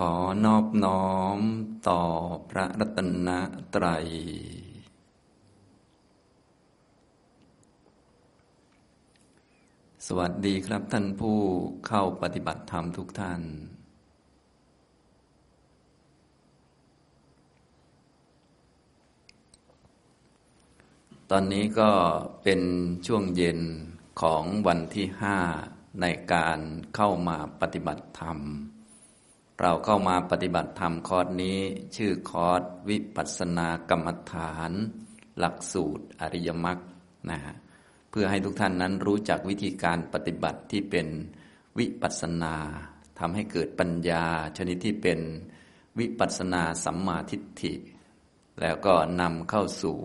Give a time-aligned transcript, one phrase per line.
[0.00, 0.14] ขอ
[0.44, 1.38] นอบน้อม
[1.88, 2.02] ต่อ
[2.50, 3.28] พระรัตน
[3.74, 4.06] ตรัย
[10.06, 11.38] สวัสดีครับท่านผู้
[11.86, 13.42] เข้าปฏิบัติธรรมทุกท่าน
[21.30, 21.90] ตอนนี้ก็
[22.42, 22.60] เป็น
[23.06, 23.60] ช่วงเย็น
[24.20, 25.38] ของวันที่ห้า
[26.00, 26.58] ในการ
[26.94, 28.40] เข้ามาปฏิบัติธรรม
[29.60, 31.58] เราเข้ามาปฏิบัติธรรมคอร์สนี้
[31.96, 34.72] ชื่อคอร์สวิปัสสนากรรมฐาน
[35.38, 36.78] หลักสูตรอริยมรรค
[37.30, 37.56] นะฮะ
[38.10, 41.06] เพื่อให้ทุกท่านนั้นรู้จักวิธีการปฏิบัติที่เป็น
[41.78, 42.56] วิปัสสนา
[43.18, 44.24] ทำให้เกิดปัญญา
[44.56, 45.20] ชนิดที่เป็น
[45.98, 47.74] วิปัสสนาสัมมาทิฏฐิ
[48.60, 49.96] แล้วก็นำเข้าสู่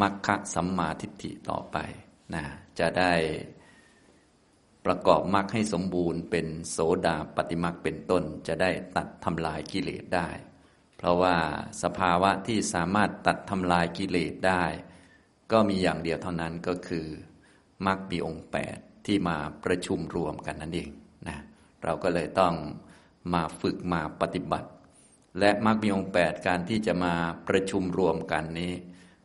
[0.00, 1.76] มรรคสัมมาทิฏฐิต่อไป
[2.34, 2.44] นะ
[2.78, 3.12] จะได้
[4.86, 10.28] ประกอบมรรคให้สมบูรณ์เป็นโสดาปฏิมรรคเป็นต้น จะได้ตัดทำลายกิเลสได้
[10.96, 11.36] เพราะว่า
[11.82, 14.64] สภาวะที่สามารถตัดทำลายกิเลสได้
[15.52, 17.06] ก็มีอย่างเดียวเท่านั้นก็คือ
[17.86, 20.90] มรรคมีองค์แปดที่มาประชุมรวมกันนั่นเอง
[21.28, 21.38] นะ
[21.82, 22.54] เราก็เลยต้อง
[23.34, 24.70] มาฝึกมาปฏิบัติ
[25.38, 27.14] และมรรคมีองค์แปดการที่จะมา
[27.48, 28.72] ประชุมรวมกันนี้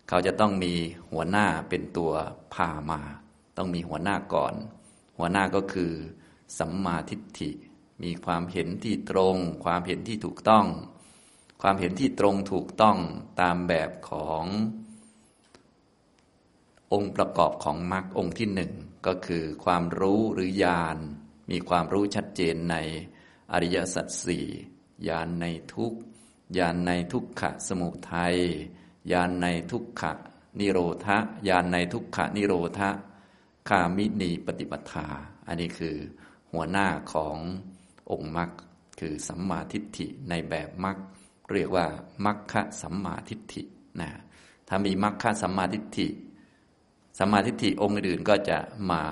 [0.09, 0.73] เขาจะต้องมี
[1.11, 2.11] หัวหน้าเป็นตัว
[2.53, 3.01] พามา
[3.57, 4.53] ต้องมีหัวหน้าก่อน
[5.19, 5.91] หัวหน้าก็คือ
[6.59, 7.51] สัมมาทิฏฐิ
[8.03, 10.65] มีความเห็นที่ตรง ความเห็นที่ถูกต้อง
[11.61, 12.97] ความเห็นที่ตรงถูกต้อง
[13.41, 14.45] ตามแบบของ
[16.93, 18.73] องค์ประกอบของมรรคองค์ที่หนึ่ง
[19.07, 20.97] ก็คือความรู้หรือญาณ
[21.51, 22.75] มีความรู้ชัดเจนใน
[23.51, 24.45] อริยสัจสี่
[25.07, 25.93] ญาณในทุก
[26.57, 28.35] ญาณในทุกขะสมุทัย
[29.11, 30.11] ญาณในทุกขะ
[30.59, 31.17] นิโรธะ
[31.47, 32.89] ญาณในทุกขะนิโรธะ
[33.69, 35.07] คามินีปฏิปทา
[35.47, 35.97] อันนี้คือ
[36.53, 37.37] หัวหน้าของ
[38.11, 38.49] องค์มรรค
[38.99, 40.97] คือสัมมาทิฏฐิในแบบมรรค
[41.51, 41.85] เรียกว่า
[42.25, 43.63] มรรคสัมมาทิฏฐิ
[44.01, 44.09] นะ
[44.67, 46.07] ถ้ามีมรรคสัมมาทิฏฐิ
[47.19, 48.57] สัมมาทิฏฐิองค์อื่นก็จะ
[48.91, 49.03] มา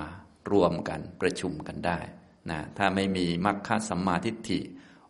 [0.51, 1.99] รวมกันประชุมกันได้
[2.49, 4.59] นะถ้าไม่มีมรรคสัมมาทิฏฐิ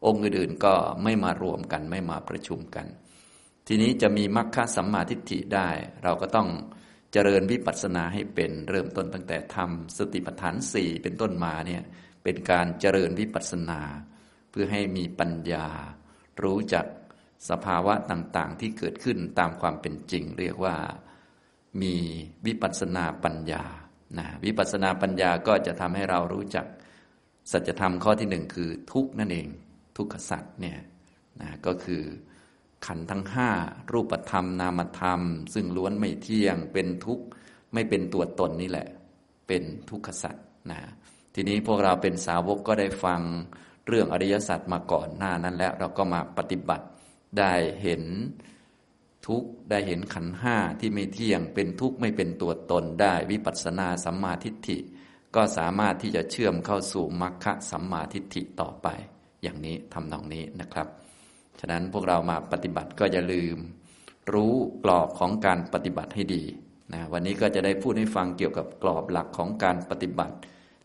[0.06, 0.74] องค์อื่นก็
[1.04, 2.88] ไม่มารวมกันไม่มาประชุมกัน
[3.68, 5.70] ทีนี้จะมีมรรคสัมมาทิฏฐิได้
[6.04, 6.50] เราก็ต้อง
[7.14, 11.84] เจริญวิปัสสนาให้เป็นเริ่มต้นตั้งแต่ทำสติปัฏฐานสี่เป็นต้นมาเนี่ย
[12.24, 13.82] เป็นการเจริญวิปัสสนา
[14.52, 15.68] เพื่อให้มีปัญญา
[16.44, 16.86] รู้จัก
[17.50, 20.76] สภาวะต่างๆ ที่เกิดขึ้นตามความเป็นจริง เรียกว่า
[21.82, 21.96] มี
[22.46, 23.64] วิปัสสนาปัญญา
[24.18, 26.66] นะวิปัสสนาปัญญาก็จะทำให้เรารู้จัก
[27.52, 29.48] สัจธรรมข้อที่หนึ่งคือทุกนั่นเอง
[29.98, 30.80] ทุกขสัจเนี่ย
[31.42, 32.04] นะก็คือ
[32.86, 33.50] ขันทั้งห้า
[33.92, 35.22] รูปธรรมนามธรรม
[35.54, 37.26] ซึ่งล้วนไม่เที่ยงเป็นทุกข์
[37.74, 38.88] ไม่เป็นตัวตนนี่แหละ
[39.48, 40.80] เป็นทุกขสัตว์นะ
[41.34, 43.22] ทีนี้พวกเราเป็นสาวกก็ได้ฟัง
[43.88, 46.86] เรื่องอริยสัจมาก่อนหน้านั้นแล้วเราก็มาปฏิบัติ
[47.40, 48.04] ได้เห็น
[49.28, 54.78] ทุกข์ได้เห็นขันห้าที่ไม่เที่ยงเป็นทุกข์ไม่เป็นตัวตนได้วิปัสสนาสัมมาทิฏฐิ
[55.36, 58.88] ก็สามารถที่จะเชื่อมเข้าสู่มรรคสัมมาทิฏฐิต่อไป
[59.44, 60.88] อย่างนี้ทำนองนี้นะครับ
[61.60, 63.58] ฉะนั้นพวกเรามาปฏิบัติก็อย่าลืม
[64.34, 64.54] รู้
[64.84, 66.44] กรอบของการปฏิบัติให้ดี
[66.94, 70.36] นะวันนี้ก็จะได้พูดให้ฟังเกี่ยวกับกรอบหลักของการปฏิบัติ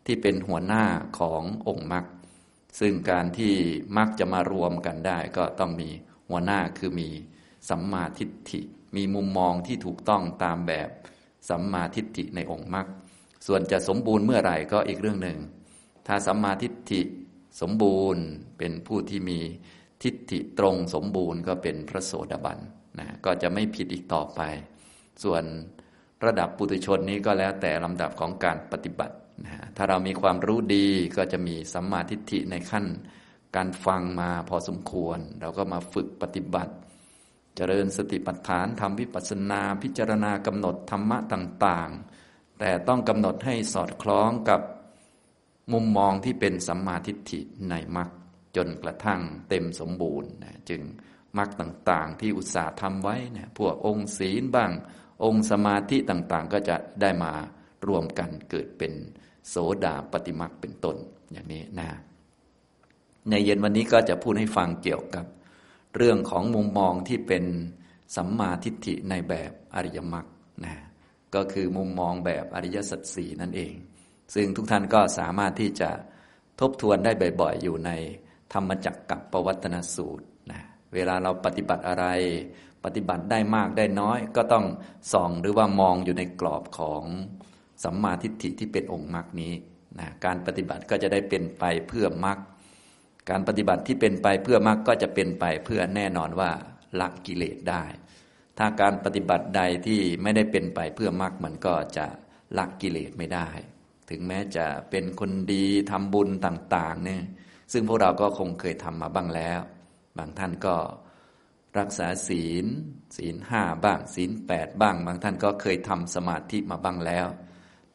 [0.06, 0.84] ที่เป็นหัวหน้า
[1.18, 2.04] ขององค์มรรค
[2.80, 3.52] ซึ่งการที่
[3.96, 5.88] มรรคจะมารวมกันได้ ก็ต้องมี
[6.28, 7.08] หัวหน้าคือมี
[7.68, 8.60] สัมมาทิฏฐิ
[8.96, 10.88] มีมุมมองที่ถูกต้องตามแบบ
[11.48, 12.86] สัมมาทิฏฐิในองค์มรรค
[13.46, 15.38] ส่วนจะสมบูรณ์เมื่อไหร่ก็อีกเรื่องหนึ่ง
[16.06, 17.02] ถ้าสัมมาทิฏฐิ
[17.60, 18.22] สมบูรณ์
[18.58, 19.40] เป็นผู้ที่มี
[20.02, 22.58] ทิฏฐิตรงสมบูรณ์ก็เป็นพระโสดาบัน
[22.98, 24.40] นะก็จะไม่ผิดอีกต่อไป
[25.22, 25.42] ส่วน
[26.24, 30.86] ระดับปุถุชนนี้ก็แล้วแต่ลำดับของการปฏิบัตินะถ้าเรามีความรู้ดี
[31.16, 32.86] ก็จะมีสัมมาทิฏฐิในขั้น
[33.56, 36.72] การฟังมาพอสมควร เราก็มาฝึกปฏิบัติ
[37.56, 44.60] เจริญสติปัฏฐานทำวิปัสสนาพิจารณากำหนดธรรมะต่างๆ แต่ต้องกำหนดให้สอดคล้องกับ
[45.72, 48.08] มุมมองที่เป็นสัมมาทิฏฐิในมรรค
[48.56, 50.82] จนกระทั่งเต็มสมบูรณ์นะจึง
[51.38, 54.70] มรรคต่างๆ ที่อุตสาห์ทำไว้นะพวกองค์ศีลบ้าง
[55.24, 57.32] องค์สมาธิต่างๆ ก็จะได้มา
[57.88, 58.92] รวมกันเกิดเป็น
[59.48, 60.96] โสดาปฏิมรรคเป็นต้น
[61.32, 61.88] อย่างนี้นะ
[63.28, 65.26] ในเย็นวันนี้ก็จะพูดให้ฟังเกี่ยวกับ
[65.96, 67.44] เรื่องของมุมมองที่เป็น
[68.16, 70.26] สัมมาทิฏฐิในแบบอริยมรรค
[70.64, 70.74] นะ
[71.34, 73.74] ก็คือมุมมองแบบอริยสัจสี่นั่นเอง
[74.34, 75.90] ซึ่งทุกท่านก็สามารถที่จะ
[76.60, 77.90] ทบทวนได้บ่อยๆ อยู่ใน
[78.52, 80.60] ธรรมจักกับปวัตนสูตรนะ
[80.94, 82.06] เวลาเราปฏิบัติอะไร
[82.84, 84.64] ปฏิบัติได้มากได้น้อย ก็ต้อง
[85.12, 87.04] ส่องหรือว่ามองอยู่ในกรอบของ
[87.84, 89.52] สัมมาทิฏฐิที่เป็นองค์มรรคนี้
[89.98, 92.38] นะการปฏิบัติก็จะได้เป็นไปเพื่อมรรค
[93.30, 96.50] การปฏิบัติที่เป็นไปเพื่อมรรคก็จะเป็นไปเพื่อแน่นอนว่า
[97.00, 97.84] ละกิเลสได้
[98.58, 102.06] ถ้าการปฏิบัติใดที่ไม่ได้เป็นไปเพื่อมรรคมันก็จะ
[102.58, 103.48] ละกิเลสไม่ได้
[104.10, 107.22] ถึงแม้จะเป็นคนดีทำบุญต่าง ๆ เนี่ย
[107.72, 109.60] ซึ่งพวกเราก็คงเคยทำมาบ้างแล้ว
[110.18, 110.76] บางท่านก็
[111.78, 112.66] รักษาศีล
[113.16, 117.26] ศีลห้าบ้าง ศีลแปดบ้าง บางท่านก็เคยทำสมาธิมาบ้างแล้ว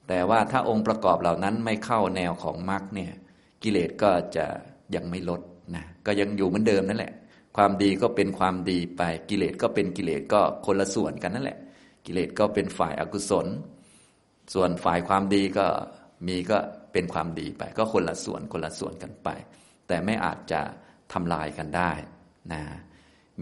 [0.08, 3.12] แต่ว่าถ้าองค์ประกอบเหล่านั้นไม่เข้าแนวของมรรคเนี่ย
[3.64, 4.46] กิเลสก็จะ
[4.96, 5.42] ยังไม่ลด
[5.76, 7.14] นะก็ยังอยู่เหมือนเดิมนั่นแหละ
[7.58, 11.58] ความดีก็เป็นความดีไปกิเลสก็เป็นกิเลสก็คนละส่วนกันนั่นแหละ
[12.06, 13.48] กิเลสก็เป็นฝ่ายอากุศล
[14.54, 15.66] ส่วนฝ่ายความดีก็
[16.28, 16.58] มีก็
[16.94, 19.30] เป็นความดีไป ก็คนละส่วนคนละส่วนกันไป
[19.88, 20.62] แต่ไม่อาจจะ
[21.14, 21.92] ทำลายกันได้
[22.54, 22.62] นะ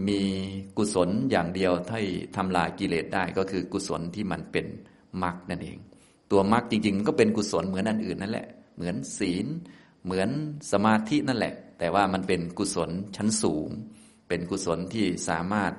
[0.08, 0.20] มี
[0.76, 2.06] กุศลอย่างเดียวที่
[2.36, 4.66] ทำลายกิเลสได้ก็คือกุศลที่มันเป็น
[5.22, 5.78] มรรคนั่นเอง
[6.30, 9.46] ตัวมรรคจริงๆก็เป็นกุศลเหมือนอันอื่นนั่นแหละ เหมือนศีล
[10.04, 10.28] เหมือน
[10.72, 13.68] สมาธินั่นแหละ แต่ว่ามันเป็นกุศลชั้นสูง
[14.28, 15.72] เป็นกุศลที่สามารถ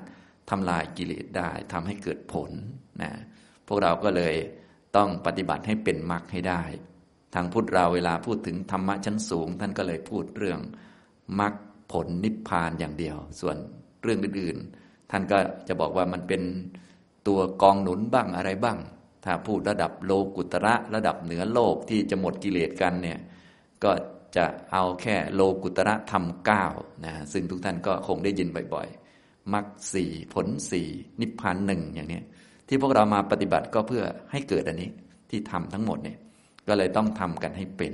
[0.50, 2.50] ทำลายกิเลสได้ทำให้เกิดผล
[3.02, 3.10] นะ
[3.66, 4.34] พวกเราก็เลย
[4.96, 6.62] ต้องปฏิบัติให้เป็นมรรคให้ได้
[7.34, 10.60] ทางพุทธเราเวลาพูดถึงธรรมะชั้นสูง ท่านก็เลยพูดเรื่อง
[11.40, 11.54] มรรค
[11.92, 13.56] ผลนิพพานอย่างเดียว ส่วน
[14.02, 15.38] เรื่องอื่นๆ ท่านก็
[15.68, 16.42] จะบอกว่ามันเป็น
[17.28, 18.78] ตัวกองหนุนบ้างอะไรบ้าง
[19.24, 23.18] ถ้าพูดระดับโลกุตระระดับเหนือโลกที่จะหมดกิเลสกันเนี่ย
[23.84, 23.92] ก็
[24.36, 26.64] จะเอาแค่โลกุตระธรรมเก้า
[27.04, 30.88] นะซึ่งทุกท่านก็คงได้ยินบ่อยๆมรรคสี่ผลสี่
[31.20, 32.20] นิพพานหนึ่งอย่างนี้
[32.68, 34.90] ที่พวกเรามาปฏิบัติก็เพื่อให้เกิดอันนี้
[35.30, 36.18] ที่ทำทั้งหมดเนี่ย
[36.68, 37.92] ก็เลยต้องทำกันให้เป็น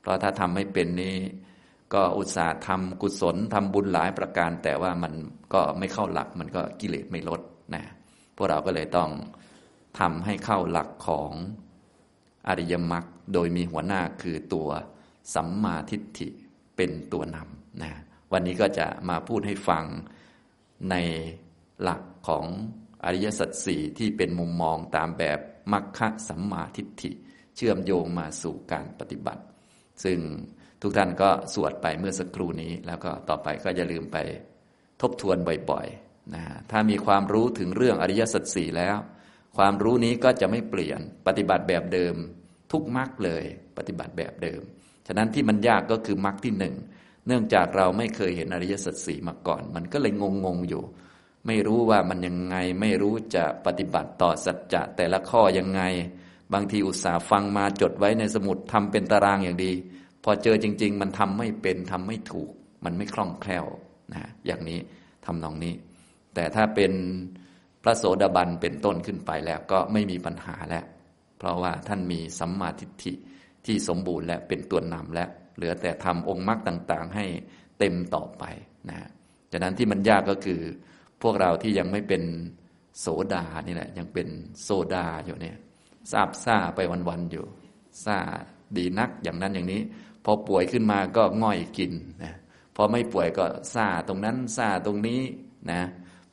[0.00, 1.16] เพราะถ้าทำไม่เป็นนี้
[1.94, 5.12] ก็อุตส่าห์ทำกุศลทำบุญหลายประการ แต่ว่ามัน
[5.54, 7.40] ก็ไม่เข้าหลักมันก็กิเลสไม่ลด
[7.74, 7.84] นะ
[8.36, 9.10] พวกเราก็เลยต้อง
[9.98, 11.32] ทำให้เข้าหลักของ
[12.48, 14.68] อริยมรรคโดยมีหัวหน้าคือตัว
[15.34, 16.28] สัมมาทิฏฐิ
[16.76, 17.90] เป็นตัวนำนะ
[18.32, 19.84] วันนี้ก็จะมาพูดให้ฟัง
[20.90, 20.94] ใน
[21.82, 22.44] หลักของ
[23.04, 25.38] อริยสัจสี่ที่เป็นมุมมองตามแบบ
[25.72, 27.10] มัคคะสัมมาทิฏฐิ
[27.58, 29.42] เชื่อมโยงมาสู่การปฏิบัติ
[30.04, 30.18] ซึ่ง
[30.82, 34.16] ทุกท่านก็สวดไปเมื่อสักครู่นี้ แล้วก็ต่อไปก็อย่าลืมไป
[35.00, 35.36] ทบทวน
[35.70, 38.96] บ่อยๆนะถ้ามีความรู้ถึงเรื่องอริยสัจสี่แล้ว
[39.56, 42.14] ความรู้นี้ก็จะไม่เปลี่ยนปฏิบัติแบบเดิม
[42.72, 43.44] ทุกมรรคเลย
[43.76, 44.60] ปฏิบัติแบบเดิม
[45.06, 46.74] ฉะนั้นที่มันยากก็คือมรรคที่หนึ่ง
[47.26, 50.12] เนื่องจากเราไม่เคยเห็นอริยสัจสี่มาก่อน มันก็เลย
[50.44, 50.82] งงๆอยู่
[51.46, 55.82] ไม่รู้ว่ามันยังไงไม่รู้จะปฏิบัติต่อสัจจะแต่ละข้อยังไง
[56.54, 59.72] บางทีอุตส่าห์ฟังมาจดไว้ในสมุดทำเป็นตารางอย่างดี
[60.24, 62.50] พอเจอจริง ๆ มันทำไม่เป็นทำไม่ถูก
[62.84, 63.66] มันไม่คล่องแคล่ว
[64.12, 64.78] นะอย่างนี้
[65.26, 65.74] ทำนองนี้
[66.34, 66.92] แต่ถ้าเป็น
[67.82, 70.84] พระโสดาบันเป็นต้นขึ้นไปแล้วก็ไม่มีปัญหาแล้ว
[71.38, 73.12] เพราะว่าท่านมีสัมมาทิฏฐิ
[73.66, 75.24] ที่สมบูรณ์และเป็นตัวนำและ
[75.56, 77.24] เหลือแต่ทำองค์มรรคต่างๆ ให้
[77.78, 78.44] เต็มต่อไป
[78.88, 79.08] นะ
[79.50, 80.60] จากนั้นที่มันยากก็คือ
[81.22, 82.22] พวกเราที่ยังไม่เป็น
[83.00, 84.28] โสดานี่แหละยังเป็น
[84.62, 85.56] โซดาอยู่เนี่ย
[86.10, 87.46] ซาบซ่าไปวันๆอยู่
[88.04, 88.18] ซา
[88.76, 89.80] ดีนักอย่างนั้นอย่างนี้
[90.24, 91.92] พอป่วยขึ้นมาก็ง่อยกิน
[92.24, 92.34] นะ
[92.76, 93.44] พอไม่ป่วยก็
[93.74, 95.20] ซาตรงนั้นซาตรงนี้
[95.70, 95.80] นะ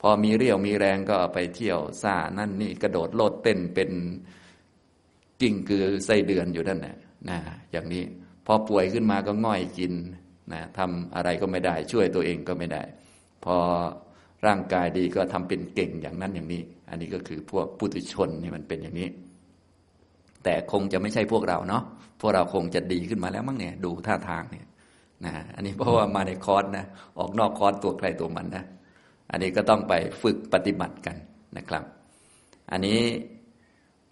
[0.01, 3.91] พอมีเรี่ยวมีแรงก็ไปเที่ยวซานั่นนี่กระโดดโลดเต้นเป็น
[5.41, 6.95] กิ่งคือไส้เดือนอยู่นั่นแหละ
[7.29, 7.37] นะ
[7.71, 8.03] อย่างนี้
[8.45, 9.93] พอป่วยขึ้นมาก็ง่อยกิน
[10.53, 12.83] นะทำอะไรก็ไม่ได้ ช่วยตัวเองก็ไม่ได้
[13.45, 13.55] พอ
[14.45, 19.09] ร่างกายดีก็ทำเป็นเก่งอย่างนั้นอย่างนี้ อันนี้ก็คือพวกปุถุชนนี่มันเป็นอย่างนี้
[20.45, 21.83] แต่คงจะไม่ใช่พวกเราเนาะ
[22.21, 24.67] พวกเราคงจะดีขึ้นมาแล้วมั้งเนี่ยดูท่าทางเนี่ย
[25.25, 26.85] นะอันนี้เพราะว่ามาในคอร์สนะ
[27.19, 28.65] ออกนอกคอร์สตัวใครตัวมันนะ
[29.31, 31.15] อันนี้ก็ต้องไปฝึกปฏิบัติกัน
[31.57, 31.83] นะครับ
[32.71, 32.99] อันนี้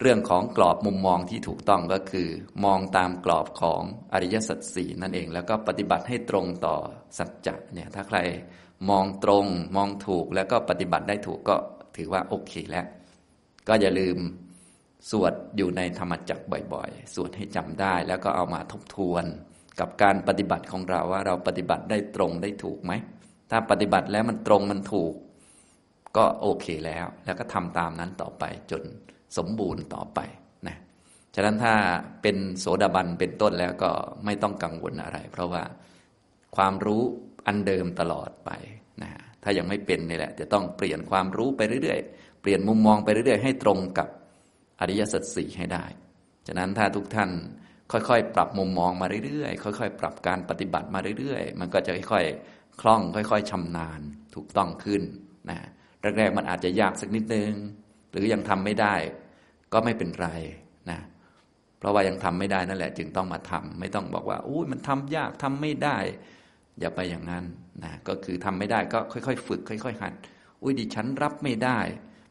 [0.00, 2.28] เรื่องของกรอบมุมมองที่ถูกต้องก็คือ
[2.64, 6.76] มองตามกรอบของอริยสัจสี่นั่นเอง แล้วก็ปฏิบัติให้ตรงต่อ
[7.18, 8.18] สัจจะเนี่ยถ้าใคร
[8.90, 11.56] มองตรงมองถูกแล้วก็ปฏิบัติได้ถูกก็
[11.96, 12.86] ถือว่าโอเคแล้ว
[13.68, 14.16] ก็อย่าลืม
[15.10, 19.24] สวดอยู่ในธรรมจักรบ่อยๆ สวดให้จำได้ แล้วก็เอามาทบทวน
[19.80, 22.92] กับการปฏิบัติของเราว่าเราปฏิบัติได้ตรงได้ถูกไหม
[23.50, 25.12] ถ้าปฏิบัติแล้วมันตรงมันถูก
[26.16, 28.82] ก็โอเคแล้ว แล้วก็ทำตามนั้นต่อไปจน
[29.36, 30.20] สมบูรณ์ต่อไป
[30.66, 30.76] นะ
[31.34, 31.74] ฉะนั้นถ้า
[32.22, 33.90] เป็นโสดาบันเป็นต้นแล้วก็
[34.24, 35.62] ไม่ต้องกังวลอะไร เพราะว่า
[36.56, 37.02] ความรู้
[37.46, 38.50] อันเดิมตลอดไป
[39.02, 39.10] นะ
[39.42, 44.08] ถ้ายังไม่เป็นนี่แหละ จะต้องเปลี่ยนความรู้ไปเรื่อยๆ เปลี่ยนมุมมองไปเรื่อยๆ ให้ตรงกับ
[44.80, 45.84] อริยสัจสี่ให้ได้
[46.46, 47.30] ฉะนั้นถ้าทุกท่าน
[47.92, 54.00] ค่อยๆ ปรับมุมมองมาเรื่อยๆ ค่อย ๆ ปรับการปฏิบัติมาเรื่อยๆ มันก็จะค่อยๆ คล่อง ค่อย ๆชำนาญ
[54.34, 55.02] ถูกต้องขึ้น
[55.50, 55.58] นะ
[56.18, 57.52] แรกๆ มันอาจจะยากสักนิดนึง
[58.10, 58.94] หรือยังทำไม่ได้
[59.72, 60.28] ก็ไม่เป็นไร
[60.90, 61.00] นะ
[61.78, 65.98] เพราะว่ายังทำไม่ได้นั่นแหละ จึงต้องมาทำไม่ต้องบอกว่าอุ้ยมันทำยากทำไม่ได้
[66.80, 67.44] อย่าไปอย่างนั้น
[67.84, 70.12] นะ ก็คือทำไม่ได้ก็ค่อย ๆ ฝึก ค่อย ๆ หัด
[70.62, 71.78] อุ้ยดิฉันรับไม่ได้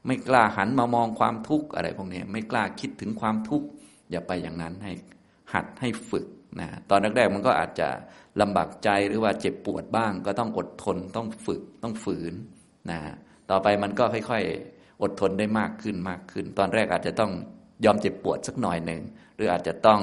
[0.05, 3.67] ไม่กล้าหันมามองความทุกข์อะไรพวกนี้ไม่กล้าคิดถึงความทุกข์
[4.11, 4.91] อย่าไปอย่างนั้นให้
[5.53, 6.25] หัดให้ฝึก
[6.59, 7.89] นะตอนแรกๆมันก็อาจจะ
[8.41, 12.33] ลำบากใจหรือว่าเจ็บปวดบ้าง ก็ต้องอดทนต้องฝึกต้องฝืน
[12.89, 12.99] นะ
[13.49, 17.31] ต่อไปมันก็ค่อยๆ อดทนได้มากขึ้นมากขึ้น ตอนแรกอาจจะต้อง
[17.85, 19.01] ยอมเจ็บปวดสักหน่อยหนึ่ง
[19.35, 20.01] หรืออาจจะต้อง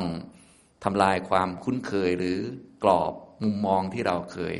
[0.84, 2.38] ทำลายความคุ้นเคยหรือ
[2.84, 4.56] กรอบมุมมองที่เราเคย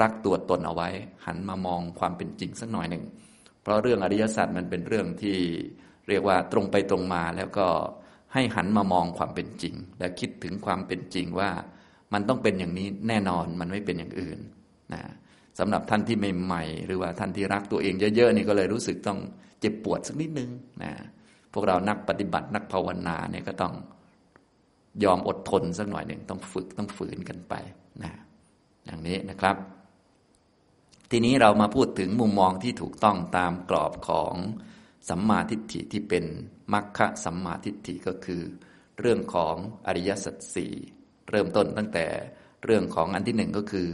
[0.00, 0.88] รักตัวตนเอาไว้
[1.26, 3.04] หันมามองความเป็นจริงสักหน่อยหนึ่ง
[3.62, 5.36] เพราะเรื่องอริยสัจมันเป็นเรื่องที่
[6.08, 7.66] เรียกว่าตรงไปตรงมาแล้วก็
[8.34, 11.50] ให้หันมามองความเป็นจริง และคิดถึงความเป็นจริงว่า
[12.12, 14.38] มันต้องเป็นอย่างนี้แน่นอนมันไม่เป็นอย่างอื่น
[14.94, 15.02] นะ
[15.58, 19.18] สำหรับท่านที่ใหม่ๆหรือว่าท่านที่รักตัวเองเยอะๆนี่ก็เลยรู้สึกต้อง
[19.60, 20.50] เจ็บปวดสักนิดนึง
[20.82, 20.92] นะ
[21.52, 23.74] พวกเรานักปฏิบัตินักภาวนาเนี่ยก็ต้อง
[25.04, 27.54] ยอมอดทนสักหน่อยหนึ่งต้องฝึกต้องฝืนกันไป
[28.02, 28.12] นะ
[28.84, 29.56] อย่างนี้นะครับ
[31.10, 34.34] ทีนี้เรามาพูดถึงมุมมองที่ถูกต้องตามกรอบของ
[35.08, 36.24] สัมมาทิฏฐิที่เป็น
[36.72, 38.42] มัคคะสัมมาทิฏฐิก็คือ
[39.00, 40.74] เรื่องของอริยสัจสี่
[41.30, 42.06] เริ่มต้นตั้งแต่
[42.64, 43.88] เรื่องของอันที่หนึ่งก็คือ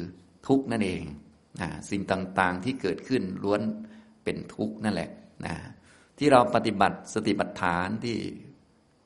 [0.48, 1.02] ทุกนั่นเอง
[1.60, 3.62] นะสิ่งต่างๆที่เกิดขึ้นล้วน
[4.24, 5.10] เป็นทุกนั่นแหละ
[5.44, 5.54] นะ
[6.18, 8.16] ที่เราปฏิบัติสติปัฏฐานที่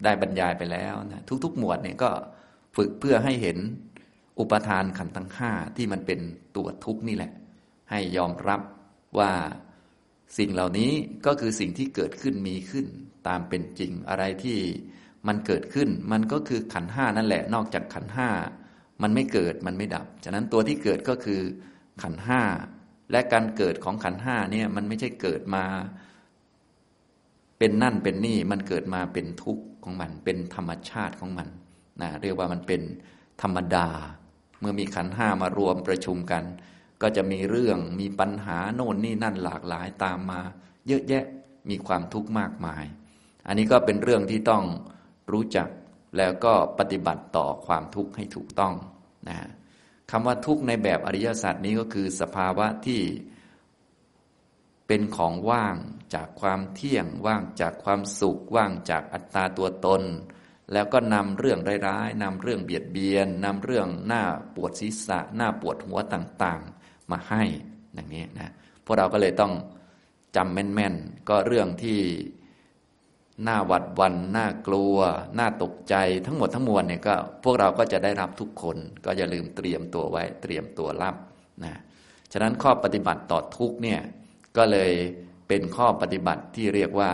[0.04, 2.10] ได้บรรยายไปแล้วนะทุกๆ หมวดเนี่ยก็
[2.76, 3.58] ฝึกเพื่อให้เห็น
[4.38, 6.20] อุปทานขันธ์ทั้งห้าที่มันเป็น
[6.56, 7.32] ตัวทุกนี่แหละ
[7.90, 8.60] ให้ยอมรับ
[9.18, 9.32] ว่า
[10.38, 10.92] สิ่งเหล่านี้
[11.26, 12.86] ก็คือสิ่งที่เกิดขึ้นมีขึ้น
[13.28, 14.58] ตามเป็นจริงอะไรที่
[15.28, 18.28] มันเกิดขึ้นมันก็คือขันห้านั่นแหละ นอกจากขันห้า
[19.02, 21.40] มันไม่เกิดมันไม่ดับ ฉะนั้นตัวที่เกิดก็คือ
[22.02, 22.42] ขันห้า
[23.10, 25.64] และการเกิดของขันห้าเนี่ยมันไม่ใช่เกิดมา
[27.58, 31.48] เป็นนั่นเป็นนี่มันเกิดมาเป็นทุกข์ของมัน เป็นธรรมชาติของมัน
[32.02, 32.82] นะเรียกว่ามันเป็น
[33.42, 33.88] ธรรมดา
[34.60, 36.44] เมื่อมีขันห้ามารวมประชุมกัน
[37.02, 40.40] ก็จะมีเรื่องมีปัญหาโน่นนี่นั่นหลากหลายตามมา
[40.86, 41.24] เยอะแยะ
[41.70, 42.84] มีความทุกข์มากมาย
[43.46, 44.64] อันนี้ก็เป็นเรื่องที่ต้อง
[45.32, 45.68] รู้จัก
[46.16, 48.74] แล้วก็ปฏิบัติต่อความทุกข์ให้ถูกต้อง
[49.28, 49.38] นะ
[50.10, 53.02] คำว่าทุกข์ในแบบอริยสัจนี้ก็คือสภาวะที่
[54.86, 55.76] เป็นของว่าง
[56.14, 60.02] จากความเที่ยงว่างจากความสุข ว่างจากอัตตาตัวตน
[60.72, 64.22] แล้วก็นำเรื่องร้ายๆนำเรื่องเบียดเบียนนำเรื่องหน้า
[64.54, 66.79] ปวดศีรษะหน้าปวดหัวต่างๆ
[67.12, 67.42] มาให้
[67.94, 68.52] อย่างนี้นะ
[68.84, 69.52] พวกเราก็เลยต้อง
[70.36, 72.00] จำแม่นๆ ก็เรื่องที่
[73.44, 74.96] หน้าหวัดวันหน้ากลัว
[75.34, 75.94] หน้าตกใจ
[76.26, 77.14] ทั้งหมดทั้งมวลเนี่ยก็
[77.44, 81.16] พวกเราก็จะได้รับทุกคน ก็อย่าลืมเตรียมตัวไว้เตรียมตัวรับ
[81.64, 81.74] นะ
[82.32, 84.00] ฉะนั้นข้อปฏิบัติต่อทุกเนี่ย
[84.56, 84.92] ก็เลย
[85.48, 87.12] เป็นข้อปฏิบัติที่เรียกว่า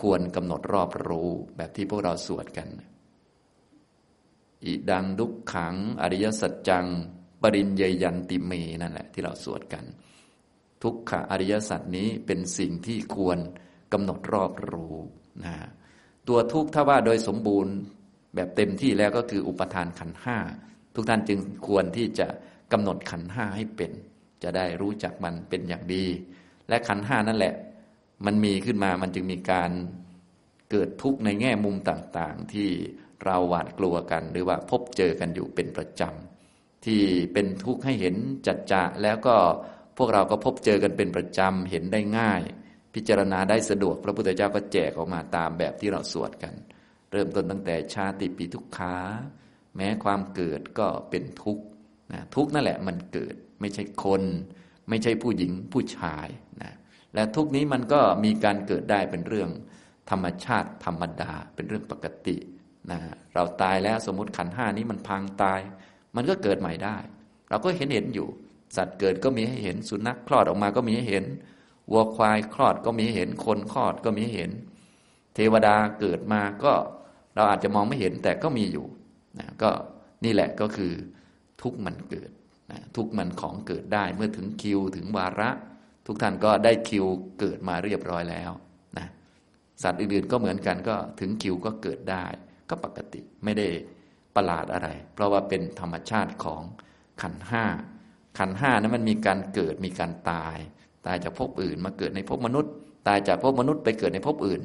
[0.00, 2.68] ควรกำหนดรอบรู้แบบที่พวกเราสวดกัน
[4.64, 6.86] อิดังดุขขัง อริยสัจจัง
[7.42, 9.84] ปริญญยันติเมนั่นแหละที่เราสวดกัน
[10.82, 13.38] ทุกขะอริยสัจนี้เป็นสิ่งที่ควร
[13.92, 14.96] กำหนดรอบรู้
[15.44, 15.54] นะ
[16.28, 17.74] ตัวทุกข์ถ้าว่าโดยสมบูรณ์
[18.34, 20.38] แบบเต็มที่แล้วก็คืออุปทานขันห้า
[20.94, 22.26] ทุกท่านจึงควรที่จะ
[22.72, 23.92] กำหนดขันห้าให้เป็น
[24.42, 26.04] จะได้รู้จักมันเป็นอย่างดี
[26.68, 27.54] และขันห้านั่นแหละ
[28.26, 29.70] มันมีขึ้นมามันจึงมีการ
[30.70, 32.68] เกิดทุกข์ในแง่มุมต่างๆ ที่
[33.24, 36.29] เราหวาดกลัวกัน หรือว่าพบเจอกันอยู่เป็นประจำ
[36.84, 37.00] ที่
[37.32, 38.14] เป็นทุกข์ให้เห็น
[38.46, 39.36] จัดจะแล้วก็
[39.98, 42.42] พวกเราก็พบเจอกันเป็นประจำเห็นได้ง่าย
[42.94, 46.54] พิจารณาได้สะดวกพระพุทธเจ้าก็แจกออกมาตามแบบที่เราสวดกัน
[47.12, 48.96] เริ่มต้นตั้งแต่ชาติปีทุกขา
[49.76, 51.64] แม้ความเกิดก็เป็นทุกข์
[52.12, 54.22] นะทุกข์นั่นแหละมันเกิดไม่ใช่คน
[54.88, 56.28] ไม่ใช่ผู้หญิงผู้ชาย
[56.62, 56.72] นะ
[57.14, 59.50] และทุกนี้มันก็มีการเกิดได้เป็นเรื่อง
[60.10, 62.36] ธรรมชาติธรรมดาเป็นเรื่องปกติ
[62.90, 63.00] นะ
[63.34, 65.60] เราตายแล้วสมมติขันห้านี้มันพังตาย
[66.16, 66.96] มันก็เกิดใหม่ได้
[67.48, 68.28] เราก็เห็นเห็นอยู่
[68.76, 71.24] สัตว์เกิดก็มีให้เห็น สุนัขคลอดออกมาก็มีให้เห็น
[71.90, 74.50] วัวควายคลอดก็มีให้เห็น คนคลอดก็มีให้เห็น
[75.34, 76.72] เทวดาเกิดมาก็
[77.34, 78.86] เราอาจจะมองไม่เห็นแต่ก็มีอยู่
[79.38, 79.70] นะก็
[80.24, 80.92] นี่แหละก็คือ
[81.62, 82.30] ทุกมันเกิด
[82.70, 85.50] นะทุกมันของเกิดได้เมื่อถึงคิวถึงวาระ
[86.06, 87.06] ทุกท่านก็ได้คิว
[87.40, 88.50] เกิดมาเรียบร้อยแล้ว
[88.98, 89.06] นะ
[89.82, 92.24] สัตว์อื่นๆก็เหมือนกันก็ถึงคิวก็เกิดได้
[92.70, 93.68] ก็ปกติไม่ได้
[94.36, 96.62] ประหลาดอะไร เพราะว่าเป็นธรรมชาติของ
[97.22, 97.64] ขันห้า
[98.38, 100.56] ขันห้านั้นมันมีการเกิดมีการตาย
[101.06, 102.72] ตายจากภพอื่นมาเกิดในภพมนุษย์
[103.08, 104.62] ตายจากภพมนุษย์ไปเกิดในภพอื่น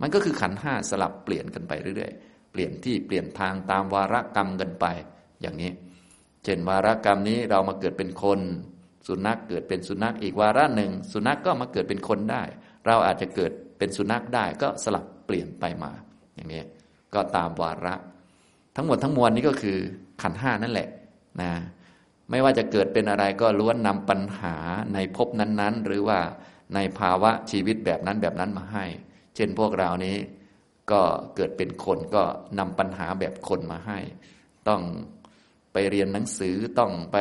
[0.00, 4.86] มันก็คือขันห้าสลับเปลี่ยนกันไปเรื่อยๆ เปลี่ยนที่เปลี่ยนทางตามวาระกรรมกันไป
[5.40, 5.70] อย่างนี้
[6.44, 8.40] เช่นวาระกรรมนี้เรามาเกิดเป็นคน
[9.06, 12.42] สุนัขเกิดเป็นสุนัขอีกวาระหนึ่ง สุนัขกก็มาเกิดเป็นคนได้
[12.86, 15.92] เราอาจจะเกิดเป็นสุนัขได้ก็สลับเปลี่ยนไปมา
[16.34, 16.62] อย่างนี้
[17.14, 17.94] ก็ตามวาระ
[18.80, 19.78] ทั้งหมดทั้งมวลนี้ก็คือ
[20.22, 20.88] ขันห้านั่นแหละ
[21.40, 21.50] นะ
[22.30, 24.54] ไม่ว่าจะเกิดเป็นอะไรก็ล้วนนำปัญหา
[24.94, 26.18] ในภพนั้นๆ หรือว่า
[26.74, 28.84] ในภาวะชีวิตแบบนั้นแบบนั้นมาให้
[29.36, 30.16] เช่นพวกเรานี้
[30.90, 31.02] ก็
[31.36, 32.22] เกิดเป็นคนก็
[32.58, 33.98] นำปัญหาแบบคนมาให้
[34.68, 34.82] ต้อง
[35.72, 37.16] ไปเรียนหนังสือต้องไป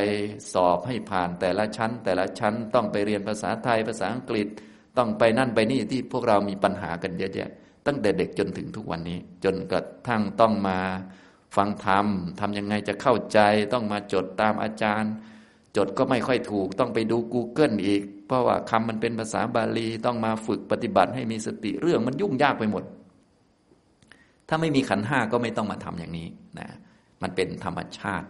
[0.54, 4.48] สอบให้ผ่านแต่ละชั้น แต่ละชั้นต้องไปเรียนภาษาไทยภาษาอังกฤษ
[4.98, 7.50] ต้องไปนั่นไปนี่ที่พวกเรามีปัญหากันเยอะแยะ
[7.86, 10.80] ตั้งแต่เด็กจนถึงทุกวันนี้ จนกระทั่งต้องมา
[11.58, 12.06] ฟังธรรม
[12.40, 13.40] ทำยังไงจะเข้าใจ
[13.74, 15.14] ต้องมาจดตามอาจารย์
[15.78, 22.84] จดก็ไม่ค่อยถูกต้องไปดู Google อีก เพราะว่าคำมันเป็นภาษาบาลีต้องมาฝึกปฏิบัติให้มีสติเรื่องมันยุ่งยากไปหมด
[24.50, 26.28] ถ้าไม่มีขันห้าก็ไม่ต้องมาทำอย่างนี้
[26.60, 26.68] นะ
[27.22, 28.28] มันเป็นธรรมชาติ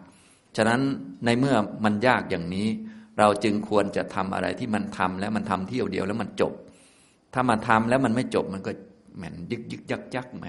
[0.58, 0.82] ฉะนั้น
[1.26, 1.56] ในเมื่อ
[1.86, 2.68] มันยากอย่างนี้
[3.20, 6.54] เราจึงควรจะทำอะไรที่มันทำแล้วมันทำเที่ยวเดียวแล้วมันจบ
[7.34, 8.72] ถ้ามาทำแล้วมันไม่จบมันก็
[9.18, 10.48] เหมือนยึกยึกยักยักไหม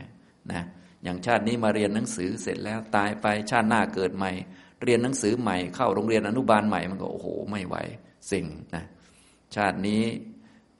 [0.52, 0.66] นะ
[1.04, 4.30] อย่างชาตินี้มาเรียนหนังสือเสร็จแล้วตายไปชาติหน้าเกิดใหม่
[4.84, 7.76] เรียนหนังสือใหม่เข้าโรงเรียนอนุบาลใหม่มันก็โอ้โหไม่ไหว
[8.30, 8.84] สิ่งนะ
[9.56, 10.02] ชาตินี้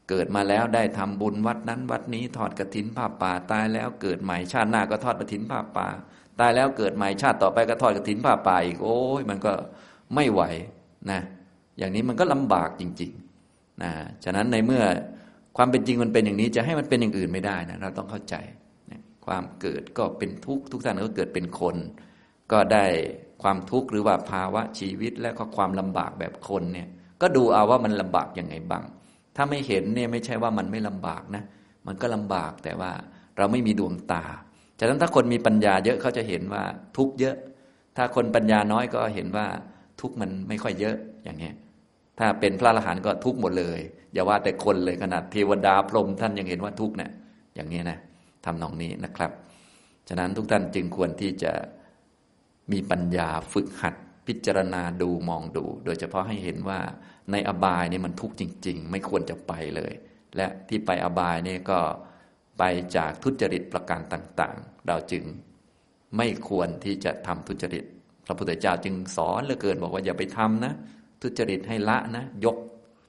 [0.09, 5.89] เกิดมาแล้วได้ทำบุญวัดนั้นวัดนี้ทอดกระถินผ้าป่าตายแล้วเกิดใหม่ ชาติหน้าก็ทอดกระถินผ้าป่า
[6.41, 9.53] ตายแล้วเกิดใหม่ชาติต่อไปก็ทอดกระถินผ้าป่าอีกโอ้ยมันก็
[10.15, 10.43] ไม่ไหว
[11.11, 11.21] นะ
[11.79, 13.91] อย่างนี้มันก็ลำบากจริงๆนะ
[14.25, 14.83] ฉะนั้นในเมื่อ
[15.57, 18.35] ความเป็นจริงมันเป็นอย่างนี้จะให้มันเป็นอย่างอื่นไม่ได้นะเราต้องเข้าใจ
[19.29, 21.77] ความเกิดก็เป็นทุกข์ทุกท่านก็เกิดเป็นคน
[22.53, 22.87] ก็ได้
[23.43, 26.89] ความทุกข์หรือว่าภาวะชีวิตและก็ความลำบากแบบคนเนี่ย
[27.21, 28.85] ก็ดูเอาว่ามันลำบากยังไงบ้าง
[29.37, 31.43] ถ้าไม่เห็นเนี่ยไม่ใช่ว่ามันไม่ลำบากนะ
[31.87, 32.91] มันก็ลำบากแต่ว่า
[33.37, 34.25] เราไม่มีดวงตา
[34.79, 36.63] ฉะนั้นถ้าคนมีปัญญาเยอะเขาจะเห็นว่า
[36.97, 37.37] ทุกเยอะ
[37.97, 39.47] ถ้าคนปัญญาน้อยก็เห็นว่า
[40.01, 41.55] ทุกมันไม่ค่อยเยอะอย่างเงี้ย
[42.19, 43.81] ถ้าเป็นพระอรหันต์ก็ทุกหมดเลย
[44.13, 47.11] อย่าว่าแต่คนเลยขนาดเทวดาพรหมท่านยังเห็นว่าทุกเนี่ย
[47.55, 47.99] อย่างนี้นะ
[48.49, 49.31] ทำนองนี้นะครับ
[50.09, 51.53] ฉะนั้นทุกท่านจึงควรที่จะ
[52.73, 53.95] มีปัญญาฝึกหัด
[54.27, 56.81] พิจารณาดูมองดู โดยเฉพาะให้เห็นว่า
[57.33, 59.93] ในอบายนี่มันทุกข์จริง ๆ ไม่ควรจะไปเลย
[60.37, 61.79] และที่ไปอบายนี่ก็
[62.59, 62.63] ไป
[62.97, 65.25] จากทุจริตประการต่างๆ เราจึง
[66.17, 67.85] ไม่ควรที่จะทำทุจริต
[68.27, 70.73] พระพุทธเจ้าจึงสอนเหลือเกินบอกว่าอย่าไปทำนะ
[71.23, 72.57] ทุจริตให้ละนะ ยก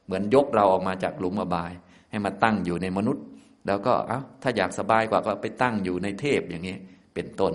[0.05, 1.71] เหมือนยกเราออกมาจากหลุมอบาย
[2.09, 3.23] ให้มาตั้งอยู่ในมนุษย์
[3.67, 6.75] แล้วก็เอา้าถ้าอยากสบายกว่าก็ไปตั้งอยู่ในเทพอย่างนี้
[7.13, 7.53] เป็นต้น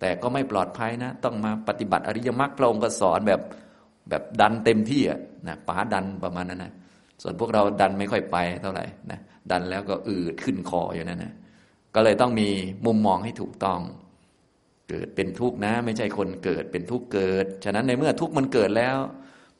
[0.00, 3.40] แต่ก็ไม่ปลอดภัยนะ ต้องมาปฏิบัติอริยมรรคพระองค์ก็สอนแบบ
[4.10, 6.72] แบบดันเต็มที่อะนะป๋าดันประมาณนั้นนะ
[7.22, 9.20] ส่วนพวกเราดันไม่ค่อยไปเท่าไหร่นะ
[9.50, 11.34] ดันแล้วก็อืดขึ้นคออย่างนั้นนะ
[11.94, 12.48] ก็เลยต้องมี
[12.86, 13.80] มุมมองให้ถูกต้อง
[14.88, 18.96] เกิดเป็นทุกข์นะ ไม่ใช่คนเกิดเป็นทุกข์เกิด ฉะนั้นในเมื่อทุกข์มันเกิดแล้ว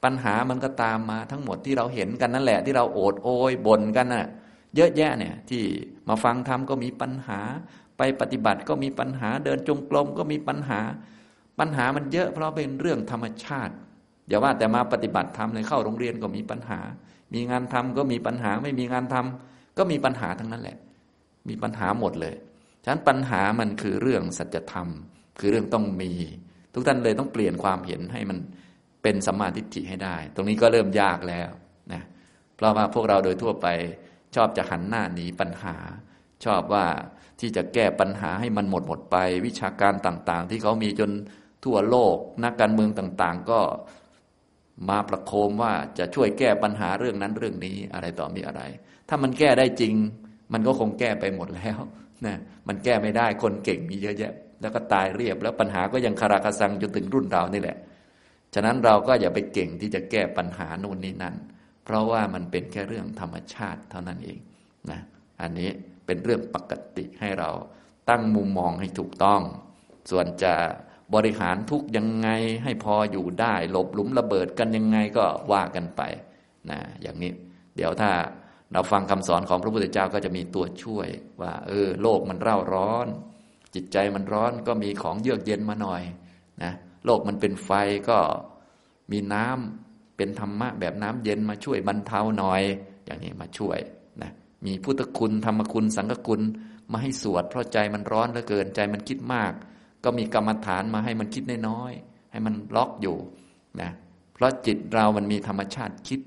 [0.04, 4.26] ปัญหามันก็ตามมาทั้งหมดที่เราเห็นกันนั่นแหละ ที่เราโอดโอยบ่นกันนะ่ะ
[4.76, 5.62] เยอะแยะเนี่ยที่
[6.08, 7.40] มาฟังธรรมก็มีปัญหา
[7.98, 10.80] ไปปฏิบัติก็มีปัญหาเดินจงกรมก็มีปัญหา
[11.58, 13.74] ปัญหามันเยอะเพราะเป็นเรื่องธรรมชาติ
[14.28, 16.78] อย่าว่าแต่มาปฏิบัติธรรมเลยเข้าโรงเรียนก็มีปัญหา
[17.34, 20.78] มีงานทำก็มีปัญหา ไม่มีงานทำก็มีปัญหาทั้งนั้นแหละ
[21.48, 22.34] มีปัญหาหมดเลย
[22.82, 24.88] ฉะนั้นปัญหามันคือเรื่องสัจธรรม
[25.38, 26.10] คือเรื่องต้องมี
[26.74, 28.38] ทุกท่านเลยต้องเปลี่ยนความเห็นให้มัน
[29.02, 31.50] เป็นสัมมาทิฏฐิให้ได้ ตรงนี้ก็เริ่มยากแล้ว
[31.92, 32.02] นะ
[32.56, 33.66] เพราะว่าพวกเราโดยทั่วไป
[34.37, 35.77] ชอบจะหันหน้าหนีปัญหา
[36.44, 36.87] ชอบว่า
[37.40, 41.11] ที่จะแก้ปัญหาให้มันหมดหมดไป วิชาการต่างๆ ที่เขามีจน
[41.64, 43.61] ทั่วโลก นักการเมืองต่างๆ ก็
[44.88, 48.62] มาประโคมว่าจะช่วยแก้ปัญหาเรื่องนั้นเรื่องนี้อะไรต่อมีอะไร
[49.09, 49.94] ถ้ามันแก้ได้จริง
[50.53, 51.79] มันก็คงแก้ไปหมดแล้ว
[52.27, 52.37] นะ
[52.68, 57.77] มันแก้ไม่ได้คนเก่งมีเยอะแยะ แล้วก็ตายเรียบแล้วปัญหาก็ยังคาราคาซังจนถึงรุ่นเรานี่แหละ
[58.55, 61.35] ฉะนั้นเราก็อย่าไปเก่งที่จะแก้ปัญหาโน่นนี่นั่น
[61.87, 64.38] เพราะว่ามันเป็นแค่เรื่องธรรมชาติเท่านั้นเอง
[64.90, 65.01] นะ
[65.40, 65.70] อันนี้
[66.07, 67.51] เป็นเรื่องปกติให้เรา
[68.11, 69.40] ตั้งมุมมองให้ถูกต้อง
[70.11, 70.55] ส่วนจะ
[71.14, 72.29] บริหารทุกยังไง
[72.64, 76.03] ให้พออยู่ได้หลบหลุมระเบิดกันยังไงก็ว่ากันไป
[76.70, 77.33] นะอย่างนี้
[77.77, 78.11] เดี๋ยวถ้า
[78.72, 81.09] เราฟังคำสอนของพระพุทธเจ้าก็จะมีตัวช่วย
[81.40, 83.07] ว่า เออ โลกมันเร่าร้อน
[83.75, 86.03] จิตใจมันร้อนก็มีของเยือกเย็นมาหน่อย
[86.62, 86.72] นะ
[87.05, 87.70] โลกมันเป็นไฟ
[88.11, 88.18] ก็
[89.12, 89.86] มีน้ำ
[90.16, 92.62] เป็นธรรมะแบบน้ำเย็นมาช่วยบรรเทาหน่อย
[93.07, 93.79] อย่างนี้มาช่วย
[94.22, 94.31] นะ
[94.66, 96.42] มีพุทธคุณธรรมคุณสังฆคุณ
[96.92, 99.52] มาให้สวด เพราะใจมันร้อนเหลือเกินใจมันคิดมาก
[100.05, 103.16] ก็มีกรรมฐานมาให้มันคิดน้อยๆให้มันล็อกอยู่
[103.81, 103.90] นะ
[104.35, 106.20] เพราะจิตเรามันมีธรรมชาติคิด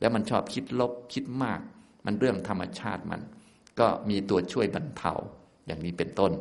[0.00, 1.60] แล้วมันชอบคิดลบคิดมาก
[2.04, 3.20] มันเรื่องธรรมชาติมัน
[3.78, 5.12] ก็มีตัวช่วยบรรเทา
[5.66, 6.32] อย่างนี้เป็นต้น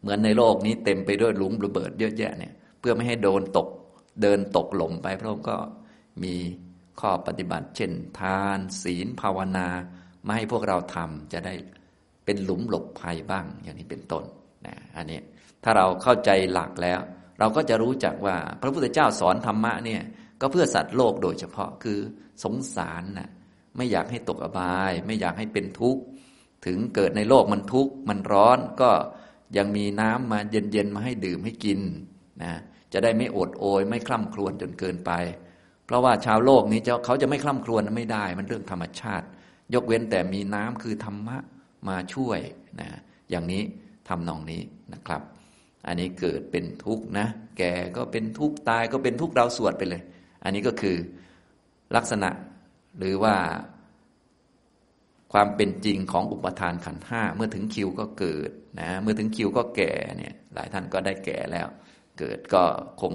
[0.00, 3.68] เหมือนในโลกนี้เต็มไปด้วยหลุมระเบิดเยอะแยะเนี่ยเพื่อไม่ให้โดนตก
[4.22, 5.58] เดินตกหล่มไปพระองค์ก็
[6.24, 6.34] มี
[7.00, 9.68] ข้อปฏิบัติ เช่น ทานศีลภาวนา
[10.26, 11.54] มาให้พวกเราทำจะได้
[12.24, 14.24] เป็นหลุมหลบภัยบ้างอย่างนี้เป็นต้น
[14.66, 15.20] นะอันนี้
[15.64, 17.00] ถ้าเราเข้าใจหลักแล้ว
[17.38, 20.02] เราก็จะรู้จักว่าพระพุทธเจ้าสอนธรรมะเนี่ย
[20.40, 21.98] ก็เพื่อสัตว์โลกโดยเฉพาะคือ
[22.44, 23.30] สงสารนะ
[23.76, 26.02] ไม่อยากให้ตกอบาย ไม่อยากให้เป็นทุกข์
[26.66, 28.90] ถึงเกิดในโลกมันทุกข์มันร้อนก็
[29.56, 31.80] ยังมีน้ำมาเย็นๆมาให้ดื่มให้กิน
[32.42, 32.52] นะ
[32.92, 35.12] จะได้ไม่อดโอย ไม่คล่ำครวญจนเกินไป
[35.86, 39.26] เพราะว่าชาวโลกนี้เขาจะไม่คล่ำครวญไม่ได้ มันเรื่องธรรมชาติ
[39.74, 41.38] ยกเว้นแต่มีน้ำคือธรรมะ
[41.88, 42.40] มาช่วย
[42.80, 42.88] นะ
[43.30, 43.62] อย่างนี้
[44.08, 45.22] ทำนองนี้นะครับ
[45.86, 47.26] อันนี้เกิดเป็นทุกข์นะ
[47.58, 50.02] แก่ก็เป็นทุกข์ตายก็เป็นทุกข์เราสวดไปเลย
[50.44, 50.96] อันนี้ก็คือ
[51.96, 52.30] ลักษณะ
[52.98, 53.34] หรือว่า
[55.32, 58.50] ความเป็นจริงของอุปทานขันห้าเมื่อถึงคิวก็เกิด
[58.80, 61.68] นะเมื่อถึงคิวก็แก่เนี่ยหลายท่านก็ได้แก่แล้ว
[62.20, 62.62] เกิดก็
[63.00, 63.14] คง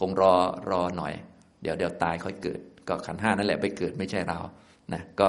[0.00, 0.34] คงรอ
[0.70, 1.14] รอหน่อย
[1.62, 4.38] เดี๋ยวเดี๋ยวตายค่อยเกิด ก็ขันห้านั่นแหละไปเกิดไม่ใช่เรา
[4.92, 5.28] นะก็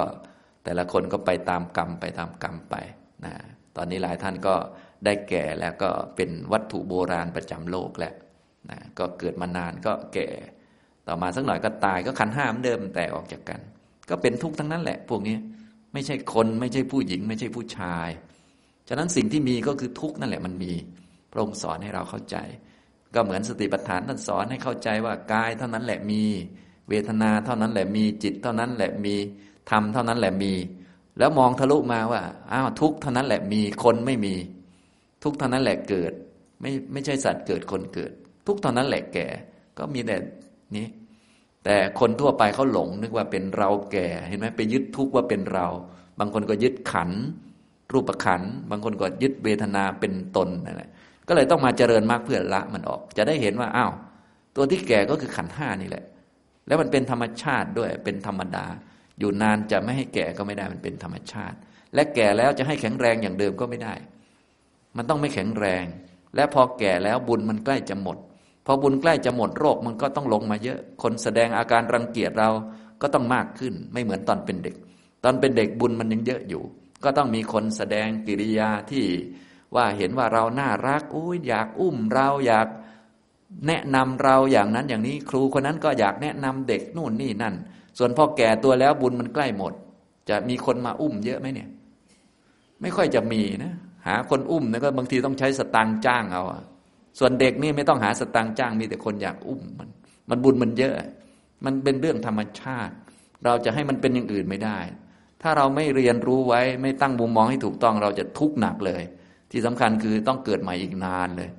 [0.64, 2.74] แต่ละคนก็ไปตามกรรมไปตามกรรมไป
[3.24, 3.32] นะ
[3.76, 4.54] ตอนนี้หลายท่านก็
[5.04, 8.14] ได้แก่แล้วก็เป็นวัตถุโบราณประจำโลกแล้ว
[8.70, 10.28] นะก็เกิดมานานก็แก่
[11.06, 13.60] ต่อมาสักหน่อยก็ตายก็ขันห้ามเดิมแต่ออกจากกัน
[14.10, 15.36] ก็เป็นทุกข์ทั้งนั้นแหละ พวกนี้
[15.92, 18.08] ไม่ใช่คนไม่ใช่ผู้หญิง ไม่ใช่ผู้ชาย
[18.88, 20.72] ฉะนั้นสิ่งที่มีก็คือทุกข์นั่นแหละมันมี
[21.32, 22.36] พระองค์สอนให้เราเข้าใจ
[23.14, 26.22] ก็เหมือนสติปัฏฐานท่านสอนให้เข้าใจว่ากายเท่านั้นแหละมี
[26.88, 29.14] เวทนาเท่านั้นแหละมีจิตเท่านั้นแหละมี
[29.70, 30.52] ธรรมเท่านั้นแหละมี
[31.18, 32.22] แล้วมองทะลุมาว่า
[32.52, 34.34] อ้าวทุกเท่านั้นแหละมีคนไม่มี
[35.22, 36.12] ทุกเท่านั้นแหละเกิด
[36.60, 38.12] ไม่ไม่ใช่สัตว์เกิดคนเกิด
[38.46, 39.26] ทุกเท่านั้นแหละแก่
[39.78, 40.16] ก็มีแต่
[40.76, 40.86] นี้
[41.64, 45.66] แต่คนทั่วไปเขาหลงนึกว่าเป็นเราแก่เห็นไหมไปยึดทุกว่าเป็นเรา
[46.18, 47.10] บางคนก็ยึดขัน
[47.92, 50.90] รูปขัน บางคนก็ยึดเวทนาเป็นตนนั่นแหละ
[51.28, 53.92] ก็เลยต้องมาเจริญมากเพื่อละมันออก จะได้เห็นว่าอ้าว
[54.56, 56.04] ตัวที่แก่ก็คือขันห้านี่แหละ
[56.66, 58.66] แล้วมันเป็นธรรมชาติด้วยเป็นธรรมดา
[59.18, 61.56] อยู่นานจะไม่ให้แก่ก็ไม่ได้มันเป็นธรรมชาติ
[61.94, 63.94] และแก่แล้วจะให้แข็งแรงอย่างเดิมก็ไม่ได้
[64.96, 65.84] มันต้องไม่แข็งแรง
[66.36, 68.18] และพอแก่แล้วบุญมันใกล้จะหมด
[68.66, 72.50] พอบุญใกล้จะหมดโรคมันก็ต้องลงมาเยอะ คนแสดงอาการรังเกียจเรา
[73.02, 74.76] ก็ต้องมากขึ้น ไม่เหมือนตอนเป็นเด็ก
[75.24, 76.62] ตอนเป็นเด็กบุญมันยังเยอะอยู่
[77.04, 79.04] ก็ต้องมีคนแสดงกิริยาที่
[79.76, 82.68] ว่าเห็นว่าเราน่ารักอุ้ยอยากอุ้มเราอยาก
[83.66, 87.54] แนะนำเราอย่างนั้นอย่างนี้ครูคนนั้นก็อยากแนะนำเด็กนู่นนี่นั่น
[87.98, 89.72] ส่วนพอแก่ตัวแล้วบุญมันใกล้หมด
[90.28, 91.68] จะมีคนมาอุ้มเยอะไหมเนี่ย
[92.80, 93.72] ไม่ค่อยจะมีนะ
[94.06, 96.42] หาคนอุ้มนะก็บางทีต้องใช้สตังค์จ้างเอา
[97.18, 99.88] ส่วนเด็กนี่ไม่ต้องหาสตางค์จ้างมีแต่คนอยากอุ้มมัน
[100.30, 100.94] มันบุญมันเยอะ
[101.64, 102.94] มันเป็นเรื่องธรรมชาติ
[103.44, 104.78] เราจะให้มันเป็นอย่างอื่นไม่ได้
[105.42, 109.02] ถ้าเราไม่เรียนรู้ไว้ไม่ตั้งมุมมองให้ถูกต้องเราจะทุกข์หนักเลย
[109.52, 111.50] ที่สำคัญคือต้องเกิดใหม่อีกนานเลย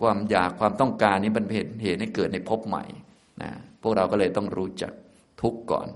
[0.00, 2.84] ความอยากความต้องการนี้เป็นเหตุให้เกิดในภพใหม่
[3.42, 3.50] นะ
[3.82, 4.92] พวกเราก็เลยต้องรู้จัก
[5.42, 5.88] ทุกข์ก่อน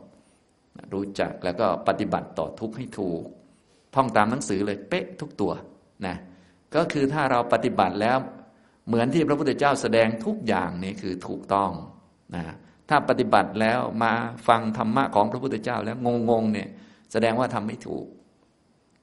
[0.92, 3.22] รู้จักแล้วก็ปฏิบัติต่อทุกข์ให้ถูก
[3.94, 5.52] ท่องตามหนังสือเลยเป๊ะทุกตัว
[6.06, 6.16] นะ
[6.74, 8.18] ก็คือถ้าเราปฏิบัติแล้ว
[8.86, 11.70] เหมือนที่พระพุทธเจ้าแสดงทุกอย่างนี้คือถูกต้อง
[12.34, 12.44] นะ
[12.88, 14.12] ถ้าปฏิบัติแล้วมา
[14.48, 15.96] ฟังธรรมะของพระพุทธเจ้าแล้ว
[16.30, 16.68] งงๆเนี่ย
[17.12, 18.06] แสดงว่าทำไม่ถูก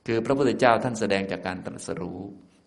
[0.05, 2.19] คือพระพุทธเจ้าท่านแสดงจากการตรัสรู้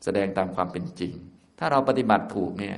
[0.04, 1.12] แสดงตามความเป็นจริง
[1.58, 2.76] ถ้าเราปฏิบัติถูกเนี่ย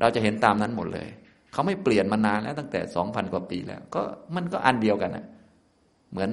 [0.00, 1.08] เราจะเห็นตามนั้นหมดเลย
[1.52, 4.02] เขาไม่เปลี่ยนมานานแล้วตั้งแต่สองพันกว่าปีแล้ว ก็
[4.34, 5.26] มันก็อันเดียวกันนะ
[6.10, 6.30] เหมือน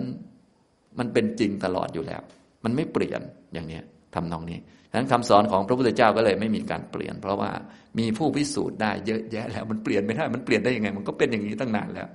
[0.99, 2.21] มันเป็นจริงตลอดอยู่แล้ว
[2.63, 3.21] มันไม่เปลี่ยน
[3.53, 3.79] อย่างนี้
[4.15, 4.59] ทำนองนี้
[4.91, 7.51] ฉะนั้นคำสอนของพระพุทธเจ้าก็เลยไม่มีการเปลี่ยน เพราะว่า
[7.99, 12.09] มีผู้พิสูจน์ได้เยอะแยะแล้วมันเปลี่ยนไม่ได้ มันเปลี่ยนได้ยังไง มันก็เป็นอย่างนี้ตั้งนานแล้ว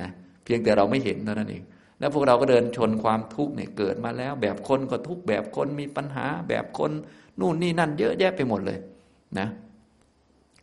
[0.00, 0.10] นะ
[0.44, 1.62] เพียงแต่เราไม่เห็นเท่านั้นเอง
[2.00, 6.90] แล้วพวกเราก็เดินชนความทุกข์เนี่ยเกิดมาแล้ว แบบคนก็ทุกข์แบบคนมีปัญหา แบบคน
[7.40, 8.78] นู่นนี่นั่นเยอะแยะไปหมดเลย
[9.38, 9.48] นะ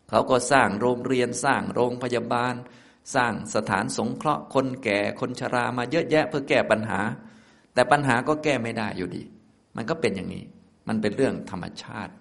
[0.10, 2.54] เขาก็สร้างโรงเรียนสร้างโรงพยาบาล
[3.16, 7.00] สร้างสถานสงเคราะห์ คนแก่คนชรามาเยอะแยะเพื่อแก้ปัญหา
[7.74, 9.24] แต่ปัญหาก็แก้ไม่ได้อยู่ดี
[9.76, 10.44] มันก็เป็นอย่างนี้
[10.88, 12.14] มันเป็นเรื่องธรรมชาติ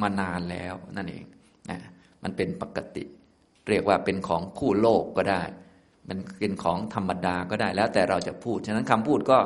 [0.00, 1.24] มานานแล้วนั่นเอง
[1.70, 1.78] นะ
[2.22, 3.04] มันเป็นปกติ
[3.68, 5.42] เรียกว่าเป็นของคู่โลกก็ได้
[6.10, 9.38] มันเป็นของธรรมดาก็ได้แล้วแต่เราจะพูด ฉะนั้นคำพูดก็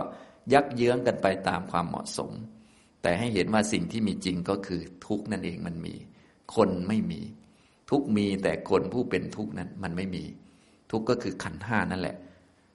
[0.53, 2.31] ยักเยื้องกันไปตามความเหมาะสม
[3.03, 5.95] แต่ให้เห็นว่าสิ่งที่มีจริงก็คือทุกนั่นเองมันมี
[6.55, 7.21] คนไม่มี
[7.91, 10.25] ทุกมีแต่คนผู้เป็นทุกนั้นมันไม่มี
[10.91, 12.17] ทุกก็คือขันห้านั่นแหละ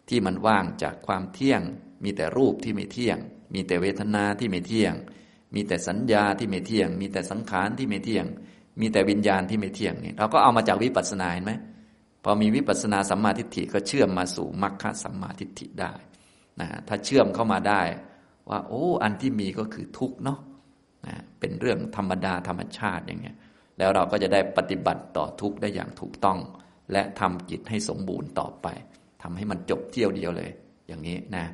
[0.10, 1.62] ที่มันว่างจากความเที่ยง
[2.04, 3.18] มีแต่รูปที่ไม่เที่ยง
[3.54, 4.94] มีแต่เวทนาที่ไม่เที่ยง
[5.56, 8.26] มีแต่สัญญาที่ไม่เที่ยง มีแต่สังขารที่ไม่เที่ยง
[8.82, 11.54] มีแต่วิญญาณที่ไม่เที่ยงเนี่ยเราก็เอามาจากวิปัสสนาเห็นไหม
[12.24, 15.94] พอมีวิปัสสนาสัมมาทิฏฐิก็เชื่อมมาสู่มรรคสัมมาทิฏฐิได้
[16.60, 17.82] นะถ้าเชื่อมเข้ามาได้
[18.50, 20.40] ว่า โอ้ อันที่มีก็คือทุกเนาะ
[21.08, 23.38] นะเป็นเรื่องธรรมดาธรรมชาติอย่างเงี้ย
[23.78, 26.40] แล้วเราก็จะได้ปฏิบัติต่อทุกได้อย่างถูกต้อง
[26.92, 28.68] และทำจิตให้สมบูรณ์ต่อไป
[29.22, 30.52] ทำให้มันจบเที่ยวเดียวเลย
[30.88, 31.46] อย่างนี้นะ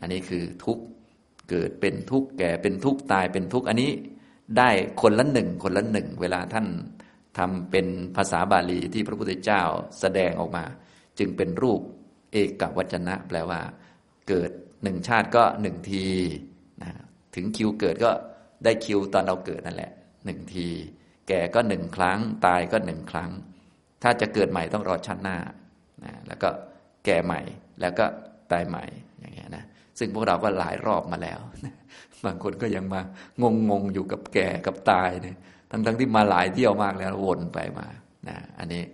[0.00, 0.78] อันนี้คือทุก
[1.50, 3.90] เกิดเป็นทุกข์แก่เป็นทุกข์ตายเป็นทุกข์อันนี้
[4.58, 4.70] ได้
[5.02, 6.66] คนละหนึ่งคนละหนึ่งเวลาท่าน
[7.38, 9.62] ทำเป็นภาษาบาลีที่พระพุทธเจ้า
[10.00, 10.64] แสดงออกมา
[11.18, 11.80] จึงเป็นรูป
[12.32, 13.60] เอกวัจนะ แปลว่า
[14.28, 14.50] เกิด
[14.82, 16.06] หนึ่งชาติก็หนึ่งที
[16.82, 16.90] นะ
[17.34, 18.10] ถึงคิวเกิดก็
[18.64, 19.92] ได้คิวตอนเราเกิดนั่นแหละ
[20.24, 20.68] หนึ่งที
[21.28, 23.30] แก่ก็หนึ่งครั้ง ตายก็หนึ่งครั้ง
[24.02, 25.36] ถ้าจะเกิดใหม่ต้องรอชาติหน้า
[26.04, 26.48] นะแล้วก็
[27.04, 27.40] แก่ใหม่
[27.80, 28.06] แล้วก็
[28.52, 28.84] ตายใหม่
[29.20, 29.64] อย่างเงี้ยนะ
[29.98, 31.40] ซึ่งพวกเราก็หลายรอบมาแล้ว
[32.24, 33.00] บางคนก็ยังมา
[33.42, 35.36] งงงอยู่กับแก่กับตายเนี่ย
[35.70, 37.86] ทั้งทั้งที่มาหลายเที่ยวมากแล้ววนไปมา
[38.28, 38.84] นะอันนี้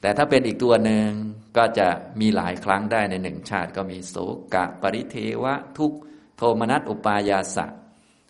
[0.00, 1.08] แต่ถ้าเป็นอีกตัวหนึ่ง
[1.56, 1.88] ก็จะ
[2.20, 4.14] มีหลายครั้งได้ในหนึ่งชาติ ก็มีโส
[4.54, 5.92] กะ ปริเทวะ ทุก
[6.36, 7.66] โทมนัสอุปายาสะ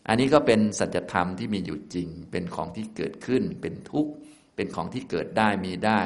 [0.09, 4.13] อันนี้ก็เป็นสัจธรรมที่มีอยู่จริง เป็นของที่เกิดขึ้น เป็นทุกข์
[4.57, 6.01] เป็นของที่เกิดได้มีได้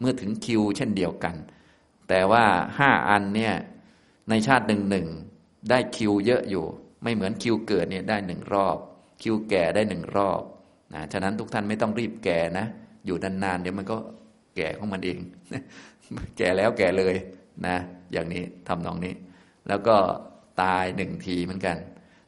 [0.00, 1.36] เมื่อถึงคิว เช่นเดียวกัน
[2.08, 2.44] แต่ว่า
[2.78, 3.54] ห้าอันเนี่ย
[4.28, 5.06] ในชาติหนึ่งหนึ่ง
[5.70, 6.64] ได้คิวเยอะอยู่
[7.02, 8.76] ไม่เหมือนคิวเกิดเนี่ยได้หนึ่งรอบ
[9.22, 10.42] คิวแก่ได้หนึ่งรอบ
[10.94, 12.66] นะฉะนั้นทุกท่านไม่ต้องรีบแก่นะ
[13.06, 13.96] อยู่นานๆเดี๋ยวมันก็
[14.56, 15.18] แก่ของมันเอง
[16.38, 17.14] แก่แล้วแก่เลย
[17.66, 17.76] นะ
[18.12, 19.14] อย่างนี้ทำนองนี้
[19.68, 19.96] แล้วก็
[20.62, 21.76] ตายหนึ่งทีเหมือนกัน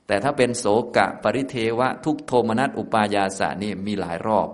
[0.07, 0.65] แต่ถ้าเป็นโส
[0.97, 4.49] กะปริเทวะ ทุกโทมนัสอุปายาสะนี่มีหลายรอบ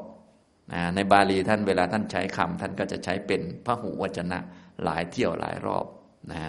[0.72, 4.38] นะในบาลีท่านเวลาท่านใช้คำท่านก็จะใช้เป็นพระหูวจนะ
[4.84, 5.86] หลายเที่ยวหลายรอบ
[6.32, 6.42] นะ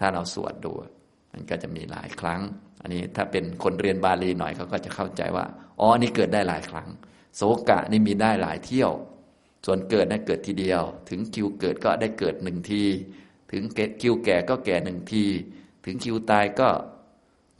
[0.00, 0.72] ถ้าเราสวดดู
[1.32, 2.40] มันก็จะมีหลายครั้ง
[2.84, 5.44] อันนี้ถ้าเป็นคนเรียนบาลีหน่อยเขาก็จะเข้าใจว่า
[5.80, 6.88] อ๋อนี่เกิดได้หลายครั้ง
[7.36, 8.92] โสกะนี่มีได้หลายเที่ยว
[9.66, 12.82] ส่วนเกิดนะเกิดทีเดียว ถึงคิวเกิดก็ได้เกิดหนึ่งที
[13.52, 13.62] ถึง
[14.00, 15.24] คิวแก่ก็แก่หนึ่งที
[15.84, 16.68] ถึงคิวตายก็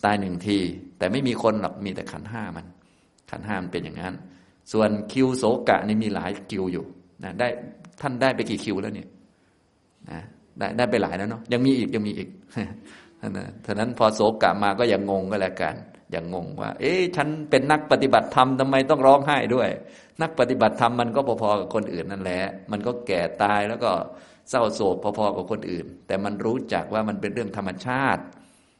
[0.04, 0.58] ตายหนึ่งที
[0.98, 2.66] แต่ไม่มีคนหรอกมีแต่ขันห้ามัน
[3.30, 4.14] ขันห้ามันเป็นอย่างนั้น
[4.72, 6.84] ส่วนคิวโสกะนี่มีหลายคิวอยู่
[7.24, 7.48] นะได้
[8.00, 9.08] ท่านได้ไปกี่คิวแล้วเนี่ย
[10.10, 10.20] นะ
[10.58, 12.28] ได้ได้ไปหลายแล้วเนาะยังมีอีกยังมีอีก
[13.36, 15.74] นะฉะนั้นพอโศกกะมาก็อย่างงงก็แล้วกัน
[16.10, 19.68] อย่างงงว่า เอ๊ะฉันเป็นนักปฏิบัติธรรมทำไมต้องร้องไห้ด้วย
[20.22, 23.90] นักปฏิบัติธรรมมันก็พอๆกับคนอื่นนั่นแหละ มันก็แก่ตายแล้วก็
[24.50, 28.22] เศร้าโศกพอๆกับคนอื่น แต่มันรู้จักว่ามันเป็นเรื่องธรรมชาติ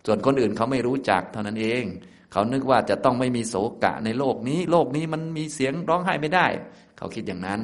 [0.07, 1.85] ส่วนคนอื่นเขาไม่รู้จักเท่านั้นเอง
[2.33, 3.55] เขานึกว่าจะต้องไม่มีโศ
[3.85, 6.47] กะในโลกนี้ โลกนี้มันมีเสียงร้องไห้ไม่ได้
[6.99, 7.61] เขาคิดอย่างนั้น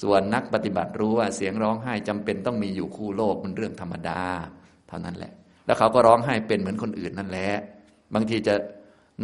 [0.00, 4.22] ส่วนนักปฏิบัติรู้ว่าเสียงร้องไห้จำเป็นต้องมีอยู่คู่โลกมันเรื่องธรรมดา
[4.88, 5.32] เท่านั้นแหละ
[5.70, 7.50] แล้วเขาก็ร้องไห้เป็นเหมือนคนอื่นนั่นแหละ
[8.14, 8.54] บางทีจะ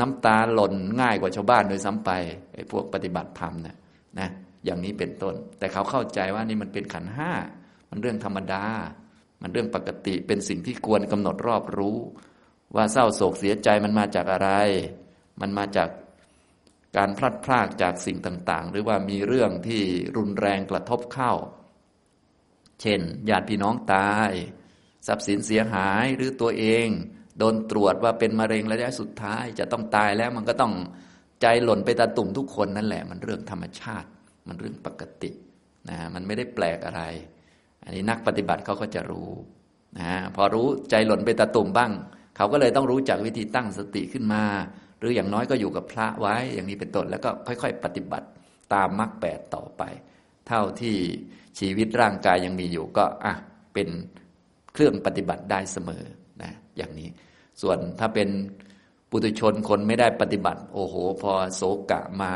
[0.00, 2.10] น้ำตาหล่นง่ายกว่าชาวบ้านโดยซ้ำไป
[2.54, 3.76] ไอ้พวกปฏิบัติธรรมนะ
[4.18, 4.28] นะ
[4.64, 7.32] อย่างนี้เป็นต้น แต่เขาเข้าใจว่านี่มันเป็นขันห้า
[7.90, 8.64] มันเรื่องธรรมดา
[9.42, 11.96] มันเรื่องปกติเป็นสิ่งที่ควรกำหนดรอบรู้
[12.74, 14.50] ว่าเศร้าโศกเสียใจมันมาจากอะไร
[15.40, 15.88] มันมาจาก
[16.96, 19.82] การพลัดพรากจากสิ่งต่าง ๆ หรือว่ามีเรื่องที่
[20.16, 21.32] รุนแรงกระทบเข้า
[22.80, 24.32] เช่นญาติพี่น้องตาย
[25.06, 26.88] ทรัพย์สินเสียหายหรือตัวเอง
[27.38, 30.72] โดนตรวจว่าเป็นมะเร็งระยะสุดท้ายจะต้องตายแล้วมันก็ต้อง
[31.42, 34.08] ใจหล่นไปตาตุ่มทุกคนนั่นแหละ มันเรื่องธรรมชาติ
[34.48, 35.30] มันเรื่องปกติ
[35.88, 37.02] นะมันไม่ได้แปลกอะไร
[37.84, 39.30] อันนี้นักปฏิบัติเขาก็จะรู้
[40.00, 41.92] นะพอรู้ใจหล่นไปตาตุ่มบ้าง
[42.36, 44.42] เขาก็เลยต้องรู้จักวิธีตั้งสติขึ้นมา
[44.98, 48.28] หรืออย่างน้อยก็อยู่กับพระไว้อย่างนี้เป็นต้นแล้วก็ค่อย ๆ ปฏิบัติ
[48.74, 49.82] ตามมรรคแปดต่อไป
[50.48, 50.96] เท่าที่
[51.58, 53.34] ชีวิตร่างกายยังมีอยู่ก็อะ
[53.74, 53.88] เป็น
[54.76, 56.04] เครื่องปฏิบัติได้เสมอ
[56.42, 57.08] นะอย่างนี้
[57.62, 58.28] ส่วนถ้าเป็น
[59.10, 62.34] ปุถุชนคนไม่ได้ปฏิบัติ โอ้โห พอโศกะมา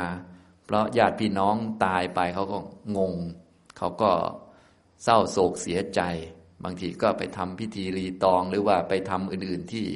[0.64, 2.58] เพราะญาติพี่น้องตายไปเขาก็
[2.96, 3.14] งง
[3.78, 4.10] เขาก็
[5.04, 6.00] เศร้าโศกเสียใจ
[6.64, 9.86] บางทีก็ไปทำพิธีรีตองหรือว่าไปทำอื่น ๆที่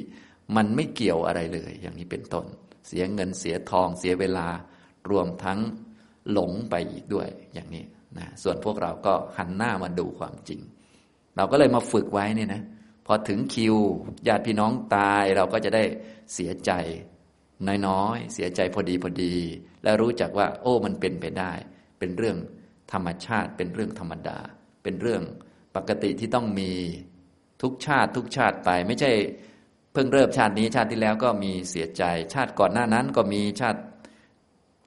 [0.55, 2.45] มันไม่เกี่ยวอะไรเลย อย่างนี้เป็นต้น
[2.87, 4.47] เสียเงินเสียทองเสียเวลา
[5.11, 5.59] รวมทั้ง
[6.31, 7.83] หลงไปอีกด้วยอย่างนี้
[8.17, 10.61] นะส่วนพวกเราก็หันหน้ามาดูความจริง
[11.35, 12.61] เราก็เลยมาฝึกไว้เนี่ยนะ
[13.05, 13.75] พอถึงคิว
[14.27, 15.83] ญาติพี่น้องตายเราก็จะได้
[16.33, 16.71] เสียใจ
[17.87, 19.35] น้อยๆเสียใจพอดีพอดี
[19.83, 21.51] และรู้จักว่า โอ้มันเป็นไปได้
[21.99, 22.37] เป็นเรื่อง
[22.93, 24.37] ธรรมชาติ เป็นเรื่องธรรมดา
[24.83, 25.21] เป็นเรื่อง
[25.75, 26.71] ปกติที่ต้องมี
[27.61, 29.11] ทุกชาติ ทุกชาติไป ไม่ใช่
[29.93, 33.79] เพิ่งเริ่มชาตินี้ชาติที่แล้วก็มีเสียใจ ชาติก่อนหน้านั้นก็มีชาติ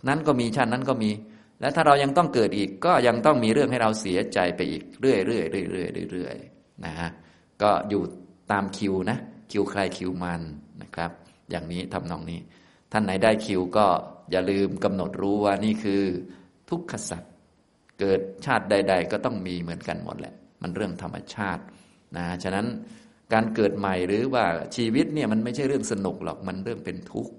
[0.09, 1.11] นั้นก็มีชาตินั้นก็มี
[1.61, 5.42] และถ้าเรายังต้องเกิดอีกก็ยังต้องมีเรื่องให้เราเสียใจไปอีกเรื่อยๆเรื่อ
[6.07, 7.11] ยๆเรื่อยๆนะฮะ
[7.62, 8.03] ก็อยู่
[8.53, 9.18] ตามคิวนะ
[9.51, 10.42] คิวใครคิวมัน
[10.83, 11.11] นะครับ
[11.51, 12.40] อย่างนี้ทำนองนี้
[12.92, 13.87] ท่านไหนได้คิวก็
[14.31, 16.03] อย่าลืมกำหนดรู้ว่านี่คือ
[16.71, 17.33] ทุกขสัตว์
[18.01, 21.62] เกิดชาติใด ๆ ก็ต้องมีเหมือนกันหมดแหละ มันเรื่องธรรมชาติ
[22.16, 22.66] นะฉะนั้น
[23.33, 24.44] การเกิดใหม่หรือว่า
[24.77, 27.33] ชีวิตเนี่ยมันไม่ใช่เรื่องสนุกหรอกมันเรื่องเป็นทุกข์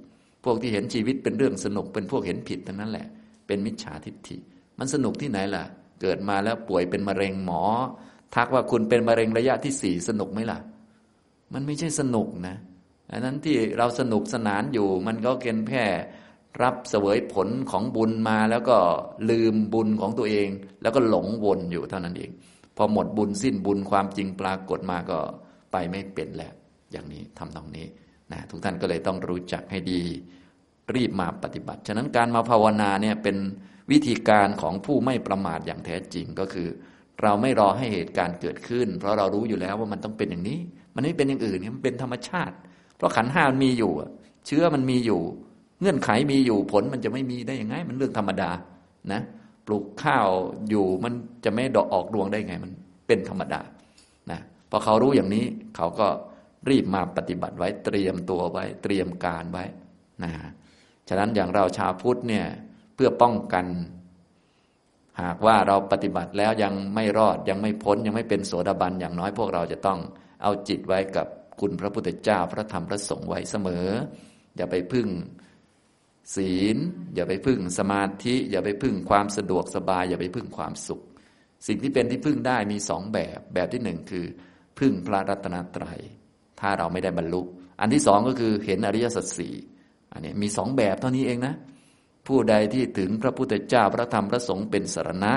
[0.45, 3.07] พวกที่เห็นชีวิตเป็นเรื่องสนุกเป็นพวกเห็นผิดทั้งนั้นแหละ
[3.49, 4.37] เป็นมิจฉาทิฏฐิ
[4.79, 5.63] มันสนุกที่ไหนล่ะ
[6.01, 7.61] เกิดมาแล้วป่วยเป็นมะเร็งหมอ
[8.35, 10.59] ทักว่าคุณเป็นมะเร็งระยะที่สี่สนุกไหมล่ะ
[11.53, 12.55] มันไม่ใช่สนุกนะ
[13.11, 15.85] อันนั้นที่เราสนุกสนานอยู่ มันก็เกณฑ์แค่
[16.61, 18.77] รับเสวยผลของบุญมาแล้วก็
[19.29, 20.49] ลืมบุญของตัวเอง
[20.81, 22.31] แล้วก็หลงวนอยู่เท่านั้นเอง
[22.77, 25.19] พอหมดบุญสิ้นบุญความจริงปรากฏมาก็
[25.71, 26.53] ไปไม่เป็นแล้ว
[26.91, 27.87] อย่างนี้ทำตรงนี้
[28.31, 30.01] นะทุกท่านก็เลยต้องรู้จักให้ดี
[30.95, 33.37] รีบมาปฏิบัติ ฉะนั้นการมาภาวนาเนี่ยเป็น
[33.91, 36.67] วิธีการของผู้ไม่ประมาทอย่างแท้จริงก็คือ
[37.21, 40.59] เราไม่รอให้เหตุการณ์เกิดขึ้น เพราะเรารู้อยู่แล้วว่ามันต้องเป็นอย่างนี้
[40.95, 42.55] มันไม่เป็นอย่างอื่นมันเป็นธรรมชาติ
[42.97, 43.91] เพราะขันห้ามันมีอยู่
[44.47, 45.21] เชื้อมันมีอยู่
[45.81, 48.49] เงื่อนไขมีอยู่ผลมันจะไม่มีได้ยังไง มันเรื่องธรรมดา
[49.11, 49.21] นะ
[49.65, 50.27] ปลูกข้าว
[50.69, 51.13] อยู่มัน
[51.45, 52.71] จะไม่ดอกออกดวงได้ไง มัน
[53.07, 53.61] เป็นธรรมดา
[54.31, 56.07] นะพอเขารู้อย่างนี้เขาก็
[56.69, 59.65] รีบมาปฏิบัติไว้เตรียมตัวไว้ เตรียมการไว้
[60.23, 60.31] นะ
[61.09, 62.45] ฉะนั้นอย่างเราชาวพุทธเนี่ย
[62.95, 63.65] เพื่อป้องกัน
[65.21, 69.99] หากว่าเราปฏิบัติแล้วยังไม่รอดยังไม่พ้นยังไม่เป็นโสดาบันอย่างน้อยพวกเราจะต้อง
[70.43, 71.27] เอาจิตไว้กับ
[71.59, 73.87] คุณพระพุทธเจ้าพระธรรมพระสงฆ์ไว้เสมอ
[74.57, 75.07] อย่าไปพึ่ง
[76.35, 76.77] ศีล
[77.15, 81.01] อย่าไปพึ่งสมาธิ อย่าไปพึ่งความสะดวกสบาย อย่าไปพึ่งความสุข
[81.67, 84.25] สิ่งที่เป็นที่พึ่งได้มีสองแบบ แบบที่หนึ่งคือ
[84.79, 85.99] พึ่งพระรัตนตรัย
[86.59, 87.41] ถ้าเราไม่ได้บรรลุ
[87.79, 89.53] อันที่สองก็คือเห็นอริยสัจสี่
[90.13, 91.53] อันนี้มีสองแบบเท่านี้เองนะ
[92.27, 95.33] ผู้ใดที่ถึงพระพุทธเจ้าพระธรรมพระสงฆ์เป็นสารณะ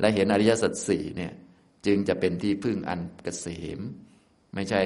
[0.00, 1.32] และเห็นอริยสัจสี่เนี่ย
[1.86, 3.46] จึงจะเป็นที่พึ่งอันเกษ
[3.78, 3.80] ม
[4.54, 4.82] ไม่ใช่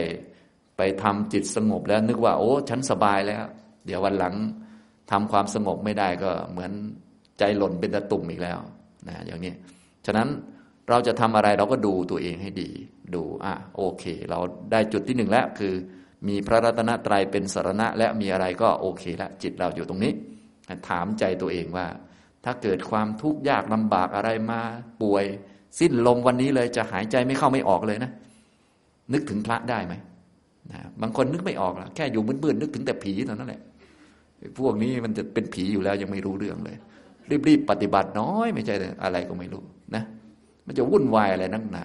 [0.77, 3.45] ไปทำจิตสงบแล้วนึกว่า โอ้ฉันสบายแล้ว
[3.87, 4.35] เดี๋ยววันหลัง
[5.11, 6.73] ทำความสงบไม่ได้ก็เหมือน
[7.39, 8.59] ใจหล่นเป็นตะตุ่มอีกแล้ว
[9.09, 9.53] นะอย่างนี้
[10.07, 10.29] ฉะนั้น
[10.89, 12.71] เราจะทำอะไรเราก็ดูตัวเองให้ดี
[13.15, 14.39] ดูอะโอเค เรา
[14.73, 15.75] ได้จุดที่หนึ่งแล้วคือ
[16.29, 20.13] มีพระรัตนตรัยเป็นสารณะ และมีอะไรก็โอเคล้วจิตเราอยู่ตรงนี้
[20.89, 21.87] ถามใจตัวเองว่า
[22.45, 24.61] ถ้าเกิดความทุกข์ยากลำบากอะไรมา
[25.03, 25.25] ป่วย
[25.79, 28.11] สิ้นลมวันนี้เลยจะหายใจไม่เข้าไม่ออกเลยนะ
[29.13, 29.95] นึกถึงพระได้ไหม
[30.73, 33.61] นะบางคนนึกไม่ออกละแค่อยู่มืดๆนึกถึงแต่ผีเท่านั้นแหละ
[34.59, 36.77] พวกนี้มันจะเป็นผีอยู่แล้วยังไม่รู้เรื่องเลย
[37.49, 39.63] รีบๆปฏิบัติน้อยไม่ใช่อะไรก็ไม่รู้
[39.95, 40.03] นะ
[40.67, 41.85] มันจะวุ่นวายอะไรนักหนา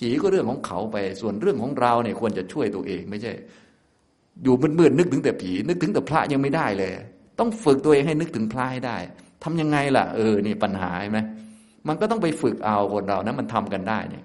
[0.00, 3.32] ผีก็เรื่องของเขาไป ส่วนเรื่องของเราเนี่ยควรจะช่วยตัวเองไม่ใช่
[4.42, 6.90] อยู่มืดๆนึกถึงแต่ผี นึกถึงแต่พระยังไม่ได้เลย
[7.38, 8.96] ต้องฝึกตัวเองให้นึกถึงพระให้ได้
[9.44, 11.18] ทำยังไงล่ะ เออนี่ปัญหาใช่ไหม
[11.88, 14.24] มันก็ต้องไปฝึกเอาคนเรานะมันทำกันได้เนี่ย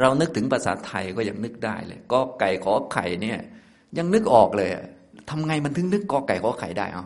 [0.00, 3.38] เรานึกถึงภาษาไทยก็ยังนึกได้เลยก็ไก่ขอไข่เนี่ย
[3.98, 4.70] ยังนึกออกเลย
[5.30, 7.04] ทำไงมันถึงนึกกอไก่ขอไข่ได้เอา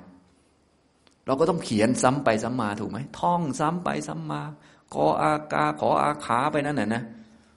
[1.27, 4.43] เราก็ต้องเขียนซ้ำไปซ้ำมาถูกไหมท่องซ้ำไปซ้ำมา
[4.95, 7.03] กออากาขออาขาไปนั่นน่ะนะ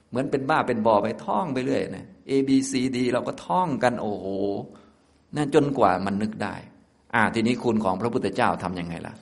[0.09, 4.25] เหมือนเป็นบ้าเป็นบอไปท่องไปเรื่อยนะ A B C D เราก็ท่องกันโอ้โห
[5.35, 6.55] นั่นจนกว่ามันนึกได้
[7.15, 9.13] อ่า ทีนี้คุณของพระพุทธเจ้าทํำยังไงล่ะ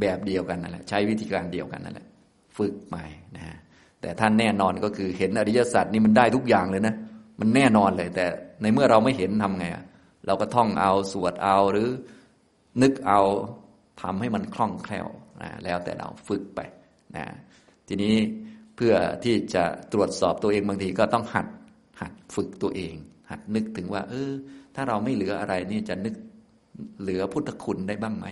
[0.00, 2.06] แบบเดียวกันนั่นแหละ ใช้วิธีการเดียวกันนั่นแหละ
[2.56, 3.04] ฝึกใหม่
[3.36, 3.56] นะฮะ
[4.00, 6.94] แต่ท่านแน่นอนก็คือเห็นอริยสัจนี่มันได้ทุกอย่างเลยนะ
[7.40, 8.26] มันแน่นอนเลย แต่
[8.62, 9.84] ในเมื่อเราไม่เห็นทำไงอะ
[10.26, 11.88] เราก็ท่องเอาสวดเอาหรือ
[12.82, 13.20] นึกเอา
[14.02, 15.08] ทำให้มันคล่องแคล่ว
[15.42, 16.60] นะแล้วแต่เราฝึกไป
[17.16, 17.26] นะ
[17.88, 18.14] ทีนี้
[18.76, 21.46] เพื่อที่จะตรวจสอบตัวเองบางทีก็ต้องหัด
[22.00, 22.94] หัดฝึกตัวเอง
[23.30, 24.30] หัดนึกถึงว่า เออ
[24.74, 26.14] ถ้าเราไม่เหลืออะไรนี่จะนึก
[27.00, 28.26] เหลือพุทธคุณได้บ้างไหม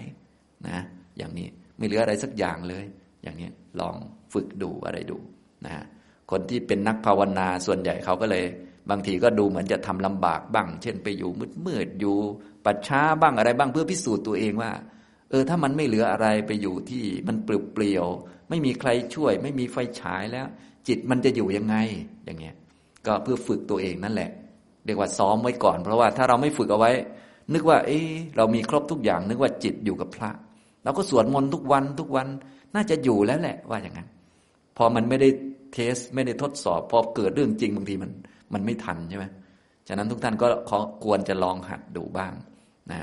[0.68, 0.79] นะ
[1.16, 2.85] อย่างนี้ไม่เหลืออะไรสักอย่างเลย
[3.23, 3.97] อย่างนี้ลอง
[4.33, 5.18] ฝึกดูอะไรดู
[5.66, 5.73] นะ
[6.31, 8.44] คนที่เป็นนักภาวนาส่วนใหญ่เขาก็เลย
[8.90, 12.16] บางทีก็ดูเหมือนจะทำลำบากบ้าง เช่นไปอยู่มืดมืดอยู่
[12.64, 14.73] ปัจช้าบ้างอะไรบ้างเพื่อพิสูจน์ตัวเองว่า
[15.31, 18.07] เออถ้ามันไม่เหลืออะไรไปอยู่ที่มันเปลี่ยว
[18.55, 20.47] ไม่มีใครช่วย ไม่มีไฟฉายแล้ว
[20.88, 21.77] จิตมันจะอยู่ยังไง
[22.25, 22.55] อย่างเงี้ย
[23.07, 24.31] ก็เพื่อฝึกตัวเองนั่นแหละ
[24.85, 26.90] เรียกว่าซ้อมไว้ก่อน เพราะว่าถ้าเราไม่ฝึกเอาไว้
[27.53, 30.31] นึกว่า เออเรามีครบทุกอย่าง นึกว่าจิตอยู่กับพระ
[30.85, 32.27] เราก็สวดมนต์ทุกวันทุกวัน
[32.75, 34.09] น่าจะอยู่แล้วแหละว่าอย่างนั้น
[34.77, 35.29] พอมันไม่ได้
[35.73, 38.11] เทสไม่ได้ทดสอบ พอเกิดเรื่องจริงบางทีมัน
[38.53, 39.25] มันไม่ทันใช่ไหม
[39.88, 40.47] ฉะนั้นทุกท่านก็
[41.05, 42.33] ควรจะลองหัดดูบ้าง
[42.93, 43.01] นะ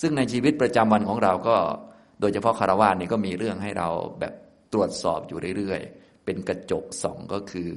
[0.00, 1.56] ซึ่งในชีวิตประจำวันของเราก็
[2.20, 3.88] โดยเฉพาะคารวะนี่ก็มีเรื่องให้เรา
[4.20, 4.32] แบบ
[4.72, 7.68] ตรวจสอบอยู่เรื่อยๆ เป็นกระจกส่องก็คือ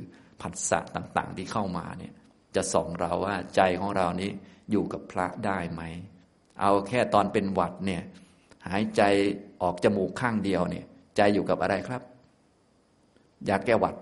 [0.41, 2.13] ผัสสะต่างๆ ที่เข้ามาเนี่ย
[2.55, 4.31] จะส่องเราว่าใจของเรานี้
[4.71, 5.81] อยู่กับพระได้ไหม
[6.61, 8.03] เอาแค่ตอนเป็นหวัดเนี่ย
[8.67, 9.01] หายใจ
[9.61, 10.85] ออกจมูกข้างเดียวเนี่ย
[11.17, 12.01] ใจอยู่กับอะไรครับ
[13.49, 13.95] ยาแก้หวัด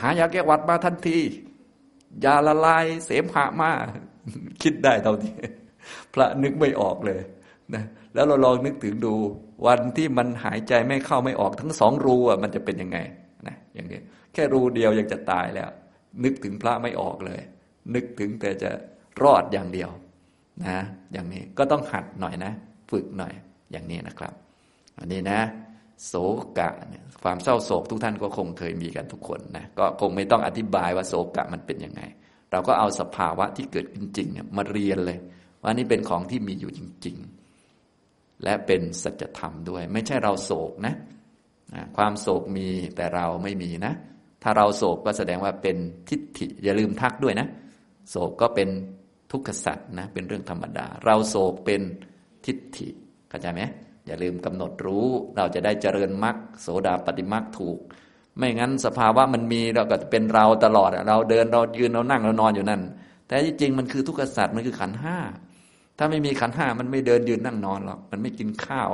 [0.00, 1.18] หายาแก้หวัดมาทันที
[2.24, 3.70] ยาละลายเสมหะมา
[4.62, 5.34] คิดได้เท่าที่
[6.12, 7.20] พระนึกไม่ออกเลย
[7.74, 9.14] นะ แล้วเราลองนึกถึงดู
[9.66, 12.98] วันที่มันหายใจไม่เข้าไม่ออกทั้งสองรูอะมันจะเป็นยังไง
[13.46, 14.00] นะอย่างนี้
[14.32, 15.70] แค่รูเดียวยังจะตายแล้ว
[16.24, 17.40] นึกถึงพระไม่ออกเลย
[17.94, 18.70] นึกถึงแต่จะ
[19.22, 19.90] รอดอย่างเดียว
[20.64, 20.78] นะ
[21.12, 22.52] อย่างนี้ก็ต้องหัดหน่อยนะ
[22.90, 23.32] ฝึกหน่อย
[23.72, 24.32] อย่างนี้นะครับ
[24.98, 25.40] อันนี้นะ
[26.06, 26.14] โศ
[26.58, 32.02] กะเนี่ยความเศร้าโศกทุกท่านก็คงเคยมีกันทุกคนนะก็คงไม่ต้องอธิบายว่าโศกะมันเป็นยังไง
[32.50, 35.18] เราก็เอาสภาวะที่เกิดจริงเนี่ยมาเรียนเลย
[35.62, 37.39] ว่านี่เป็นของที่มีอยู่จริง ๆ
[38.44, 40.94] และเป็นสัจธรรมด้วย ไม่ใช่เราโศกนะ
[41.96, 43.92] ความโศกมีแต่เราไม่มีนะ
[44.42, 45.76] ถ้าเราโศกก็แสดงว่าเป็น
[46.08, 47.46] ทิฏฐิอย่าลืมทักด้วยนะ
[48.10, 48.68] โศกก็เป็น
[49.30, 51.80] ทุกขสัตว์นะเป็นเรื่องธรรมดา เราโศกเป็น
[52.46, 52.88] ทิฏฐิ
[53.28, 53.62] เข้าใจไหม
[54.06, 57.78] อย่าลืมกำหนดรู้เราจะได้เจริญมรรคโสดาปฏิมรรคถูก
[58.36, 62.80] ไม่งั้นสภาวะมันมีเราก็เป็นเราตลอดเราเดินเรายืนเรานั่งเรานอนอยู่นั่น
[63.26, 65.18] แต่จริงมันคือทุกขสัตว์มันคือขันห้า
[66.02, 68.90] ถ้าไม่มีขันห้ามันไม่เดินยืนนั่งนอนหรอก มันไม่กินข้าว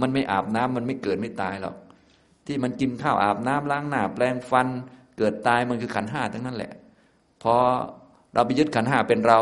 [0.00, 1.76] มันไม่อาบน้ำมันไม่เกิดไม่ตายหรอก
[2.46, 4.68] ที่มันกินข้าวอาบน้ำล้างหน้าแปลงฟัน
[5.18, 6.72] เกิดตายมันคือขันห้าทั้งนั้นแหละ
[7.42, 7.54] พอ
[8.34, 9.38] เราไปยึดขันห้าเป็นเรา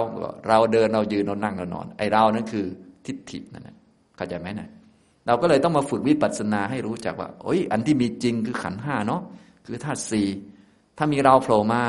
[0.48, 2.66] เราเดินเรายืนเรานั่งเรานอน ไอเรานั่นคือ
[3.06, 3.76] ทิฏฐินั่นแหละ
[4.16, 4.68] เข้าใจไหมนะ
[5.26, 9.22] เราก็เลยต้องมาฝึกวิปัสสนาให้รู้จักว่าโอ้ยอันที่มีจริงคือขันห้าเนาะ
[9.66, 10.26] คือธาตุสี่
[10.98, 11.82] ถ้ามีเราโผล่มา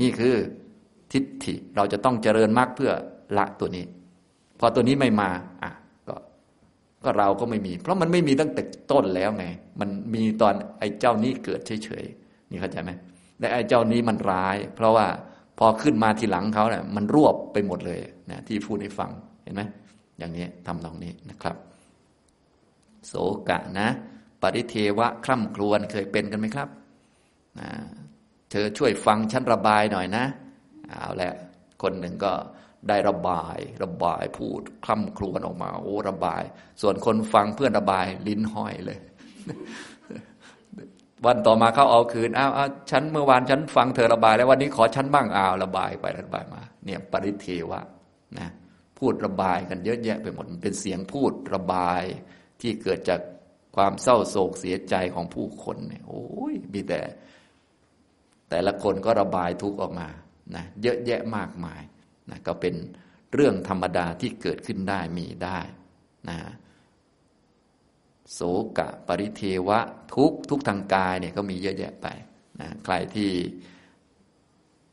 [0.00, 0.36] นี่คือ
[1.12, 2.92] ทิฏฐิเราจะต้องเจริญมรรคเพื่อ
[3.38, 3.84] ละตัวนี้
[4.60, 5.30] พอตัวนี้ไม่มา
[5.62, 5.70] อะ
[6.08, 6.14] ก็
[7.04, 9.46] ก็เราก็ไม่มี เพราะมันไม่มีตั้งแต่ต้นแล้วไง
[9.80, 12.90] มันมีตอนไอ้เจ้านี้เกิดเฉยๆนี่เข้าใจไหม
[13.38, 15.06] และไอ้เจ้านี้มันร้าย เพราะว่า
[15.58, 18.00] พอขึ้นมาทีหลังเขาเนี่ยมันรวบไปหมดเลย
[18.30, 19.10] นะที่พูดให้ฟัง
[19.42, 19.62] เห็นไหม
[20.18, 21.56] อย่างนี้ทำตรงนี้นะครับ
[23.06, 23.12] โส
[23.48, 23.88] กะนะ
[24.42, 26.68] ปริเทวะคร่ำครวญเคยเป็นกันไหมครับ
[27.60, 27.68] นะ
[28.50, 30.24] เธอช่วยฟังฉันระบายหน่อยนะ
[30.88, 31.32] เอาละ
[31.82, 32.32] คนหนึ่งก็
[32.88, 36.42] ได้ระบาย ระบายพูดคล่ำครวญออกมา โอ้ระบาย
[36.82, 38.98] ส่วนคนฟังเพื่อนระบายลิ้นห้อยเลย
[41.26, 42.52] วันต่อมาเขาเอาคืนอ้าว
[42.90, 47.80] ฉันเมื่อวานฉันฟังเธอระบาย แล้ววันนี้ขอฉันบ้างอ้าวระบายไประบายมา เนี่ยปริเทวะ
[48.38, 48.48] นะ
[48.98, 52.02] พูดระบายกันเยอะแยะไปหมดมันเป็นเสียงพูดระบาย
[52.60, 53.20] ที่เกิดจาก
[53.76, 57.00] ความเศร้าโศกเสียใจของผู้คนเนี่ยโอ้ยมีแต่
[58.50, 60.08] แต่ละคนก็ระบายทุกข์ออกมา
[60.54, 61.80] นะเยอะแยะมากมาย
[62.30, 62.74] นะก็เป็น
[63.34, 65.58] เรื่องธรรมดาที่เกิดขึ้นได้มีได้
[66.28, 66.38] นะ
[68.32, 68.40] โส
[68.78, 69.80] กะปริเทวะ
[70.14, 72.06] ทุกทุกทางกายเนี่ยก็มีเยอะแยะไป
[72.60, 73.30] นะใครที่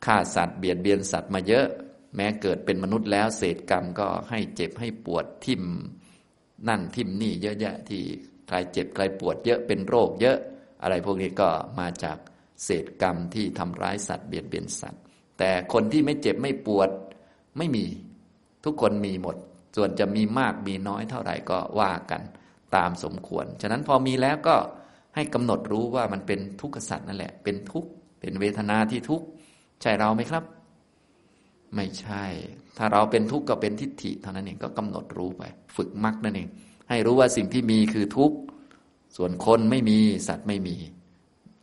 [0.06, 1.68] ฆ่าสัตว์เบียดเบียนสัตว์มาเยอะ
[2.16, 5.64] แม้เกิดเป็นมนุษย์แล้ว เศษกรรมก็ให้เจ็บให้ปวดทิ่ม
[6.68, 8.04] นั่นทิ่มนี่เยอะแยะที่
[8.48, 10.38] ใครเจ็บใครปวดเยอะเป็นโรคเยอะ
[10.82, 12.18] อะไรพวกนี้ก็มาจาก
[12.64, 15.02] เศษกรรมที่ทำร้ายสัตว์เบียดเบียนสัตว์
[15.40, 16.90] แต่คนที่ไม่เจ็บไม่ปวด
[17.58, 17.86] ไม่มี
[18.66, 19.36] ทุกคนมีหมด
[19.76, 22.22] ส่วนจะมีมากมีน้อยเท่าไหร่ก็ว่ากัน
[22.76, 24.56] ตามสมควร ฉะนั้นพอมีแล้วก็
[25.16, 27.89] ให้กำหนดรู้ว่ามันเป็นทุกขสัตว์นั่นแหละ เป็นทุกข์
[28.20, 29.26] เป็นเวทนาที่ทุกข์
[29.82, 30.43] ใช่เราไหมครับ
[31.76, 32.24] ไม่ใช่
[32.78, 35.43] ถ้าเราเป็นทุกข์ก็เป็นทิฏฐิเท่านั้นเองก็กำหนดรู้ไป
[35.76, 36.49] ฝึกมรรคนั่นเอง
[36.89, 38.38] ให้รู้ว่าสิ่งที่มีคือทุกข์
[39.18, 40.76] ส่วนคนไม่มีสัตว์ไม่มี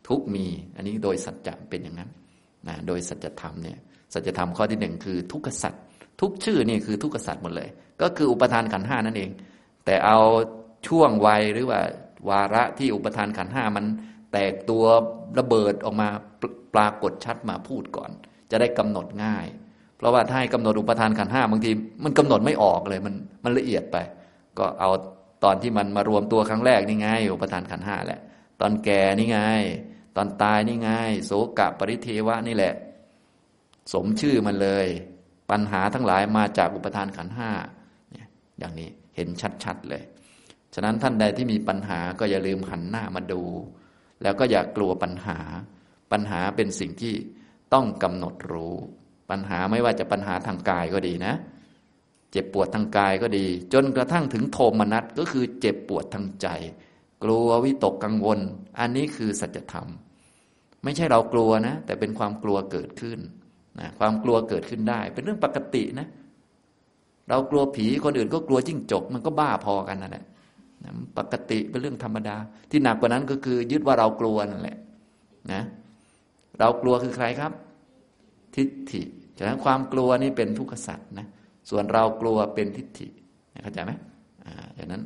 [0.07, 2.09] ทุกมี อันนี้โดยสัจจะเป็นอย่างนั้น
[2.67, 3.77] นะโดยสัจธรรมเนี่ย
[4.13, 5.81] สัจธรรมข้อที่หนึ่งคือทุกขสัตว์
[6.21, 7.69] ทุกชื่อนี่คือทุกขสัตว์หมดเลย
[8.01, 9.31] ก็คืออุปทานขันห้านั่นเอง
[9.85, 10.19] แต่เอา
[10.87, 11.81] ช่วงวัยหรือว่า
[12.29, 13.85] วาระที่อุปทานขันห้ามัน
[14.31, 14.83] แตกตัว
[15.39, 16.07] ระเบิดออกมา
[16.75, 18.11] ปรากฏชัดมาพูดก่อน
[18.51, 19.45] จะได้กำหนดง่าย
[19.97, 21.71] เพราะว่าถ้าให้กำหนดอุปทานขันห้าบางที
[22.03, 23.97] มันกำหนดไม่ออกเลยมันมันละเอียดไป
[24.59, 24.89] ก็เอา
[25.43, 28.19] ตอนที่มันมารวมตัวครั้งแรกนี่ไงอุปทานขันห้าแหละ
[28.61, 29.39] ตอนแก่นี่ไง
[30.15, 30.89] ตอนตายนี่ไง
[31.25, 32.73] โสกะปริเทวะนี่แหละ
[33.91, 34.87] สมชื่อมันเลย
[35.51, 37.51] ปัญหาทั้งหลายมาจากอุปทานขันห้า
[38.59, 39.27] อย่างนี้เห็น
[39.63, 40.03] ชัดๆเลย
[40.73, 43.41] ฉะนั้นท่านใดที่มีปัญหาก็อย่าลืมหันหน้ามาดู
[44.21, 45.39] แล้วก็อย่ากกลัวปัญหา
[46.11, 47.13] ปัญหาเป็นสิ่งที่
[47.73, 48.75] ต้องกำหนดรู้
[49.29, 51.33] ปัญหาไม่ว่าจะปัญหาทางกายก็ดีนะ
[52.31, 56.47] เจ็บปวดทางกายก็ดี จนกระทั่งถึงโทมนัสก็คือเจ็บปวดทางใจ
[57.23, 58.39] กลัววิตกกังวล
[58.79, 59.87] อันนี้คือสัจธรรม
[60.83, 63.19] ไม่ใช่เรากลัวนะ แต่เป็นความกลัวเกิดขึ้น
[63.79, 66.07] นะความกลัวเกิดขึ้นได้ เป็นเรื่องปกตินะ
[67.29, 70.25] เรากลัวผีคนอื่นก็กลัวจิ้งจก มันก็บ้าพอกันนั่นแหละ
[71.17, 72.35] ปกติเป็นเรื่องธรรมดา
[72.71, 74.77] ที่หนักกว่านั้นก็คือ ยึดว่าเรากลัวนั่นแหละ
[75.53, 75.61] นะ
[76.59, 77.51] เรากลัวคือใครครับ
[78.55, 79.01] ทิฏฐิ
[79.37, 81.27] ฉะนั้นความกลัวนี่เป็นทุกขสัตว์นะ
[81.69, 83.07] ส่วนเรากลัวเป็นทิฏฐิ
[83.63, 83.91] เข้าใจไหม
[84.45, 85.01] อ่าฉะนั้น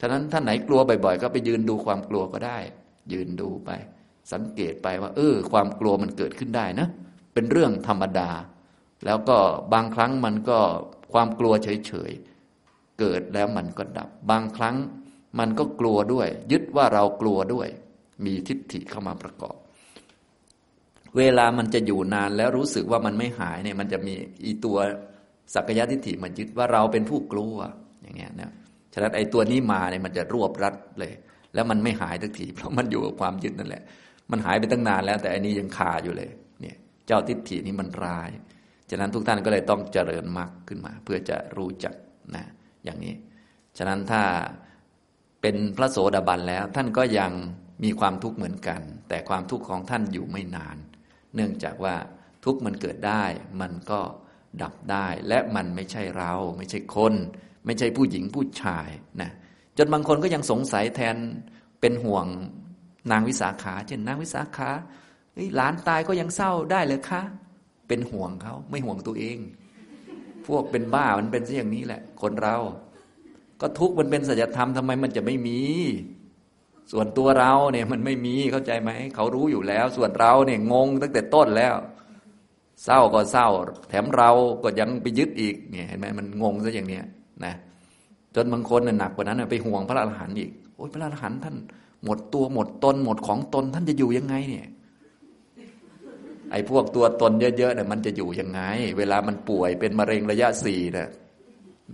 [0.00, 2.58] ฉะนั้นท่านไหนกลัวบ่อยๆ ก็ไปยืนดูความกลัวก็ได้
[3.12, 3.70] ยืนดูไป
[4.32, 6.88] สังเกตไปว่า เออ ความกลัวมันเกิดขึ้นได้นะ
[7.34, 8.30] เป็นเรื่องธรรมดา
[9.04, 9.38] แล้วก็
[9.72, 10.58] บางครั้งมันก็
[11.12, 14.76] ความกลัวเฉยๆ เกิดแล้วมันก็ดับ บางครั้ง
[15.38, 17.68] มันก็กลัวด้วย ยึดว่าเรากลัวด้วย
[18.24, 19.56] มีทิฏฐิเข้ามาประกอบ
[21.16, 24.14] เวลามันจะอยู่นานแล้วรู้สึกว่ามันไม่หายเนี่ย มันจะมี
[24.44, 24.78] อีตัว
[25.54, 27.56] สักยะทิฏฐิมันยึดว่าเราเป็นผู้กลัว
[28.02, 28.50] อย่างเงี้ยนะ
[28.92, 31.12] ฉะนั้นไอ้ตัวนี้มาเนี่ยมันจะรวบรัดเลย
[31.54, 33.82] แล้วมันไม่หายทักทีเพราะมันอยู่กับความยึดนั่นแหละ
[34.30, 36.30] มันหายไปตั้งนานแล้ว แต่อันนี้ยังคาอยู่เลย
[37.06, 38.30] เจ้าทิฏฐินี้มันร้าย
[38.88, 41.94] ฉฉะนั้นทุกท่านก็เลยต้องเจริญมรรคขึ้นมา เพื่อจะรู้จัก
[42.34, 42.44] นะ
[42.84, 43.14] อย่างนี้
[43.78, 44.22] ฉะนั้นถ้า
[45.40, 47.32] เป็นพระโสดาบันแล้วท่านก็ยัง
[47.84, 50.76] มีความทุกข์เหมือนกัน แต่ความทุกข์ของท่านอยู่ไม่นาน
[51.34, 51.94] เนื่องจากว่า
[52.44, 53.24] ทุกข์มันเกิดได้
[53.60, 54.00] มันก็
[54.62, 57.14] ดับได้ และมันไม่ใช่เรา ไม่ใช่คน
[57.66, 58.88] ไม่ใช่ผู้หญิงผู้ชาย
[59.20, 59.30] นะ
[59.78, 61.16] จนบางคนก็ยังสงสัยแทน
[61.80, 62.26] เป็นห่วง
[63.10, 64.70] นางวิสาขา เช่นนางวิสาขา
[65.56, 67.22] หลานตายก็ยังเศร้าได้เลยคะ
[67.88, 69.38] เป็นห่วงเขาไม่ห่วงตัวเอง
[70.46, 72.56] พวกเป็นบ้ามันเป็นอย่างนี้แหละ คนเรา
[73.60, 75.60] ก็ทุกข์มันเป็นสัจธรรมทำไมมันจะไม่มี
[76.92, 81.74] ส่วนตัวเราเนี่ยมันไม่มีเข้าใจไหมเขารู้อยู่แล้ว ส่วนเราเนี่ยงงตั้งแต่ต้นแล้ว
[82.84, 83.48] เศร้าก็เศร้า
[83.88, 84.30] แถมเรา
[84.62, 87.04] ก็ยังไปยึดอีกเนี่ยเห็นไหมมันงงซะอย่างเนี้ย
[87.44, 87.54] นะ
[88.34, 91.56] จนบางคนน่ะหนักกว่านั้นไปห่วงพระอรหันต์อีกโอ้ยพระอรหันต์ท่าน
[92.04, 94.66] หมดตัวหมดตนหมดของตนท่านจะอยู่ยังไงเนี่ย
[96.54, 98.60] ไอ้พวกตัวตนเยอะๆเนี่ยมันจะอยู่ยังไง
[98.98, 101.08] เวลามันป่วยเป็นมะเร็งระยะสี่นะ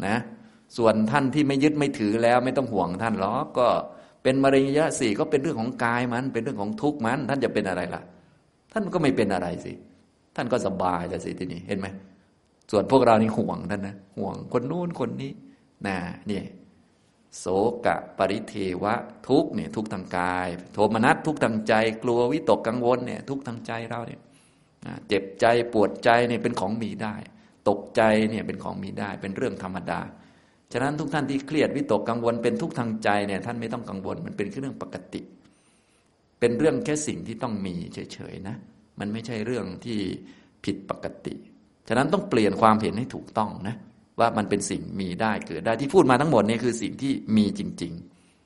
[0.07, 0.17] นะ
[0.77, 3.69] ส่วนท่านที่ไม่ยึดไม่ถือแล้วไม่ต้องห่วงท่านหรอกก็
[4.23, 8.03] เป็นมะเร็งระยะสี่ก็เป็นเรื่องของกายมัน เป็นเรื่องของทุกข์มัน ท่านจะเป็นอะไรล่ะ
[8.73, 9.73] ท่านก็ไม่เป็นอะไรสิ
[10.37, 11.87] ท่านก็สบายแต่สิทีนี้เห็นไหม
[12.71, 15.33] ส่วนพวกเรานี่ห่วงท่านนะห่วงคนนู้นคนนี้
[15.87, 15.97] นะ
[16.31, 16.41] นี่
[17.39, 17.47] โส
[17.87, 18.95] กะปริเทวะ
[19.29, 24.21] ทุกเนี่ยทุกทางกาย โทมนัสทุกทางใจ กลัววิตกกังวลเนี่ย ทุกทางใจเราเนี่ย
[25.09, 27.15] เจ็บใจปวดใจเนี่ยเป็นของมีได้
[27.69, 30.01] ตกใจเนี่ยเป็นของมีได้ เป็นเรื่องธรรมดา
[30.73, 35.21] ฉะนั้นทุกท่านที่เครียดวิตกกังวลเป็นทุกทางใจเนี่ยท่านไม่ต้องกังวลมันเป็นเรื่องปกติ
[36.41, 38.57] เป็นเรื่องแค่สิ่งที่ต้องมีเฉยๆนะ
[39.01, 39.99] มันไม่ใช่เรื่องที่
[40.65, 41.35] ผิดปกติ
[41.89, 43.77] ฉะนั้นต้องเปลี่ยนความเห็นให้ถูกต้องนะ
[44.21, 47.93] ว่ามันเป็นสิ่งมีได้เกิดได้ที่พูดมาทั้งหมดนี่คือสิ่งที่มีจริง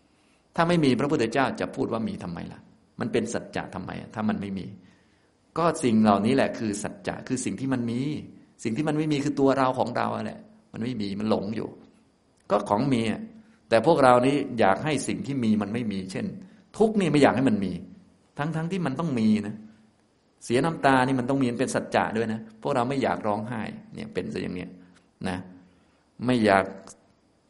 [0.02, 2.60] ๆ ถ้าไม่มีพระพุทธเจ้าจะพูดว่ามีทำไมล่ะ
[3.00, 4.66] มันเป็นสัจจะทำไม ถ้ามันไม่มี
[5.58, 8.00] ก็สิ่งเหล่านี้แหละคือสัจจะคือสิ่งที่มันมี
[8.64, 10.40] สิ่งที่มันไม่มีคือตัวเราของเราแหละ
[10.72, 11.68] มันไม่มีมันหลงอยู่
[12.50, 13.02] ก็ของมี
[13.68, 16.26] แต่พวกเรานี้อยากให้สิ่งที่มีมันไม่มี เช่น
[16.78, 17.72] ทุกนี่ไม่อยากให้มันมี
[18.38, 19.54] ทั้งๆทที่มันต้องมีนะ
[20.44, 23.62] เสียน้ำตานี่มันต้องมีเป็นสัจจะด้วยนะพวกเราไม่อยากร้องไห้
[23.94, 24.70] เนี่ยเป็นซะอย่างเนี้ย
[25.28, 25.38] นะ
[26.26, 26.64] ไม่อยาก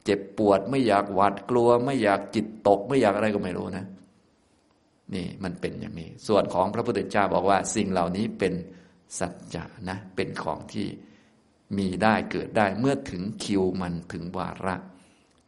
[0.04, 3.84] เจ็บปวด ไม่อยากหวาดกลัว ไม่อยากจิตตก ไม่อยากอะไรก็ไม่รู้นะ
[5.14, 8.54] นี่มันเป็นอย่างนี้ ส่วนของพระพุทธเจ้าบอกว่า สิ่งเหล่านี้เป็น
[9.18, 10.86] สัจจะนะ เป็นของที่
[11.78, 14.76] มีได้เกิดได้เมื่อถึงคิวมันถึงวาระ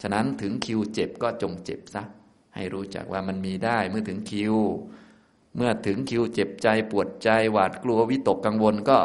[0.03, 2.03] ฉะนั้นถึงคิวเจ็บก็จงเจ็บซะ
[2.55, 4.55] ให้รู้จักว่ามันมีได้เมื่อถึงคิว
[5.57, 8.99] เมื่อถึงคิวเจ็บใจปวดใจหวาดกลัววิตกกังวลก็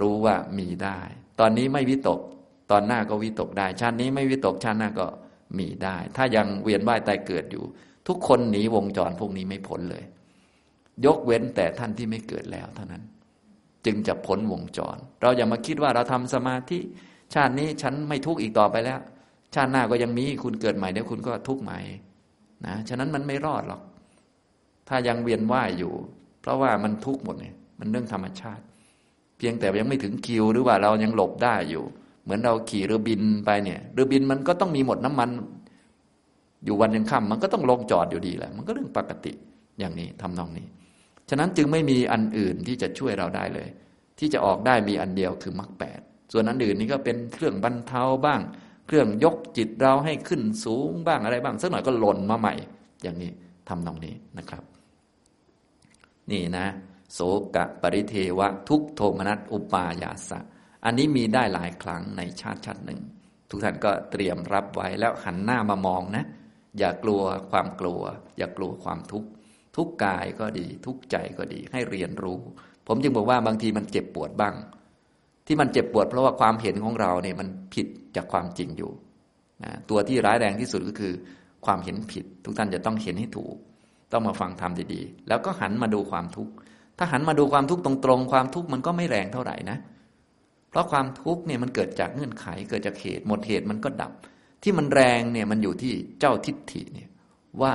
[0.00, 1.00] รู้ว่ามีได้
[1.40, 2.20] ตอนนี้ไม่วิตก
[2.70, 5.06] ตอนหน้าก็วิตกได้ ชาตินี้ไม่วิตกชาติหน้าก็
[5.58, 7.64] มีได้ ถ้ายังเวียนว่ายตายเกิดอยู่
[8.08, 10.04] ทุกคนหนีวงจรพวกนี้ไม่พ้นเลย
[11.06, 13.02] ยกเว้นแต่ท่านที่ไม่เกิดแล้วเท่านั้น
[13.86, 16.78] จึงจะพ้นวงจร เราอย่ามาคิดว่าเราทำสมาธิ
[17.34, 19.00] ชาตินี้ฉันไม่ทุกข์อีกต่อไปแล้ว
[19.54, 21.78] ชาติหน้าก็ยังมีคุณเกิดใหม่เดี๋ยวคุณก็ทุกข์ใหม่
[22.66, 23.82] นะฉะนั้นมันไม่รอดหรอก
[24.88, 25.92] ถ้ายังเวียนว่ายอยู่
[26.40, 28.64] เพราะว่ามันทุกข์หมดเนี่ยมันเรื่องธรรมชาติ
[29.36, 31.84] เพียงแต่ยังไม่ถึงคิวหรือว่าเรายังหลบได้อยู่
[32.22, 35.30] เหมือนเราขี่เรือบินไปเนี่ยเรือบินมันก็ต้องมีหมดน้ำมัน
[36.64, 39.32] อยู่วันยังค่ำมันก็ต้องลงจอดอยู่ดีแหละ มันก็เรื่องปกติ
[39.80, 40.66] อย่างนี้ทำนองนี้
[41.30, 43.68] ฉะนั้นจึงไม่มีอันอื่นที่จะช่วยเราได้เลย
[44.18, 46.00] ที่จะออกได้มีอันเดียวคือมรรคแปด
[46.32, 48.40] ส่วนอันอื่นนี้ก็เป็นเครื่องบรรเทาบ้าง
[48.86, 52.54] เครื่องยกจิตเราให้ขึ้นสูงบ้างอะไรบ้างสักหน่อยก็หล่นมาใหม่
[53.02, 53.30] อย่างนี้
[53.68, 54.62] ทำนองนี้นะครับ
[56.30, 56.66] นี่นะ
[57.12, 57.20] โส
[57.56, 60.38] กะปริเทวะ ทุกโทมนัสอุปายาสะ
[60.84, 63.00] อันนี้มีได้หลายครั้งในชาติชาติหนึ่ง
[63.50, 66.24] ทุกท่านก็เตรียมรับไว้แล้วหันหน้ามามองนะ
[66.78, 68.00] อย่ากลัวความกลัว
[68.38, 69.28] อย่ากลัวความทุกข์
[69.76, 72.38] ทุกกายก็ดี ทุกใจก็ดี ให้เรียนรู้
[72.86, 74.54] ผมจึงบอกว่าบางทีมันเจ็บปวดบ้าง
[75.46, 78.90] ที่มันเจ็บปวดเพราะว่าความเห็นของเราเนี่ยมันผิดจากความจริงอยู่
[79.64, 81.12] นะตัวที่ร้ายแรงที่สุดก็คือ
[81.66, 83.56] ความเห็นผิด ทุกท่านจะต้องเห็นให้ถูก
[84.12, 86.52] ต้องมาฟังธรรมดีๆ แล้วก็หันมาดูความทุกข์
[86.98, 89.78] ถ้าหันมาดูความทุกข์ตรงๆ ความทุกข์มันก็ไม่แรงเท่าไหร่นะ
[90.70, 94.12] เพราะความทุกข์เนี่ยมันเกิดจากเงื่อนไข เกิดจากเหตุ หมดเหตุมันก็ดับ
[94.62, 97.08] ที่มันแรงเนี่ยมันอยู่ที่เจ้าทิฏฐิเนี่ย
[97.62, 97.74] ว่า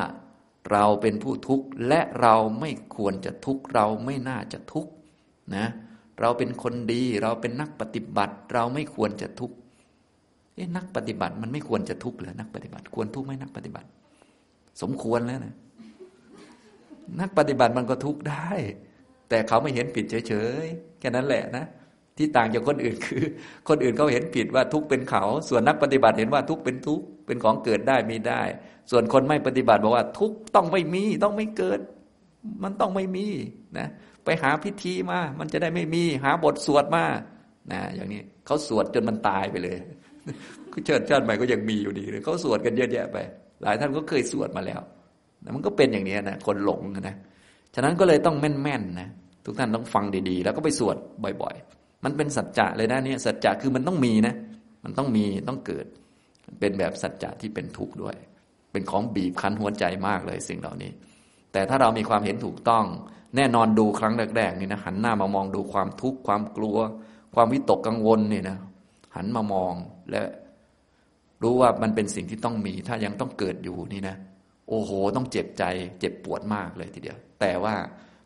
[0.72, 4.92] เราเป็นผู้ทุกข์และเราไม่ควรจะทุกข์เราไม่น่าจะทุกข์
[5.56, 5.66] นะ
[6.22, 9.56] เราเป็นคนดีเราเป็นนักปฏิบัติ เราไม่ควรจะทุกข์
[10.56, 13.88] เอ๊ะนักปฏิบัติมันไม่ควรจะทุกข์เหรอนักปฏิบัติ ควรทุกข์ไหมนักปฏิบัติ
[14.82, 15.56] สมควรแล้วนะ
[17.20, 18.50] นักปฏิบัติมันก็ทุกข์ได้
[19.30, 20.34] แต่เขาไม่เห็นผิดเฉ
[20.64, 21.66] ยๆแค่นั้นแหละนะ
[22.18, 23.24] ที่ต่างจากคนอื่นคือ
[23.70, 28.42] คนอื่นเขาเห็นผิดว่าทุกเป็นเขา ส่วนนักปฏิบัติเห็นว่าทุกเป็นทุกเป็นของเกิดได้มีได้
[28.92, 31.80] ส่วนคนไม่ปฏิบัติบอกว่า ทุกต้องไม่มีต้องไม่เกิด
[32.64, 33.28] มันต้องไม่มี
[33.78, 33.88] นะ
[34.26, 37.06] ไปหาพิธีมา มันจะได้ไม่มีหาบทสวดมา
[37.72, 39.78] นะอย่างนี้เขาสวดจนมันตายไปเลย
[40.86, 43.18] เชิดชาติใหม่ก็ยังมีอยู่ดีเลยเขาสวดกันเยอะแยะไป
[43.62, 44.82] หลายท่านก็เคยสวดมาแล้ว
[45.56, 47.16] มันก็เป็นอย่างนี้นะคนหลงนะ
[47.76, 49.08] ฉะนั้นก็เลยต้องแม่นๆนะ
[49.46, 50.96] ทุกท่านต้องฟังดีๆ แล้วก็ไปสวด
[51.42, 54.36] บ่อย ๆ มันเป็นสัจจะเลยนะเนี่ยสัจจะคือมันต้องมีนะ
[54.84, 55.86] มันต้องมีต้องเกิด
[56.60, 58.16] เป็นแบบสัจจะที่เป็นทุกข์ด้วย
[58.72, 60.92] เป็นของบีบคั้นหัวใจมากเลยสิ่งเหล่านี้
[61.54, 62.86] แต่ถ้าเรามีความเห็นถูกต้อง
[63.36, 66.78] แน่นอนดูครั้งแรกๆนี่นะหันหน้ามามองดูความทุกข์ความกลัว
[67.36, 68.58] ความวิตกกังวลนี่นะ
[69.16, 69.74] หันมามอง
[70.12, 70.22] และ
[71.44, 74.16] รู้ว่ามันเป็นสิ่งที่ต้องมี ถ้ายังต้องเกิดอยู่นี่นะ
[74.70, 75.64] โอ้โห ต้องเจ็บใจ
[76.00, 77.76] เจ็บปวดมากเลยทีเดียว แต่ว่า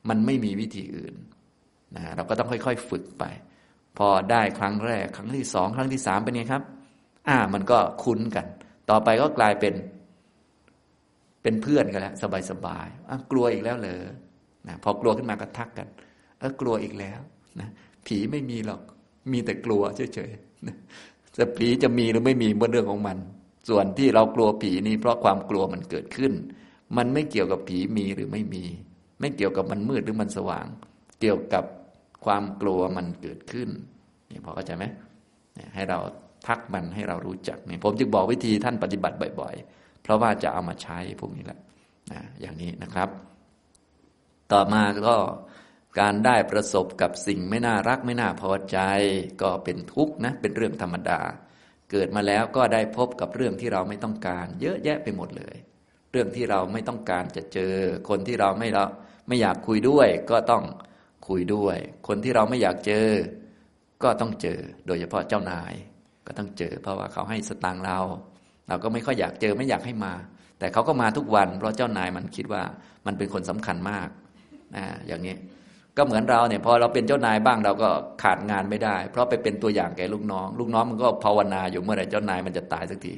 [0.09, 1.15] มันไม่มีวิธีอื่น
[1.95, 3.23] นะเราก็ต้องค่อย ๆ ฝึกไป
[3.97, 6.63] พอได้ครั้งแรก ครั้งที่สองครั้งที่สามเป็นไงครับ
[7.27, 8.45] อ่า มันก็คุ้นกัน
[8.89, 9.73] ต่อไปก็กลายเป็น
[11.41, 12.13] เป็นเพื่อนกันแล้ว
[12.49, 14.03] สบายๆอะกลัวอีกแล้วเหรอ
[14.67, 15.87] นะพอกลัวขึ้นมาก็ทักกัน
[16.39, 17.19] เออกลัวอีกแล้ว
[17.59, 17.69] นะ
[18.05, 18.81] ผีไม่มีหรอก
[19.31, 19.81] มีแต่กลัว
[20.13, 23.17] เฉยๆแต่ผีจะมีหรือไม่มีบนเรื่องของมัน
[23.69, 26.33] ส่วนที่เรากลัวผีนี้เพราะความกลัวมันเกิดขึ้น
[26.97, 28.63] มันไม่เกี่ยวกับผีมีหรือไม่มี
[29.19, 30.65] ไม่เกี่ยวกับมันมืดหรือมันสว่าง
[31.19, 31.63] เกี่ยวกับ
[32.25, 33.69] ความกลัวมันเกิดขึ้น
[34.31, 34.85] นี่พอเข้าใจไหม
[35.75, 35.99] ให้เรา
[36.47, 41.59] ทักมันให้เรารู้จักนี่ผมจึงบอกวิธีท่านปฏิบัติบ่อย ๆ เพราะว่าจะเอามาใช้พวกนี้แหละ
[42.11, 43.09] นะอย่างนี้นะครับ
[44.51, 45.15] ต่อมาก็
[45.99, 48.77] การได้ประสบกับสิ่งไม่น่ารักไม่น่าพอใจ
[49.41, 51.21] ก็เป็นทุกข์นะเป็นเรื่องธรรมดา
[51.91, 55.55] เกิดมาแล้วก็ได้พบกับเรื่องที่เราไม่ต้องการ เยอะแยะไปหมดเลย
[56.11, 57.73] เรื่องที่เราไม่ต้องการจะเจอ
[58.09, 58.85] คนที่เราไม่เรา
[59.27, 60.63] ไม่อยากคุยด้วย ก็ต้อง
[61.31, 61.77] คุยด้วย
[62.07, 63.07] คนที่เราไม่อยากเจอ
[64.03, 65.73] ก็ต้องเจอ โดยเฉพาะเจ้านาย
[66.27, 67.99] ก็ต้องเจอ เพราะว่าเขาให้สตางค์เรา
[68.67, 70.13] เราก็ไม่ค่อยอยากเจอไม่อยากให้มา
[70.59, 72.63] แต่เขาก็มาทุกวัน เพราะเจ้านายมันคิดว่า
[73.05, 74.09] มันเป็นคนสำคัญมาก
[74.75, 75.35] นะอย่างนี้
[75.97, 77.89] ก็เหมือนเราเนี่ยพอเราเป็นเจ้านายบ้างเราก็
[78.23, 83.13] ขาดงานไม่ได้ เพราะไปเป็นตัวอย่างแก่ลูกน้อง ลูกน้องมันก็ภาวนาอยู่เมื่อไหร่เจ้านายมันจะตายสักที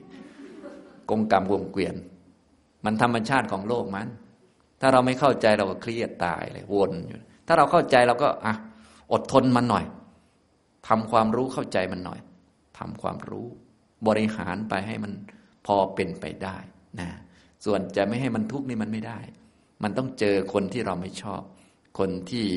[1.10, 1.96] กงกรรมวงเกวียน
[2.86, 4.08] มันธรรมชาติของโลกมัน
[4.82, 8.56] ถ้าเราไม่เข้าใจเราก็เครียดตายเลยวนอยู่ ถ้าเราเข้าใจเราก็อะ
[9.12, 9.86] อดทนมันหน่อย
[10.88, 12.20] ทำความรู้เข้าใจมันหน่อย
[12.80, 13.48] ทำความรู้
[14.08, 15.12] บริหารไปให้มัน
[15.66, 16.58] พอเป็นไปได้
[17.00, 17.10] นะ
[17.66, 19.20] ส่วนจะไม่ให้มันทุกข์นี่มันไม่ได้
[19.84, 21.42] มันต้องเจอคนที่เราไม่ชอบ
[22.00, 22.48] คนที่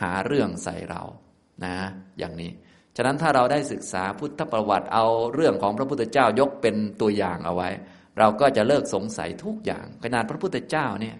[0.00, 1.02] หาเรื่องใส่เรา
[1.64, 1.74] นะ
[2.18, 2.50] อย่างนี้
[2.96, 7.70] ฉะนั้นถ้าเราได้ศึกษาพุทธประวัติเอาเรื่องของพระพุทธเจ้ายกเป็นตัวอย่างเอาไว้
[8.18, 11.16] เราก็จะเลิกสงสัยทุกอย่างขนาดพระพุทธเจ้าเนี่ย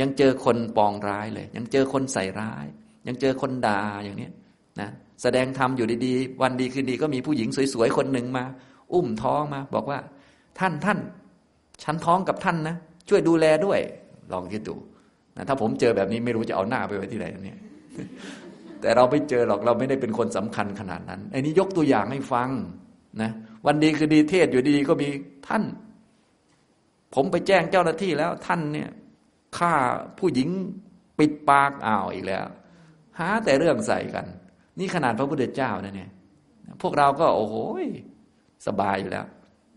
[0.00, 2.66] ยังเจอคนปองร้ายเลย ยังเจอคนใส่ร้าย
[3.06, 4.28] ยังเจอคนด่าอย่างนี้
[4.80, 4.88] นะ
[5.22, 8.44] แสดงธรรมอยู่ดีๆ วันดีคืนดีก็มีผู้หญิงสวยๆ คนหนึ่งมา
[8.92, 9.98] อุ้มท้องมา บอกว่า
[10.58, 10.98] ท่านท่าน
[11.82, 12.76] ฉันท้องกับท่านนะ
[13.08, 13.78] ช่วยดูแลด้วย
[14.32, 14.74] ลองคิดดู
[15.36, 17.58] นะถ้าผมเจอแบบนี้ไม่รู้จะเอาหน้าไปไว้ที่ไหนเนี่ย
[18.80, 22.50] แต่เราไม่เจอหรอกเราไม่ได้เป็นคนสำคัญขนาดนั้นไอ้นี้ยกตัวอย่างให้ฟัง
[23.22, 23.30] นะ
[23.66, 25.08] วันดีคือดีเทศอยู่ดีก็มี
[25.48, 25.62] ท่าน
[27.14, 28.88] ผมไปแจ้งเจ้าหน้าที่แล้วท่านเนี่ย
[29.58, 29.72] ฆ่า
[30.18, 30.48] ผู้หญิง
[31.18, 32.44] ปิดปากอ่าวอีกแล้ว
[33.18, 34.26] หาแต่เรื่องใส่กัน
[34.78, 36.10] นี่ขนาดพระพุทธเจ้านะเนี่ย
[36.82, 37.56] พวกเราก็โอ้โห
[38.66, 39.26] สบายอยู่แล้ว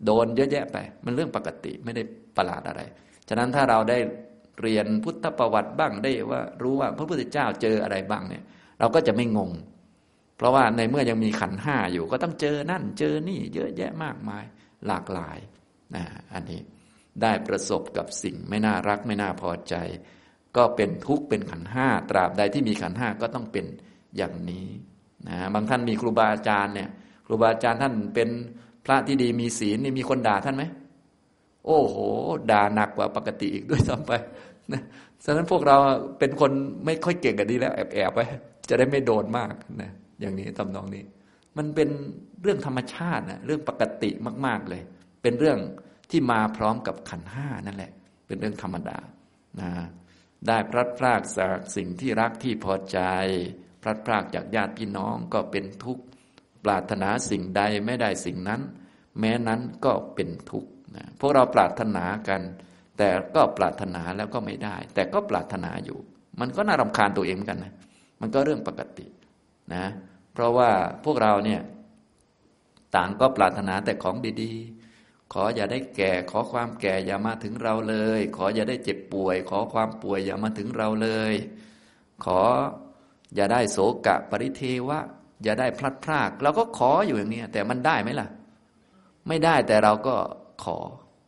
[0.04, 2.02] โดนเยอะแยะไป มันเรื่องปกติไม่ได้
[2.36, 2.80] ประหลาดอะไร
[3.28, 3.98] ฉะนั้นถ้าเราได้
[4.62, 8.44] เรียนพุทธประวัติบ้างได้ว่า รู้ว่าพระพุทธเจ้าเจออะไรบ้างเนี่ย
[8.80, 9.50] เราก็จะไม่งง
[10.36, 14.44] เพราะว่าในเมื่อยังมีขันห้าอยู่ ก็ต้องเจอนั่น เจอนี่ เยอะแยะมากมาย
[14.86, 15.38] หลากหลาย
[15.94, 16.60] นะอันนี้
[17.22, 19.74] ได้ประสบกับสิ่งไม่น่ารักไม่น่าพอใจ
[20.56, 23.66] ก็เป็นทุกข์เป็นขันห้าตราบใดที่มีขันห้าก็ต้องเป็น
[24.16, 24.66] อย่างนี้
[25.28, 26.88] นะบางท่านมีครูบาอาจารย์เนี่ย
[27.26, 28.28] ครูบาอาจารย์ท่านเป็น
[28.84, 30.64] พระที่ดีมีศีลนี่มีคนด่าท่านไหม
[31.66, 31.96] โอ้โห
[32.50, 34.12] ด่าหนักกว่าปกติอีกด้วยซ้ำไป
[34.72, 34.82] นะ
[35.24, 35.76] ฉะนั้นพวกเรา
[36.18, 36.50] เป็นคน
[36.84, 38.24] ไม่ค่อยเก่งกันดีแล้วแอบแอบไว้
[38.68, 39.52] จะได้ไม่โดนมาก
[39.82, 39.90] นะ
[40.20, 41.02] อย่างนี้ทำนองนี้
[41.56, 41.88] มันเป็น
[42.42, 44.10] เรื่องธรรมชาตินะเรื่องปกติ
[44.46, 44.82] มาก ๆเลย
[45.22, 45.58] เป็นเรื่อง
[46.10, 47.92] ที่มาพร้อมกับขันห้านั่นแหละ
[48.26, 48.98] เป็นเรื่องธรรมดา
[49.60, 49.70] นะ
[50.46, 52.98] ได้พลัดพรากจากสิ่งที่รักที่พอใจ
[53.82, 56.04] พลัดพรากจากญาติพี่น้องก็เป็นทุกข์
[56.64, 58.60] ปรารถนาสิ่งใดไม่ได้สิ่งนั้น
[59.18, 62.40] แม้นั้นก็เป็นทุกข์นะพวกเราปรารถนากัน
[62.98, 65.98] แต่ก็ปรารถนาแล้วก็ไม่ได้ แต่ก็ปรารถนาอยู่
[66.40, 67.74] มันก็น่ารำคาญตัวเองกันนะ
[68.20, 69.06] มันก็เรื่องปกติ
[69.74, 69.84] นะ
[70.32, 70.70] เพราะว่า
[71.04, 71.60] พวกเราเนี่ย
[72.96, 74.75] ต่างก็ปรารถนาแต่ของดีๆ
[75.32, 81.34] ขออย่าได้แก่ ขอความแก่อย่ามาถึงเราเลย ขออย่าได้เจ็บป่วย ขอความป่วยอย่ามาถึงเราเลย
[82.24, 82.40] ขอ
[83.34, 85.00] อย่าได้โศกะปริเทวะ
[85.44, 88.28] อย่าได้พลัดพรากเราก็ขออยู่อย่างนี้แต่มันได้ไหมล่ะ
[89.28, 90.14] ไม่ได้แต่เราก็
[90.64, 90.78] ขอ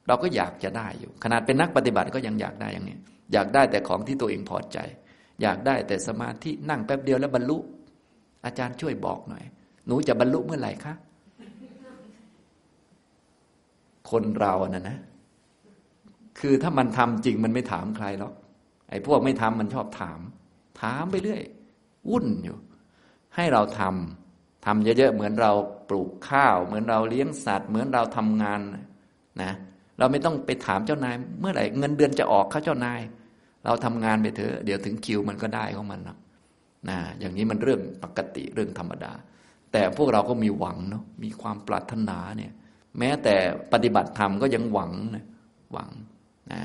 [0.09, 2.99] เราก็อยากจะได้อยู่ ขนาดเป็นนักปฏิบัติก็ยังอยากได้อย่างนี้
[3.33, 4.79] อยากได้แต่ของที่ตัวเองพอใจ
[5.43, 7.59] อยากได้แต่สมาธินั่งแป๊บเดียวแล้วบรรลุ
[8.45, 9.45] อาจารย์ช่วยบอกหน่อย
[9.87, 10.95] หนูจะบรรลุเมื่อไหร่คะ
[14.11, 14.99] คนเราน่ะนะ
[16.39, 18.33] คือถ้ามันทำจริงมันไม่ถามใครหรอก
[18.91, 20.21] ไอ้พวกไม่ทำมันชอบถาม
[20.81, 21.43] ถามไปเรื่อย
[22.11, 22.57] วุ่นอยู่
[23.37, 25.53] ให้เราทำทำเยอะๆเหมือนเรา
[25.89, 28.61] ปลูกข้าว เหมือนเราเลี้ยงสัตว์ เหมือนเราทำงาน
[29.43, 29.53] นะ
[29.99, 33.01] เราไม่ต้องไปถามเจ้านาย เมื่อไหร่เงินเดือนจะออกเขาเจ้านาย
[33.65, 36.17] เราทำงานไปเถอะเดี๋ยวถึงคิวมันก็ได้ของมันนะ
[36.89, 39.13] นะอย่างนี้มันเรื่องปกติเรื่องธรรมดา
[39.73, 42.53] แต่พวกเราก็มีหวังเนาะมีความปรารถนาเนี่ย
[42.99, 43.37] แม้แต่
[43.73, 45.25] ปฏิบัติธรรมก็ยังหวังนะ
[45.73, 45.91] หวัง
[46.53, 46.61] นะ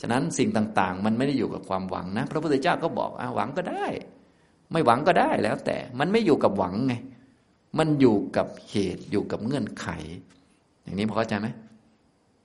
[0.00, 3.86] ฉะนั้นสิ่งต่างๆ มันไม่ได้อยู่กับความหวังนะ พระพุทธเจ้าก็บอกอหวังก็ได้
[4.72, 6.94] ไม่หวังก็ได้แล้ว แต่มันไม่อยู่กับหวังไง
[7.78, 9.88] มันอยู่กับเหตุอยู่กับเงื่อนไข
[10.82, 11.48] อย่างนี้พอเข้าใจไหม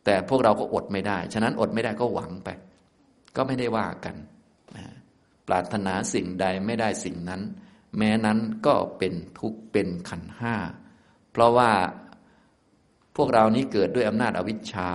[0.06, 2.50] แต่พวกเราก็อดไม่ได้ ฉะนั้นอดไม่ได้ก็หวังไป
[3.36, 4.16] ก็ไม่ได้ว่ากัน
[4.76, 4.86] นะ
[5.48, 7.42] ปรารถนาสิ่งใดไม่ได้สิ่งนั้น
[7.98, 10.56] แม้นั้นก็เป็นทุกข์เป็นขันห้า
[11.32, 11.72] เพราะว่า
[13.16, 14.92] พวกเรานี้เกิดด้วยอำนาจอวิชชา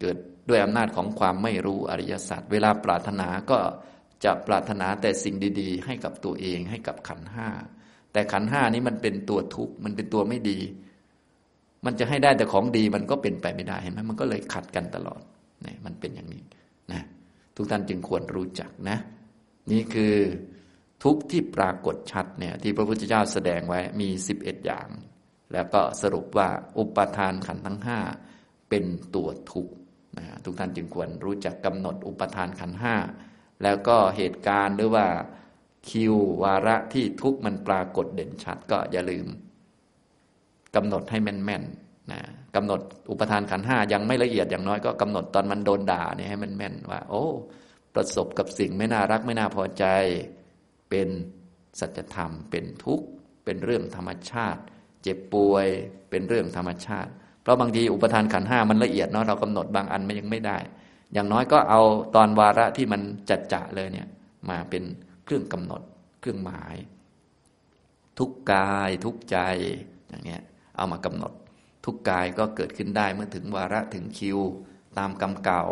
[0.00, 0.16] เกิด
[0.48, 3.58] ด้วยอำนาจของความไม่รู้อริยสัจเวลาปรารถนาก็
[4.24, 7.48] จะปรารถนาแต่สิ่งดี ๆ ให้กับตัวเองให้กับขันห้า
[8.12, 10.58] แต่ขันห้านี้มันเป็นตัวทุกข์มันเป็นตัวไม่ดี
[11.84, 15.20] มันจะให้ได้แต่ของดีมันก็เป็นไปไม่ได้เห็นไหมมันก็เลยขัดกันตลอด
[15.64, 16.42] นี่มันเป็นอย่างนี้
[16.92, 17.02] นะ
[17.56, 18.98] ทุกท่านจึงควรรู้จักนะ
[19.72, 20.14] นี่คือ
[21.04, 24.88] ทุกที่ปรากฏชัดเนี่ยที่พระพุทธเจ้าแสดงไว้มีสิบเอ็ดอย่าง
[25.54, 26.48] แล้วก็สรุปว่า
[26.78, 27.98] อุปทานขันทั้งห้า
[28.70, 28.84] เป็น
[29.14, 29.68] ตัวทุก
[30.18, 32.94] นะทุกท่านจึงควรรู้จักกำหนดอุปทานขันห้า
[33.62, 35.06] แล้วก็เหตุการณ์หรือว่า
[35.88, 39.26] คิววาระที่ทุกมันปรากฏเด่นชัดก็อย่าลืม
[40.76, 42.20] กำหนดให้แม่นๆนะ
[42.56, 42.80] กำหนด
[43.10, 47.24] อุปทานขันห้ายังไม่ละเอียดอย่างน้อยก็กำหนดตอนมันโดนด่าเนี่ยให้มันแม่นว่า โอ้
[47.94, 49.84] ประสบกับสิ่งไม่น่ารักไม่น่าพอใจ
[50.90, 51.08] เป็น
[51.80, 53.06] สัจธรรม เป็นทุกข์
[53.44, 54.62] เป็นเรื่องธรรมชาติ
[55.04, 55.66] เจ็บป่วย
[56.10, 57.10] เป็นเรื่องธรรมชาติ
[57.42, 60.58] เพราะบางทีอุปทานขันห้ามันละเอียดเนาะเรากำหนดบางอันมันยังไม่ได้
[61.12, 61.80] อย่างน้อยก็เอา
[62.16, 63.00] ตอนวาระที่มัน
[63.30, 64.08] จัดจะเลยเนี่ย
[64.50, 64.82] มาเป็น
[65.24, 65.82] เครื่องกำหนด
[66.20, 66.74] เครื่องหมาย
[68.18, 69.38] ทุกกายทุกใจ
[70.08, 70.42] อย่างเงี้ย
[70.76, 71.32] เอามากำหนด
[71.84, 74.38] ทุกกายก็เกิดขึ้นได้เมื่อถึงวาระถึงคิว
[74.98, 75.64] ตามกรรมเก่า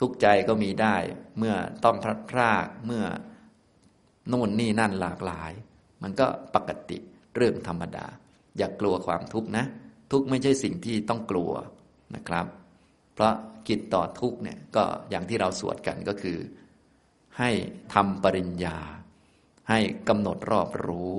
[0.00, 0.96] ทุกใจก็มีได้
[1.38, 3.04] เมื่อต้องพลัดพรากเมื่อ
[4.28, 5.52] โน่นนี่นั่นหลากหลาย
[6.02, 6.98] มันก็ปกติ
[7.36, 8.06] เรื่องธรรมดา
[8.58, 9.64] อย่ากกลัวความทุกข์นะ
[10.12, 11.52] ทุกข์ไม่ใช่สิ่งที่ต้องกลัว
[12.14, 12.46] นะครับ
[13.14, 13.34] เพราะ
[13.68, 16.38] กิจต่อทุกข์เนี่ยก็อย่างที่เราสวดกันก็คือ
[17.38, 17.50] ให้
[17.94, 18.78] ทำปริญญา
[19.70, 19.78] ให้
[20.08, 21.14] กำหนดรอบรู้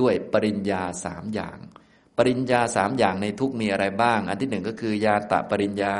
[0.00, 1.58] ด้วยปริญญาสามอย่าง
[2.16, 5.96] ปริญญาสามอย่างในทุกมีอะไรบ้าง อันที่หนึ่งก็คือยาตะปริญญา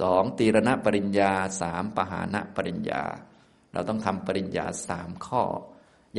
[0.00, 3.02] สองตีรณปริญญาสามปหานะปริญญา
[3.72, 5.42] เราต้องทำปริญญาสามข้อ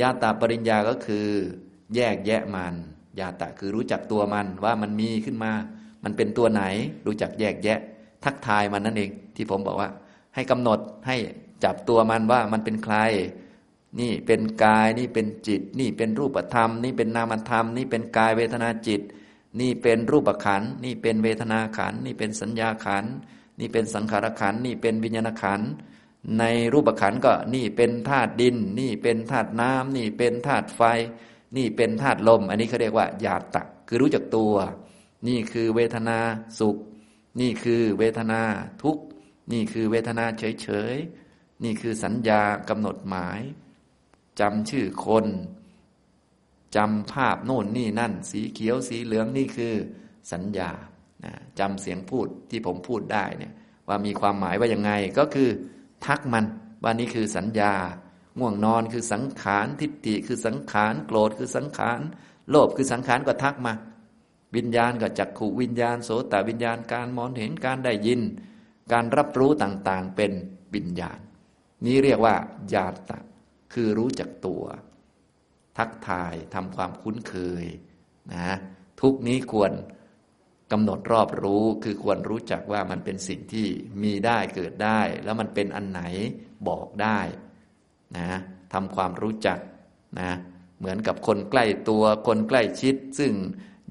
[0.00, 1.28] ยาตะปริญญาก็คือ
[1.94, 2.74] แยกแยะมัน
[3.20, 5.52] ยาตะคือรู้จักตัวมันว่ามันมีขึ้นมา
[6.04, 6.62] มันเป็นตัวไหน
[7.06, 7.78] รู้จักแยกแยะ
[8.24, 9.90] ทักทายมันนั่นเอง ที่ผมบอกว่า
[10.34, 11.16] ให้กำหนดให้
[11.64, 12.96] จับตัวมันว่ามันเป็นใคร
[14.00, 19.00] นี่เป็นกายนี่เป็นจิต นี่เป็นรูปธรรม นี่เป็นนามธรรม นี่เป็นกายเวทนาจิต
[19.60, 23.04] นี่เป็นรูปขันนี่เป็นเวทนาขันนี่เป็นสัญญาขัน
[23.60, 25.60] นี่เป็นสังขารขันนี่เป็นวิญญาณขัน
[26.38, 30.82] ในรูปขันก็นี่เป็นธาตุดิน นี่เป็นธาตุน้ำนี่เป็นธาตุไฟ
[31.56, 34.54] นี่เป็นธาตุลม อันนี้เขาเรียกว่าญาตะคือรู้จักตัว
[35.28, 36.18] นี่คือเวทนา
[36.58, 36.76] สุข
[37.40, 38.40] นี่คือเวทนา
[38.82, 39.04] ทุกข์
[39.52, 43.40] นี่คือเวทนาเฉยๆ นี่คือสัญญากำหนดหมาย
[44.40, 45.26] จำชื่อคน
[46.76, 49.74] จำภาพโน่นนี่นั่น สีเขียวสีเหลืองนี่คือ
[50.32, 50.70] สัญญา
[51.58, 53.52] จำเสียงพูดที่ผมพูดได้เนี่ย
[53.88, 55.48] ว่ามีความหมายว่ายังไงก็คือ
[56.06, 56.44] ทักมัน
[56.82, 57.72] ว่านี่คือสัญญา
[58.38, 62.00] ง่วงนอนคือสังขารทิฏฐิคือสังขารโกรธคือสังขาร
[62.50, 63.74] โลภคือสังขารก็ทักมา
[64.56, 68.20] วิญญาณก็จักขู่วิญญาณโสตวิญญาณการมองเห็นการได้ยิน
[68.92, 70.32] การรับรู้ต่างๆเป็น
[70.74, 71.18] วิญญาณ
[71.84, 72.36] นี้เรียกว่า
[72.74, 73.18] ญาตะ
[73.72, 74.64] คือรู้จักตัว
[75.78, 77.64] ทักทายทำความคุ้นเคย
[78.34, 78.56] นะ
[79.00, 79.72] ทุกนี้ควร
[80.72, 83.66] กำหนดรอบรู้คือควรรู้จักว่ามันเป็นสิ่งที่
[84.02, 86.02] มีได้เกิดได้ แล้วมันเป็นอันไหน
[86.68, 87.20] บอกได้
[88.16, 88.26] นะ
[88.72, 89.58] ทำความรู้จัก
[90.20, 90.30] นะ
[90.78, 93.32] เหมือนกับคนใกล้ตัวคนใกล้ชิด ซึ่ง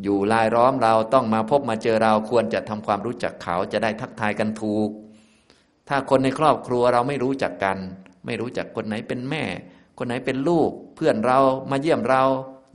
[0.04, 4.90] อยู่ลายล้อมเราต้องมาพบมาเจอเราควรจะทำความรู้จักเขาจะได้ทักทายกันถูก
[5.90, 7.78] ถ้าคนในครอบครัวเราไม่รู้จักกัน
[8.26, 9.44] ไม่รู้จักคนไหนเป็นแม่
[9.98, 11.40] คนไหนเป็นลูก เพื่อนเรา
[11.72, 12.24] มาเยี่ยมเรา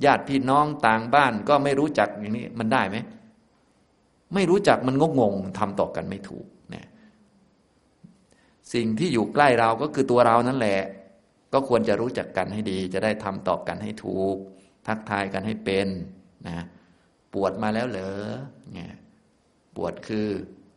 [0.05, 2.97] ญาติพี่น้องต่างบ้านก็ไม่รู้จักอย่างนี้มันได้ไหม
[4.35, 6.87] ไม่รู้จักมันงงงทำต่อกันไม่ถูกเนี่ย
[8.75, 10.81] สิ่งที่อยู่ใกล้เราก็คือตัวเรานั่นแหละ
[11.53, 14.37] ก็ควรจะรู้จักกันให้ดี จะได้ทำตอบกันให้ถูก
[14.87, 15.89] ทักทายกันให้เป็น
[16.49, 16.59] นะ
[17.35, 18.13] ปวดมาแล้วเหรอ
[18.73, 18.93] เนี่ย
[19.77, 20.27] ปวดคือ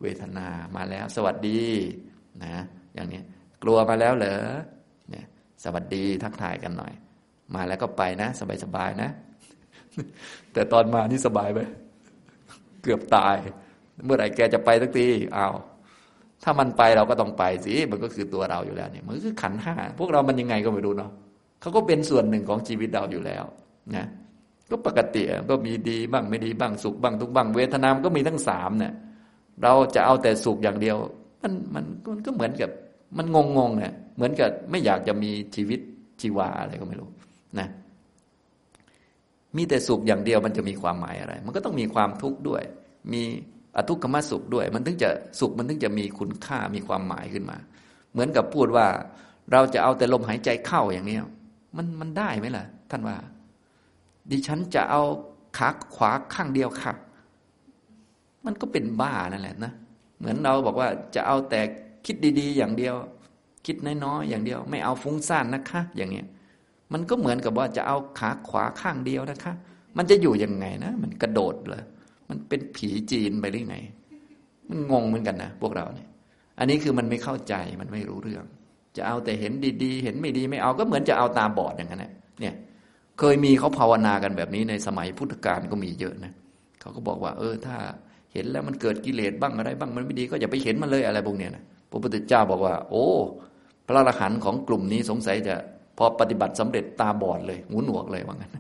[0.02, 1.62] เวทนามาแล้ว สวัสดี
[2.44, 2.56] นะ
[2.94, 3.22] อย่างนี้
[3.64, 4.42] กลัวมาแล้วเหรอ
[5.10, 5.26] เนี่ย
[5.64, 6.94] สวัสดีทักทายกันหน่อย
[7.56, 8.30] มาแล้วก็ไปนะ
[8.64, 9.10] สบายๆนะ
[10.54, 11.62] แต่ตอนมานี่สบายไหม
[12.84, 13.38] เกือบตาย
[14.06, 15.08] เมื่อไหร่แกจะไปสักที
[15.38, 15.56] อ้าว
[16.44, 21.12] ถ้ามันไปเราก็ต้องไปสิมันก็คือตัวเราอยู่แล้วเนี่ยมันคือขันห้าพวกเรามันยังไงก็ไม่รู้เนาะ
[21.62, 23.44] เขาก็เป็นส่วนหนึ่งของชีวิตเราอยู่แล้ว
[23.96, 24.06] นะ
[24.72, 28.94] ก็ปกติก็มีดีบ้างไม่ดีบ้างสุขบ้างทุกบ้างเวทนามก็มีทั้งสามเนี่ย
[29.64, 30.98] เราจะเอาแต่สุขอย่างเดียว
[31.42, 32.70] มันมันมันก็เหมือนกับ
[33.18, 35.80] มันงงงเนี่ยเหมือนกับไม่อยากจะมีชีวิต
[36.22, 37.10] ชีวาอะไรก็ไม่รู้
[37.60, 37.68] นะ
[39.58, 42.64] มีแต่สุขอย่างเดียวมันจะมีความหมายอะไร มันก็ต้องมีความทุกข์ด้วย
[43.14, 43.24] มี
[43.76, 45.10] อทุกขมสุขด้วย มันถึงจะ
[45.40, 47.58] สุขมันถึงจะมีคุณค่ามีความหมายขึ้นมา
[48.12, 48.88] เหมือนกับพูดว่า
[49.52, 51.18] เราจะเอาแต่ลมหายใจเข้าอย่างนี้
[51.78, 53.18] มันมันได้ไหมล่ะ ท่านว่า
[54.30, 55.02] ดิฉันจะเอา
[55.58, 56.94] ขาขวาข้างเดียวค่ะ
[58.46, 59.72] มันก็เป็นบ้านั่นแหละนะ
[60.20, 61.62] เหมือนเราบอกว่าจะเอาแต่
[62.06, 62.96] คิดดี ๆ อย่างเดียว
[63.66, 66.28] คิดน้อยๆอย่างเดียว ไม่เอาฟุ้งซ่านนะคะ อย่างเนี้ย
[66.94, 69.54] มันก็เหมือนกับว่าจะเอาขาขวาข้างเดียวนะคะ
[69.98, 71.84] มันจะอยู่ยังไงนะ มันกระโดดเลย
[72.34, 73.78] มันเป็นผีจีนไปหรือไง
[74.70, 76.08] มันงงเหมือนกันนะพวกเราเนี่ย
[76.60, 78.46] อันนี้คือมันไม่เข้าใจมันไม่รู้เรื่อง
[78.98, 79.54] จะเอาแต่เห็น
[79.84, 82.02] ดีๆ เห็นไม่ดีไม่เอาก็เหมือนจะเอาตาบอดอย่างนั้น
[82.42, 82.56] เนี่ย
[83.20, 86.34] เคยมีเขาภาวนากันแบบนี้ในสมัยพุทธกาลก็มีเยอะนะ
[86.82, 87.76] เขาก็บอกว่า เออ ถ้า
[88.34, 93.08] เห็นแล้วมันเกิดกิเลสบ้างอะไรบ้างมันไม่ดีก็อย่าไปเห็นมันเลยอะไรพวกเนี้ยนะพระพุทธเจ้าบอกว่า โอ้
[93.86, 95.56] พระอรหันต์ของกลุ่มนี้สงสัยจะ
[95.98, 98.58] พอปฏิบัติสำเร็จตาบอดเลยหูหนวกเลยว่างั้น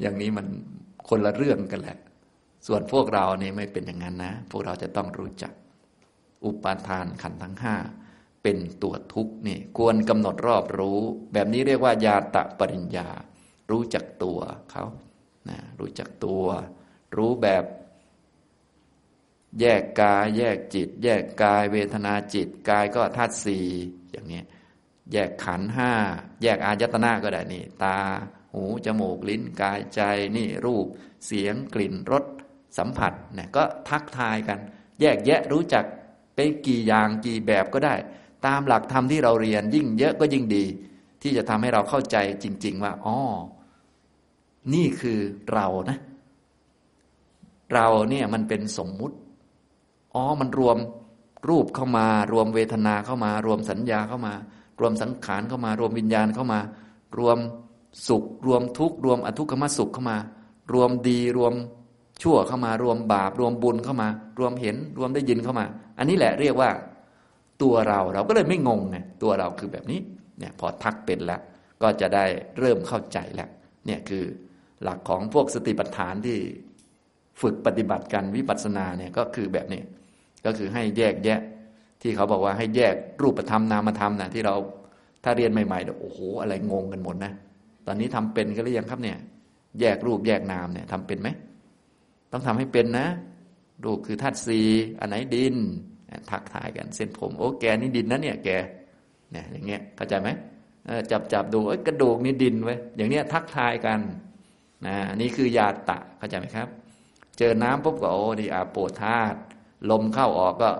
[0.00, 0.46] อย่างนี้มัน
[1.08, 1.96] คนละเรื่องกันแหละ
[2.66, 5.52] ส่วนพวกเราเนี่ยไม่เป็นอย่างนั้นนะ พวกเราจะต้องรู้จัก
[6.44, 7.76] อุปาทานขันธ์ทั้งห้า
[8.42, 11.00] เป็นตัวทุกข์นี่ควรกำหนดรอบรู้
[11.32, 13.08] แบบนี้เรียกว่าญาตะปริญญา
[13.70, 14.38] รู้จักตัว
[14.70, 14.84] เขา
[15.48, 16.44] นะรู้จักตัว
[17.16, 17.64] รู้แบบ
[19.60, 23.66] แยกกาย แยกจิต แยกกาย เวทนาจิตกายก็ธาตุสี่
[24.10, 24.42] อย่างนี้
[25.12, 25.92] แยกขันห้า
[26.42, 27.98] แยกอายตนะก็ได้นี่ ตา
[28.52, 30.00] หูจมูกลิ้นกายใจ
[30.36, 30.86] นี่รูป
[31.26, 32.24] เสียงกลิ่นรส
[32.78, 34.58] สัมผัสเนี่ยก็ทักทายกัน
[35.00, 35.84] แยกแยะรู้จัก
[36.34, 37.94] เป็นกี่อย่างกี่แบบก็ได้
[38.46, 40.64] ตามหลักธรรมที่เราเรียนยิ่งเยอะก็ยิ่งดี
[41.22, 43.16] ที่จะทำให้เราเข้าใจจริง ๆ ว่าอ๋อ
[44.74, 45.18] นี่คือ
[45.52, 45.98] เรานะ
[47.74, 49.16] เราเนี่ยมันเป็นสมมุติ
[50.14, 50.78] อ๋อมันรวม
[51.48, 54.34] รูปเข้ามา รวมเวทนาเข้ามา รวมสัญญาเข้ามา
[54.80, 56.60] รวมสังขารเข้ามา รวมวิญญาณเข้ามา
[57.18, 57.38] รวม
[58.08, 60.18] สุข รวมทุกข์รวมอทุกขมสุขเข้ามา
[60.72, 61.54] รวมดีรวม
[62.22, 64.08] ชั่วเข้ามารวมบาปรวมบุญเข้ามา
[64.38, 65.64] รวมเห็นรวมได้ยินเข้ามา
[65.98, 66.70] อันนี้แหละเรียกว่า
[67.62, 70.00] ตัวเราเราก็เลยไม่งงไงตัวเราคือแบบนี้
[70.38, 71.40] เนี่ยพอทักเป็นแล้ว
[71.82, 72.24] ก็จะได้
[72.58, 73.48] เริ่มเข้าใจแล้ว
[73.86, 74.24] เนี่ยคือ
[74.82, 76.38] หลักของพวกสติปัฏฐานที่
[77.40, 79.82] ฝึกปฏิบัติกันวิปัสสนาเนี่ยก็คือแบบนี้
[80.44, 81.40] ก็คือให้แยกแยะ
[82.02, 84.54] ที่เขาบอกว่าให้แยกรูปธรรมนามธรรมนะที่เรา
[85.24, 87.32] ถ้าเรียนใหม่ๆโอ้โหอะไรงงกันหมดนะ
[87.86, 89.16] ตอนนี้ทำเป็นกันหรือยังครับเนี่ย
[89.80, 91.28] แยกรูปแยกนามเนี่ยทำเป็นไหม
[92.32, 93.06] ต้องทำให้เป็นนะ
[93.84, 94.60] รูปคือธาตุสี
[95.00, 95.56] อันไหนดิน
[96.30, 98.48] ทักทายกันเส้นผม โอ้แกนี่ดินนะเนี่ยแก
[99.32, 100.28] เนี่ยอย่างเงี้ยเข้าใจไหม
[101.10, 104.00] จับจับดูกระดูกนี่ดินไว้อย่างเนี้ยทักทายกัน
[104.86, 106.68] นะนี่คือยาตะเข้าใจไหมครับ
[107.38, 109.38] เจอน้ำปุ๊บก็โอ้ดีอาโปธาตุ
[109.90, 110.70] ลมเข้าออกก็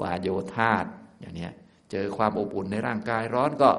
[0.00, 0.88] วาโยธาตุ
[1.20, 1.52] อย่างเนี้ย
[1.90, 3.70] เจอความอบอุ่นในร่างกายร้อนก็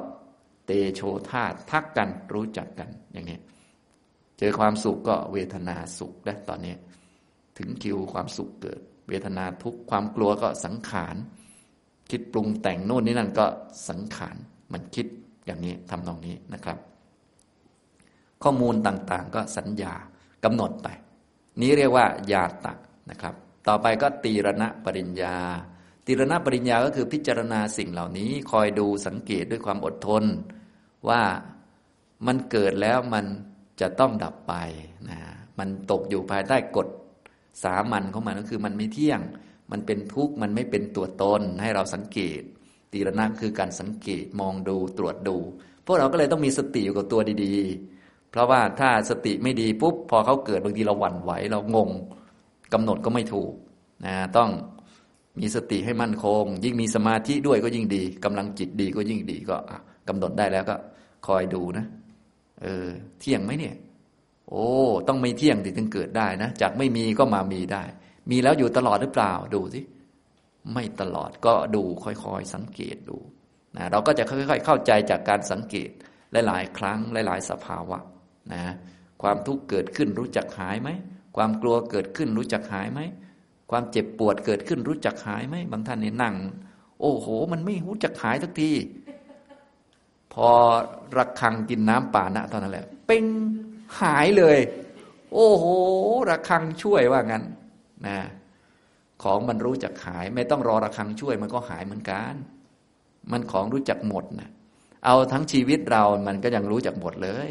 [0.66, 3.38] เตโชธาตุทักกันรู้จักกันอย่างนี้
[4.40, 6.74] เจอความสุขก็เวทนาสุขนะตอนนี้
[7.62, 11.16] ถึงคิวความสุขเกิด เวทนาทุกความกลัวก็สังขาร
[12.12, 13.46] คิดปรุงแต่งโน่นนี่นั่นก็
[13.90, 14.36] สังขาร
[14.74, 15.08] มันคิด
[15.46, 16.78] อย่างนี้ทำตรงนี้นะครับ
[18.44, 19.94] ข้อมูลต่างๆ ก็สัญญา
[20.44, 20.88] กำหนดไป
[21.62, 22.74] นี้เรียกว่า ญาตะ
[23.10, 23.36] นะครับ
[23.68, 25.36] ต่อไปก็ตีรณะปริญญา
[26.06, 30.24] ตีรณะปริญญาก็คือพิจารณาสิ่งเหล่านี้ คอยดูสังเกตด้วยความอดทน
[31.10, 31.22] ว่า
[32.28, 33.26] มันเกิดแล้วมัน
[33.82, 34.54] จะต้องดับไป
[35.10, 35.20] นะ
[35.60, 36.88] มันตกอยู่ภายใต้กฎ
[37.64, 39.22] สามัญของมันก็คือมันไม่เที่ยง
[39.72, 42.42] มันเป็นทุกข์ มันไม่เป็นตัวตน ให้เราสังเกต
[42.94, 45.38] ตีรณะคือการสังเกตมองดูตรวจดู
[45.86, 51.90] พวกเราก็เลยต้องมีสติอยู่กับตัวดีๆ เพราะว่าถ้าสติไม่ดีปุ๊บพอเขาเกิดบางทีเราหวั่นไหวเรางง
[52.74, 53.52] กำหนดก็ไม่ถูก
[54.06, 54.50] นะต้อง
[55.40, 59.58] มีสติให้มั่นคง ยิ่งมีสมาธิด้วยก็ยิ่งดีกำลังจิตดีก็ยิ่งดีก็
[60.08, 60.76] กำหนดได้แล้วก็
[61.28, 61.86] คอยดูนะ
[62.62, 62.86] เออ
[63.20, 63.76] เที่ยงไหมเนี่ย
[64.52, 64.68] โอ้
[65.08, 67.84] ต้องไม่เที่ยงถึงเกิดได้นะ จากไม่มีก็มามีได้
[68.30, 69.82] มีแล้วอยู่ตลอดหรือเปล่า ดูสิ
[70.74, 73.18] ไม่ตลอดก็ดูค่อยๆ สังเกตดู
[73.78, 75.90] นะเราก็จะค่อย ๆ เข้าใจจากการสังเกต
[76.48, 77.98] หลายๆ ครั้งหลาย ๆ สภาวะ
[78.54, 78.64] นะ
[79.22, 80.90] ความทุกข์เกิดขึ้นรู้จักหายไหม
[81.38, 83.00] ความกลัวเกิดขึ้นรู้จักหายไหม
[83.72, 86.36] ความเจ็บปวดเกิดขึ้นรู้จักหายไหม บางท่านนี่นั่ง
[87.02, 88.72] โอ้โห มันไม่รู้จักหายสักที
[90.34, 90.50] พอ
[91.18, 93.26] ระคังกินน้ำป่านะตอนนั้นแหละ เป้ง
[94.02, 94.60] หายเลย
[95.34, 95.66] โอ้โห
[96.30, 97.44] ระคังช่วยว่างั้น
[98.08, 98.20] นะ
[99.24, 102.34] ของมันรู้จักหาย ไม่ต้องรอระคังช่วย มันก็หายเหมือนกัน
[103.32, 104.50] มันของรู้จักหมดนะ
[105.06, 107.50] เอาทั้งชีวิตเรามันก็ยังรู้จักหมดเลย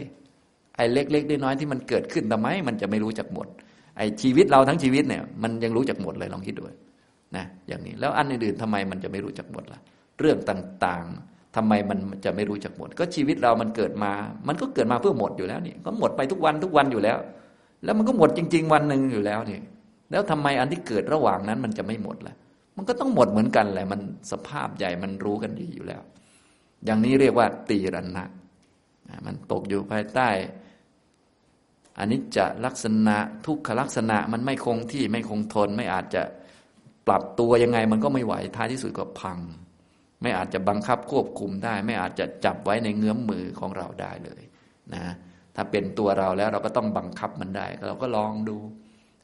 [0.76, 3.47] ไอ้เล็กๆน้อยๆที่มันเกิดขึ้นทำไม มันจะไม่รู้จักหมด
[3.97, 6.62] ไอ้ชีวิตเราทั้งชีวิตเนี่ย มันยังรู้จักหมดเลยลองคิดดู
[7.36, 9.80] นะอย่างนี้แล้วอันอื่นๆทำไมมันจะไม่รู้จักหมดล่ะ
[10.18, 14.12] เรื่องต่างๆ ทำไมมันจะไม่รู้จักหมด ก็ชีวิตเรามันเกิดมา
[14.48, 17.18] มันก็เกิดมาเพื่อหมดอยู่แล้วนี่ก็หมดไปทุกวันทุกวันอยู่แล้ว
[17.84, 19.61] แล้วมันก็หมดจริง ๆ วันหนึ่งอยู่แล้วนี่
[20.11, 22.34] แล้วทำไมอันที่เกิดระหว่างนั้นมันจะไม่หมดล่ะ
[22.76, 26.03] มันก็ต้องหมดเหมือนกันแหละ มันสภาพใหญ่มันรู้กันดีอยู่แล้ว
[26.84, 28.26] อย่างนี้เรียกว่า ตีรันนะ
[29.26, 30.28] มันตกอยู่ภายใต้
[31.98, 36.22] อันนี้จะลักษณะทุกขลักษณะมันไม่คงที่ไม่คงทน ไม่อาจจะ
[37.07, 39.38] ปรับตัวยังไง มันก็ไม่ไหวท้ายที่สุดก็พัง
[40.23, 44.43] ไม่อาจจะบังคับควบคุมได้ ไม่อาจจะจับไว้ในเงื้อมมือของเราได้เลย
[44.95, 45.05] นะ
[45.57, 48.57] ถ้าเป็นตัวเราแล้วเราก็ต้องบังคับมันได้ เราก็ลองดู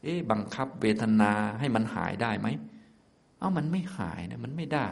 [0.02, 2.48] เอ๊ะบังคับเวทนาให้มันหายได้ไหม
[3.38, 4.88] เอ้ามันไม่หายนะมันไม่ได้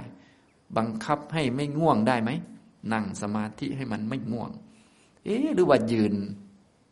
[0.77, 2.31] บังคับให้ไม่ง่วงได้ไหม
[2.93, 4.51] นั่งสมาธิให้มันไม่ง่วง
[5.25, 6.15] เอ๊ะหรือว่ายืน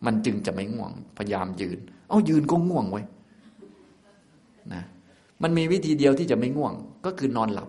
[0.06, 3.02] มันจึงจะไม่ง่วง พยายามยืน เอายืนก็ง่วงไว้
[4.72, 4.82] นะ
[5.42, 6.72] มันมีวิธีเดียวที่จะไม่ง่วง
[7.04, 7.68] ก็คือนอนหลับ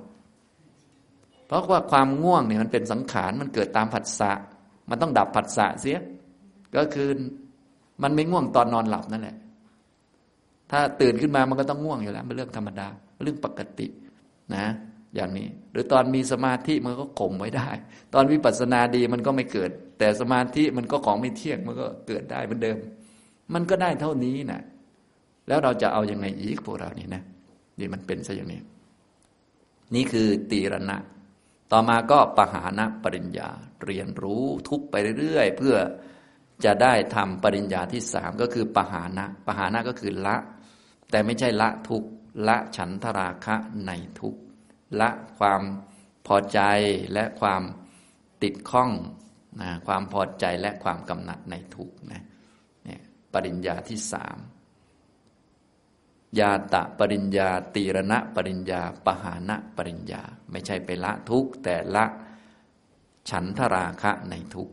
[1.53, 4.31] ราะว่าความง่วงเนี่ยมันเป็นสังขารมันเกิดตามผัสสะ
[4.89, 5.99] มันต้องดับผัสสะเสีย
[6.75, 7.09] ก็คือ
[8.03, 9.37] มันไม่ง่วงตอนนอนหลับนั่นแหละ
[10.71, 12.87] ถ้าตื่นขึ้นมามันก็ต้องง่วงอยู่แล้วเป็นเรื่องธรรมดา
[13.23, 13.87] เรื่องปกติ
[14.55, 14.65] นะ
[15.15, 17.69] อย่างนี้ หรือตอนมีสมาธิมันก็ข่มไว้ได้
[18.13, 22.77] ตอนวิปัสสนาดีมันก็ไม่เกิด แต่สมาธิมันก็ของไม่เที่ยงมันก็เกิดได้เหมือนเดิม
[23.53, 24.61] มันก็ได้เท่านี้นะ
[25.47, 27.23] แล้วเราจะเอาอยัางไงอีกพวกเรานี่นะ
[27.79, 28.61] นี่มันเป็นซะอย่างนี้
[29.95, 30.97] นี่คือตีรณะ
[31.75, 33.49] ต่อมาก็ปหานะปริญญา
[33.85, 35.75] เรียนรู้ทุกไปเรื่อยๆ เพื่อ
[36.65, 40.37] จะได้ทำปริญญาที่สามก็คือปหานะปหานะก็คือละ
[41.11, 42.03] แต่ไม่ใช่ละทุก
[42.47, 43.55] ละฉันทราคะ
[43.87, 44.35] ในทุก
[44.99, 45.09] ละ
[45.39, 45.61] ความ
[46.27, 46.59] พอใจ
[47.13, 47.63] และความ
[48.43, 48.91] ติดข้อง
[49.61, 52.23] นะความพอใจและความกำหนัดในทุกนะ
[52.85, 53.01] เนี่ย
[53.33, 54.37] ปริญญาที่สาม
[56.39, 60.21] ยาตะปริญญา ตีรณะปริญญา ปหานะปริญญา
[60.51, 62.05] ไม่ใช่ไปละทุกแต่ละ
[63.29, 64.69] ฉันทราคะในทุก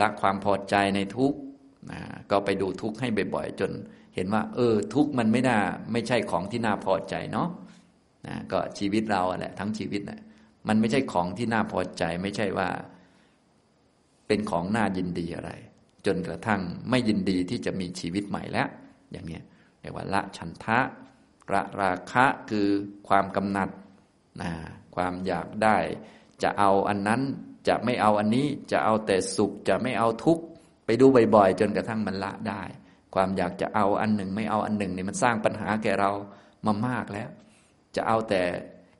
[0.00, 1.34] ละความพอใจในทุก
[1.92, 2.00] นะ
[2.30, 3.70] ก็ไปดูทุกให้บ่อยๆ จน
[4.14, 5.58] เห็นว่า เออ ทุกมันไม่น่า
[5.92, 7.48] ไม่ใช่ของที่น่าพอใจเนาะ
[8.26, 10.20] นะก็ชีวิตเราแหละทั้งชีวิตนะ
[10.68, 12.68] มันไม่ใช่ของที่น่าพอใจ ไม่ใช่ว่า
[14.26, 15.50] เป็นของน่ายินดีอะไร
[16.06, 16.60] จนกระทั่ง
[16.90, 18.68] ไม่ยินดีที่จะมีชีวิตใหม่แล้ว
[19.12, 19.42] อย่างเนี้ย
[19.82, 20.80] เรียกว่าละฉันทะ
[21.52, 22.68] ระราคะคือ
[23.08, 23.68] ความกำหนัด
[24.42, 24.50] นะ
[24.94, 25.78] ความอยากได้
[26.42, 27.20] จะเอาอันนั้น
[27.68, 30.44] จะไม่เอาอันนี้จะเอาแต่สุขจะไม่เอาทุกข์
[30.86, 32.62] ไปดูบ่อยๆ จนกระทั่งมันละได้
[33.14, 36.10] ความอยากจะเอาอันหนึ่งไม่เอาอันหนึ่งนี่มันสร้างปัญหาแก่เรา
[36.66, 37.28] มามากแล้ว
[37.96, 38.42] จะเอาแต่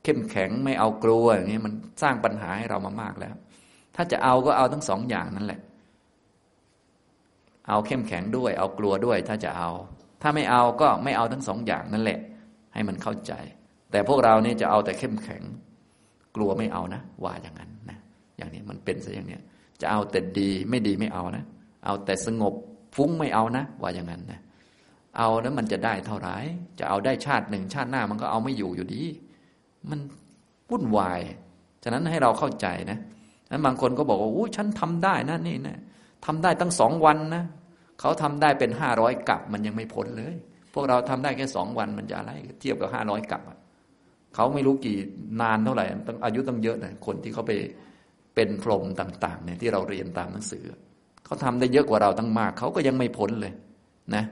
[0.05, 1.72] เข้มแข็งไม่เอากลัวอย่างนี้มัน
[2.03, 3.35] สร้างปัญหาให้เรามามากแล้ว
[3.97, 5.61] ถ้าจะเอาก็เอาทั้งสองอย่างนั่นแหละ
[7.68, 9.70] เอาเข้มแข็งด้วย เอากลัวด้วย ถ้าจะเอา
[10.23, 12.18] ถ้าไม่เอาก็ไม่เอาทั้งสองอย่างนั่นแหละ
[12.75, 13.33] ให้มันเข้าใจ
[13.91, 15.43] แต่พวกเราเนี่ยจะเอาแต่เข้มแข็ง
[16.37, 17.99] กลัวไม่เอานะว่าอย่างนั้นนะ
[18.37, 19.39] อย่างนี้มันเป็นซะอย่างนี้
[19.81, 21.45] จะเอาแต่ดีไม่ดีไม่เอานะ
[21.85, 22.55] เอาแต่สงบ
[22.97, 24.41] ฟุ้งไม่เอานะ ว่าอย่างนั้นนะ
[25.16, 26.37] เอาแล้วมันจะได้เท่าไหร่
[26.79, 29.03] จะเอาได้ชาติหนึ่งชาติหน้ามันก็เอาไม่อยู่อยู่ดี
[29.91, 30.01] มัน
[30.70, 31.20] วุ่นวาย
[31.83, 32.99] ฉะนั้นให้เราเข้าใจนะ
[33.51, 35.79] นั้นบางคนก็บอกว่าอู้ฉันทำได้นะนี่นะ
[36.25, 37.45] ทำได้ตั้งสองวันนะ
[38.03, 40.34] เขาทำได้เป็นห้าร้อยกับมันยังไม่พ้นเลย
[40.74, 43.42] พวกเราทำได้แค่สองวันมันจะอะไร เทียบกับห้าร้อยกับ
[44.34, 44.96] เขาไม่รู้กี่
[45.40, 47.53] นานเท่าไหร่ต้องอายุต้องเยอะนะคนที่เขาไป
[48.34, 50.64] เป็นพรหมต่าง ๆ เนี่ยที่เราเรียนตามหนังสือ
[51.24, 53.53] เขาทำได้เยอะกว่าเราตั้งมากเขาก็ยังไม่พ้นเลย
[54.14, 54.24] นะ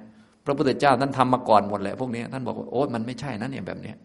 [0.45, 3.97] พระพุทธเจ้าท่านทำมาก่อนหมดแหละพวกนี้ท่านบอกว่าโอ้มันไม่ใช่นะเนี่ยแบบเนี้ย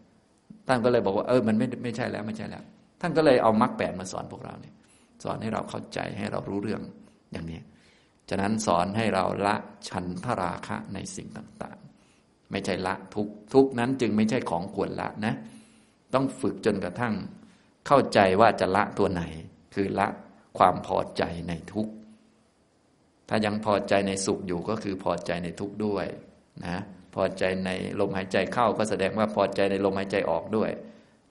[0.67, 2.63] ท่านก็เลยบอกว่าเออมันไม่ไม่ใช่แล้วไม่ใช่แล้ว
[3.01, 4.73] ท่านก็เลยเอามรรคแปดมาสอนพวกเราเนี่ย
[5.23, 6.81] สอนให้เราเข้าใจให้เรารู้เรื่อง
[7.31, 7.59] อย่างนี้
[8.29, 9.55] ฉะนั้นสอนให้เราละ
[9.87, 15.33] ชันทราคะในสิ่งต่างๆ ไม่ใช่ละทุกทุกนั้นจึงไม่ใช่ของควรละนะ
[16.13, 17.13] ต้องฝึกจนกระทั่ง
[17.87, 19.23] เข้าใจว่าจะละตัวไหน
[19.73, 20.07] คือละ
[20.57, 21.87] ความพอใจในทุก
[23.29, 26.05] ถ้ายังพอใจในสุขอยู่ก็คือพอใจในทุกด้วย
[26.65, 26.77] นะ
[27.15, 27.69] พอใจใน
[27.99, 30.71] ลมหายใจเข้าก็แสดงว่าพอใจในลมหายใจออกด้วย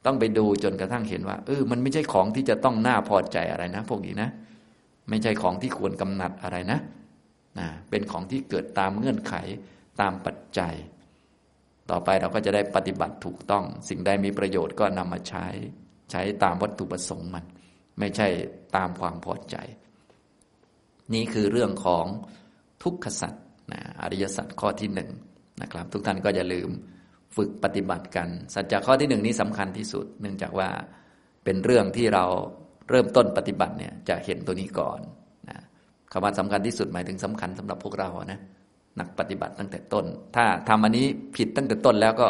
[0.06, 4.30] ต้องไปดูจนกระทั่งเห็นว่าเออมันไม่ใช่ของที่จะต้องน่าพอใจอะไรนะ พวกนี้นะ
[5.08, 6.80] ไม่ใช่ของที่ควรกำหนัดอะไรนะ
[7.58, 9.34] นะเป็นของที่เกิดตามเงื่อนไข
[10.00, 10.74] ตามปัจจัย
[11.90, 15.46] ต่อไปเราก็จะได้ปฏิบัติถูกต้อง สิ่งใดมีประโยชน์ก็นำมาใช้
[16.10, 17.44] ใช้ตามวัตถุประสงค์มัน
[17.98, 18.28] ไม่ใช่
[18.76, 19.56] ตามความพอใจ
[21.14, 22.06] นี่คือเรื่องของ
[22.82, 25.10] ทุกขสัตว์นะอริยสัจข้อที่หนึ่ง
[25.62, 26.70] นะครับ ทุกท่านก็อย่าลืม
[27.36, 30.68] ฝึกปฏิบัติกัน สัจจะข้อที่หนึ่งนี้สำคัญที่สุด เนื่องจากว่า
[31.44, 32.24] เป็นเรื่องที่เรา
[32.90, 34.98] เริ่มต้นปฏิบัติเนี่ยจะเห็นตัวนี้ก่อน
[35.50, 35.58] นะ
[36.12, 38.40] คำว่าสำคัญที่สุดหมายถึงสำคัญสำหรับพวกเรานะ
[39.00, 40.04] นักปฏิบัติตั้งแต่ต้น
[40.36, 41.06] ถ้าทำอันนี้
[41.36, 42.28] ผิดตั้งแต่ต้นแล้วก็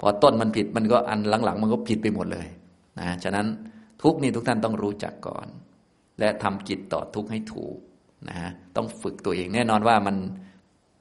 [0.00, 2.46] พอต้นมันผิดมันก็อันหลังๆ มันก็ผิดไปหมดเลย
[2.98, 3.46] นะฉะนั้น
[4.02, 5.46] ทุกนี่ทุกท่านต้องรู้จักก่อน
[6.18, 7.76] และทำกิจต่อทุกให้ถูก
[8.28, 8.36] นะ
[8.76, 10.16] ต้องฝึกตัวเองแน่นอนว่ามัน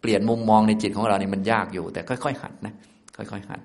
[0.02, 2.74] เปลี่ยนมุมมองในจิตของเรานี่มันยากอยู่ แต่ค่อยๆหัดนะ
[3.18, 3.62] ค่อยๆหัด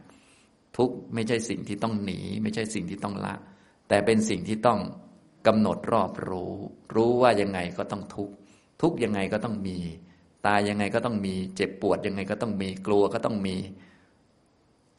[0.77, 3.35] ทุกไม่ใช่สิ่งที่ต้องหนี ไม่ใช่สิ่งที่ต้องละ
[3.93, 4.81] แต่เป็นสิ่งที่ต้อง
[5.47, 6.55] กำหนดรอบรู้
[6.95, 8.31] รู้ว่ายังไงก็ต้องทุก
[8.83, 9.79] ทุกยังไงก็ต้องมี
[10.47, 13.57] ตายยังไงก็ต้องมี เจ็บปวดยังไงก็ต้องมี กลัวก็ต้องมี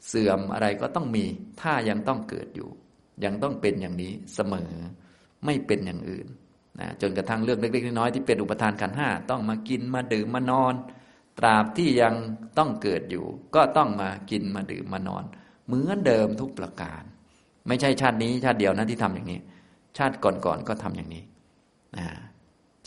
[0.08, 1.24] เสื่อมอะไรก็ต้องมี
[1.60, 2.68] ถ้ายังต้องเกิดอยู่
[3.24, 4.72] ยังต้องเป็นอย่างนี้เสมอ
[5.44, 6.26] ไม่เป็นอย่างอื่น
[6.80, 10.74] นะจนกระทั่งเรื่องเล็กๆน้อยๆที่เป็นอุปทานขันห้าต้องมากินมาดื่มมานอน
[11.38, 12.14] ตราบที่ยัง
[12.58, 13.24] ต้องเกิดอยู่
[13.54, 15.24] ก็ต้องมากินมาดื่มมานอน
[15.66, 17.04] เหมือนเดิมทุกประการ
[17.68, 19.40] ไม่ใช่ชาตินี้ ชาติเดียวนะที่ทำอย่างนี้
[19.98, 21.22] ชาติก่อนๆก็ทำอย่างนี้
[21.98, 22.06] นะ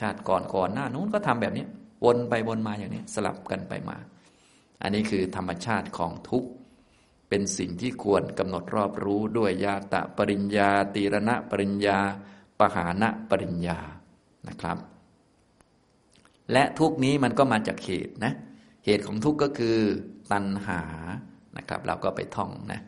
[0.01, 1.65] ชาติก่อนก่อนหน้านู้นก็ทำแบบนี้
[2.05, 3.97] วนไปวนมาอย่างนี้ สลับกันไปมา
[4.81, 6.49] อันนี้คือธรรมชาติของทุกข์
[7.29, 11.97] เป็นสิ่งที่ควรกำหนดรอบรู้ด้วยยาตะปริญญา ตีรณะปริญญา
[12.59, 13.79] ปหานะปริญญา
[14.47, 14.77] นะครับ
[16.51, 18.33] และทุกนี้มันก็มาจากเหตุนะ
[18.85, 19.77] เหตุของทุกข์ก็คือ
[20.31, 20.81] ตัณหา
[21.57, 22.79] นะครับ เราก็ไปท่องนะ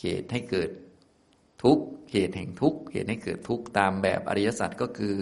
[0.00, 0.70] เหตุให้เกิด
[1.62, 1.78] ทุก
[2.10, 5.16] เหตุแห่งทุกเหตุให้เกิดทุกตามแบบอริยสัจก็คือ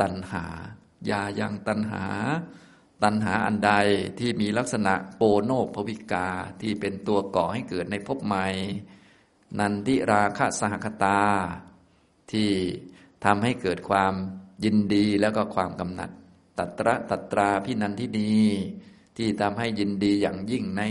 [0.00, 0.44] ตัณหา
[1.10, 2.04] ยายังตัณหา
[3.02, 3.72] ตัณหาอันใด
[4.18, 6.28] ที่มีลักษณะโปโนภวิกา
[6.60, 8.46] ที่เป็นตัวก่อให้เกิดในภพใหม่
[9.58, 11.20] นันทิราคะสหคตา
[12.32, 12.50] ที่
[13.24, 14.14] ทำให้เกิดความ
[14.64, 16.10] ยินดีแล้วก็ความกำหนัด
[16.58, 18.36] ตัตระตัตราพินันที่ดี
[19.16, 20.82] ที่ทำให้ยินดีอย่างยิ่งใน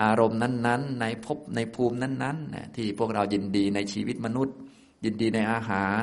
[0.00, 4.56] อารมณ์นั้น ๆ ในภพในภูมินั้นๆที่พวกเรายินดีในชีวิตมนุษย์
[5.04, 6.02] ยินดีในอาหาร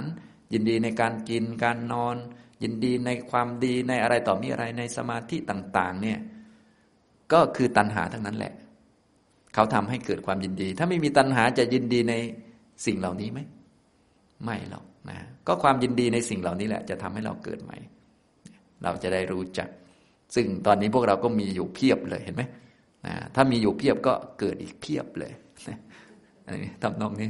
[0.53, 2.15] ยินดีในการกินการนอน
[2.63, 6.19] ยินดีในความดีในอะไรต่อมีอะไรในสมาธิต่าง ๆ เนี่ย
[7.33, 8.53] ก็คือตัณหาทั้งนั้นแหละ
[9.53, 12.13] เขาทำให้เกิดความยินดี ถ้าไม่มีตัณหาจะยินดีใน
[12.85, 13.39] สิ่งเหล่านี้ไหม
[14.43, 15.17] ไม่หรอกนะ
[15.47, 17.77] ก็ความยินดีในสิ่งเหล่านี้แหละ จะทำให้เราเกิดใหม่
[18.83, 19.69] เราจะได้รู้จัก
[20.35, 22.43] ซึ่งตอนนี้พวกเราก็มีอยู่เพียบเลยเห็นไหม
[23.05, 25.33] นะถ้ามีอยู่เพียบก็เกิดอีกเพียบเลย
[26.45, 27.29] อันนี้ทำนองนี้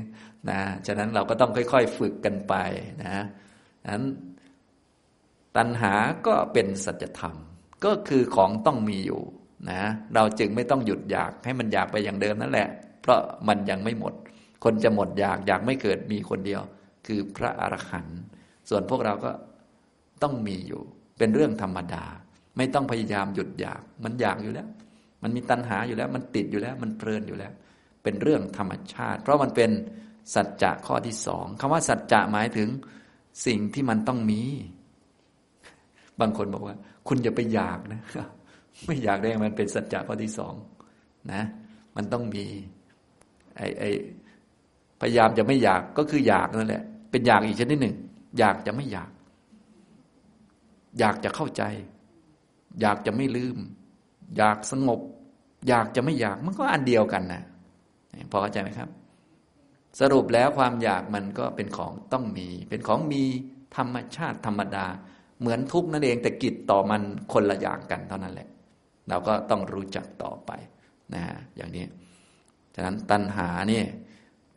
[0.49, 2.53] นะฉะนั้นเราก็ต้องค่อย ๆ ฝึกกันไป
[3.03, 3.15] นะ
[3.93, 4.03] นั้น
[5.57, 5.93] ตัณหา
[6.28, 7.36] ก็เป็นสัจธรรม
[7.86, 9.22] ก็คือของต้องมีอยู่
[9.72, 9.82] นะ
[10.15, 12.70] เราจึงไม่ต้องหยุดอยากให้มันอยากไปอย่างเดิมนั่นแหละ
[13.01, 14.13] เพราะมันยังไม่หมด
[14.63, 16.61] คนจะหมดอยากอยากไม่เกิดมีคนเดียว
[17.07, 18.20] คือพระอรหันต์
[18.70, 19.32] ส่วนพวกเราก็
[20.24, 20.82] ต้องมีอยู่
[21.18, 22.03] เป็นเรื่องธรรมดา
[22.57, 24.70] ไม่ต้องพยายามหยุดอยากมันอยากอยู่แล้ว
[25.24, 27.53] มันมีตัณหาอยู่แล้ว มันติดอยู่แล้ว มันเพลินอยู่แล้ว
[28.03, 29.72] เป็นเรื่องธรรมชาติ เพราะมันเป็น
[30.36, 32.70] สัจจะข้อที่สองคำว่าสัจจะหมายถึง
[33.45, 34.41] สิ่งที่มันต้องมี
[36.20, 36.76] บางคนบอกว่า
[37.07, 38.01] คุณอย่าไปอยากนะ
[38.86, 40.53] ไม่อยากได้มันเป็นสัจจะข้อที่สอง
[41.34, 41.41] นะ
[41.95, 42.45] มันต้องมี
[43.57, 43.89] ไอไอ้
[45.02, 47.95] พยายามจะไม่อยากก็คืออยากนั่นแหละ เป็นอยากอีกชนิดหนึ่ง
[48.39, 49.10] อยากจะไม่อยาก
[50.99, 51.64] อยากจะเข้าใจ
[52.81, 53.57] อยากจะไม่ลืม
[54.38, 54.99] อยากสงบ
[55.68, 57.44] อยากจะไม่อยากมันก็อันเดียวกันนะ
[58.32, 58.90] พอเข้าใจไหมครับ
[59.99, 63.24] สรุปแล้วความอยากมันก็เป็นของต้องมี เป็นของมี
[63.78, 64.86] ธรรมชาติธรรมดา
[65.40, 67.02] เหมือนทุกนั่นเองแต่กิจต่อมัน
[67.34, 68.49] คนละอย่างกันเท่านั้นแหละ
[69.10, 70.52] เราก็ต้องรู้จักต่อไป
[71.14, 71.86] นะฮะอย่างนี้
[72.76, 73.86] ฉะนั้นตัณหาเนี่ย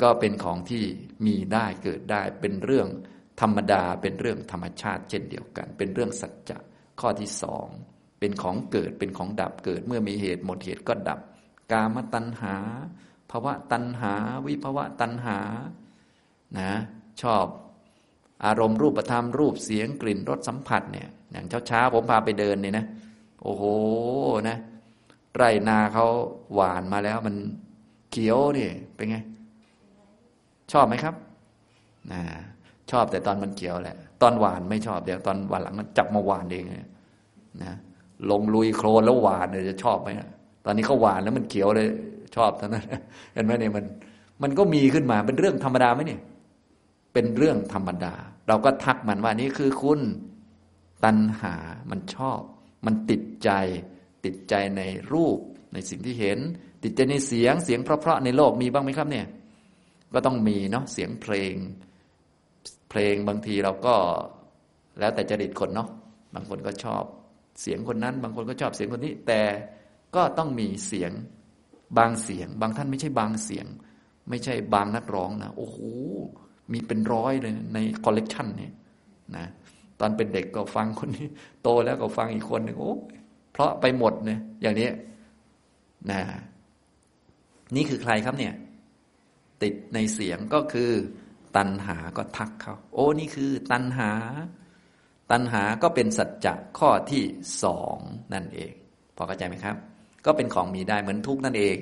[0.03, 0.85] ก็เป็นของที่
[1.27, 2.89] มีได้เกิดได้ เป็นเรื่อง
[3.41, 6.59] ธรรมดา เป็นเรื่องธรรมชาติเช่นเดียวกัน เป็นเรื่องสัจจะ
[7.01, 7.67] ข้อที่สอง
[8.21, 11.21] เป็นของเกิดเป็นของดับเกิด เมื่อมีเหตุหมดเหตุก็ดับ
[11.73, 12.55] กามตัณหา
[13.31, 14.13] ภาวะตัณหา
[14.47, 15.39] วิภาวะตัณหา
[16.59, 16.71] นะ
[17.23, 17.47] ชอบ
[18.45, 22.87] อารมณ์รูปธรรมรูปเสียงกลิ่นรสสัมผัสเนี่ยอย่างเช้าๆผมพาไปเดินเนี่ยนะ
[23.43, 23.65] โอ้โห
[24.49, 24.57] นะ
[25.37, 26.07] ไรนาเขา
[26.55, 27.37] หวานมาแล้วมัน
[28.11, 29.17] เขียวนี่เป็นไง
[30.73, 31.15] ชอบไหมครับ
[32.13, 32.23] นะ
[32.91, 36.65] ชอบแต่ตอนมันเขียวแหละ ตอนหวานไม่ชอบเดี๋ยวตอนหวานหลังมันจับมาหวานเอง
[37.65, 37.75] นะ
[38.31, 40.09] ลงลุยโคลนแล้วหวานเนี่ยจะชอบไหม
[40.65, 41.89] ตอนนี้เขาหวานแล้วมันเขียวเลย
[42.37, 42.85] ชอบเท่านั้น
[43.35, 43.85] เห็นไหมเนี่ยมัน
[44.43, 46.21] มันก็มีขึ้นมาเป็นเรื่องธรรมดาไหมเนี่ย
[47.13, 48.15] เป็นเรื่องธรรมดา
[48.49, 50.01] เราก็ทักมันว่านี่คือคุณ
[51.05, 51.55] ตัณหา
[51.91, 52.41] มันชอบ
[52.87, 53.51] มันติดใจ
[54.25, 54.83] ติดใจใน
[55.13, 55.39] รูป
[55.73, 56.39] ในสิ่งที่เห็น
[56.83, 59.27] ติดใจในเสียง เสียงเพราะๆในโลกมีบ้างไหมครับเนี่ย
[60.15, 61.55] ก็ต้องมีเนาะ เสียงเพลง
[62.91, 63.95] เพลงบางทีเราก็
[64.99, 65.89] แล้วแต่จริตคนเนาะ
[66.35, 67.05] บางคนก็ชอบ
[67.61, 69.43] เสียงคนนั้น บางคนก็ชอบเสียงคนนี้ แต่
[70.16, 71.12] ก็ต้องมีเสียง
[71.99, 73.66] บางเสียง บางท่านไม่ใช่บางเสียง
[74.28, 75.78] ไม่ใช่บางนักร้องนะโอ้โห
[76.73, 78.73] มีเป็นร้อยเลยในคอลเลกชันเนี่ย
[79.37, 79.47] นะ
[80.01, 81.27] ตอนเป็นเด็กก็ฟังคนนี้
[81.62, 82.95] โตแล้วก็ฟังอีกคนหนึ่งโอ้
[83.53, 84.91] เพราะไปหมดเนี่ยอย่างนี้
[86.11, 86.20] นะ
[87.77, 88.55] นี่คือใครครับเนี่ย
[89.62, 90.91] ติดในเสียงก็คือ
[91.57, 94.11] ตัณหาก็ทักเขาโอ้นี่คือตัณหา
[95.31, 97.23] ตัณหาก็เป็นสัจจะข้อที่
[97.62, 97.97] สอง
[98.35, 98.73] นั่นเอง
[99.16, 99.77] พอเข้าใจไหมครับ
[100.27, 101.77] ก็เป็นของมีได้เหมือนทุกนั่นเอง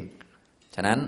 [0.75, 0.99] ฉะนั้น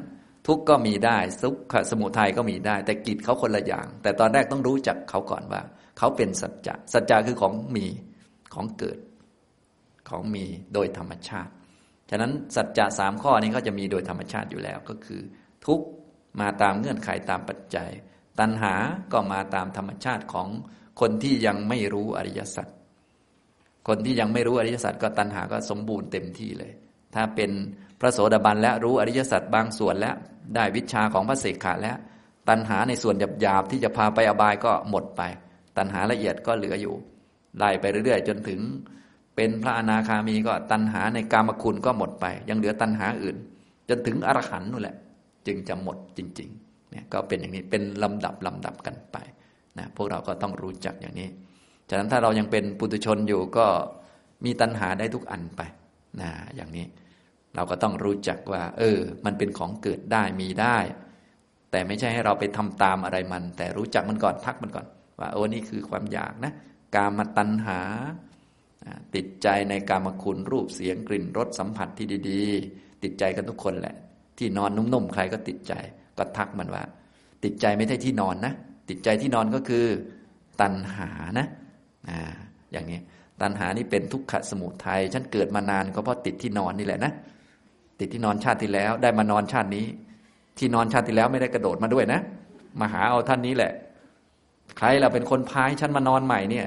[0.46, 5.62] ทุกก็มีได้ทุกขสมุทัยก็มีได้ แต่กิจเขาคนละอย่าง แต่ตอนแรกต้องรู้จักเขาก่อนว่า
[5.98, 7.86] เขาเป็นสัจจะสัจจะคือของมี
[8.54, 8.98] ของเกิด
[10.08, 10.44] ของมี
[10.74, 11.52] โดยธรรมชาติ
[12.10, 15.20] ฉะนั้นสัจจะสามข้อนี้ก็จะมีโดยธรรมชาติอยู่แล้วก็คือ
[15.66, 15.80] ทุก
[16.40, 17.90] มาตามเงื่อนไขตามปัจจัย
[18.40, 18.74] ตัณหา
[19.12, 20.48] ก็มาตามธรรมชาติของ
[21.00, 22.66] คนที่ยังไม่รู้อริยสัจ
[23.88, 26.72] คนที่ยังไม่รู้อริยสัจก็ตัณหาก็สมบูรณ์เต็มที่เลย
[27.14, 27.50] ถ้าเป็น
[28.00, 30.16] พระโสดาบันแล้วรู้อริยสัจบางส่วนแล้ว
[30.54, 31.96] ได้วิชาของพระเสกขาแล้ว
[32.48, 35.22] ตัณหาในส่วนหยาบๆที่จะพาไปอบายก็หมดไป
[35.76, 36.94] ตัณหาละเอียดก็เหลืออยู่
[37.58, 38.60] ไล่ไปเรื่อยๆ จนถึง
[39.36, 43.36] เป็นพระอนาคามีก็ตัณหาในกามคุณก็หมดไป ยังเหลือตัณหาอื่น
[43.88, 44.96] จนถึงอรหันต์นู่นแหละ
[45.46, 49.16] จึงจะหมดจริงๆเนี่ยก็เป็นอย่างนี้เป็นลำดับลำดับกันไป
[49.78, 51.28] นะพวกเราก็ต้องรู้จักอย่างนี้
[51.88, 53.66] ฉะนั้นถ้าเรายังเป็นปุถุชนอยู่ก็
[54.44, 55.60] มีตัณหาได้ทุกอันไป
[56.20, 56.86] นะอย่างนี้
[57.54, 60.78] เราก็ต้องรู้จักว่า เออ มันเป็นของเกิดได้มีได้
[61.70, 64.86] แต่ไม่ใช่ให้เราไปทำตามอะไรมัน แต่รู้จักมันก่อนทักมันก่อน
[65.20, 66.52] ว่าโอ้นี่คือความอยากนะ
[66.94, 67.80] กามตัณหา
[69.14, 72.42] ติดใจในกามคุณรูปเสียงกลิ่นรสสัมผัสที่ดี
[72.74, 73.94] ๆ ติดใจกันทุกคนแหละ
[74.38, 75.72] ที่นอนนุ่มๆใครก็ติดใจ
[76.18, 76.82] ก็ทักมันว่า
[77.44, 78.54] ติดใจไม่ใช่ที่นอนนะ
[78.90, 79.84] ติดใจที่นอนก็คือ
[80.60, 81.46] ตัณหานะ
[82.10, 82.20] อ่า
[82.72, 83.00] อย่างนี้
[83.40, 87.12] ตัณหานี่เป็นทุกขสมุทัยฉันเกิดมานานก็เพราะติดที่นอนนี่แหละนะ
[88.00, 89.86] ติดที่นอนชาติที่แล้ว ได้มานอนชาตินี้
[90.58, 92.20] ที่นอนชาติที่แล้วไม่ได้กระโดดมาด้วยนะ
[92.80, 93.72] มาหาเอาท่านนี้แหละ
[94.78, 96.66] ใครเราเป็นคนพายฉันมานอนใหม่เนี่ย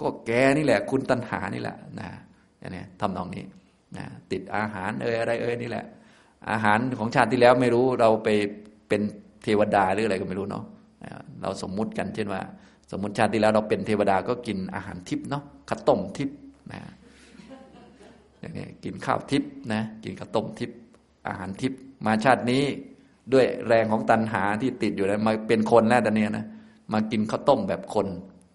[0.00, 2.08] ก็แกนี่แหละ คุณตัณหานี่แหละนะ
[2.60, 3.44] อย่างนี้ทำนองนี้
[3.96, 5.84] นะติดอาหารเอ่ยอะไรเอ่ยนี่แหละ
[6.50, 8.28] อาหารของชาติที่แล้วไม่รู้เราไป
[8.88, 9.00] เป็น
[9.42, 10.64] เทวดาหรืออะไรก็ไม่รู้เนาะ
[11.42, 12.42] เราสมมุติกันเช่นว่า
[12.90, 16.36] สมมติชาติที่แล้วเราเป็นเทวดาก็กินอาหารทิพย์เนาะข้าวต้มทิพย์
[16.72, 16.80] นะ
[18.40, 20.76] อย่างนี้กินข้าวทิพย์นะกินข้าวต้มทิพย์
[21.28, 22.64] อาหารทิพย์มาชาตินี้
[23.32, 26.46] ด้วยแรงของตันหาที่ติดอยู่แล้วมาเป็นคนแล้วตอนนี้นะ
[26.92, 28.06] มากินข้าวต้มแบบคน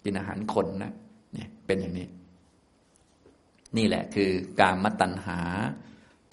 [0.04, 0.92] กินอาหารคนนะ
[1.34, 2.08] เนี่ยเป็นอย่างนี้
[3.78, 4.30] นี่แหละคือ
[4.62, 5.40] การมตัณหา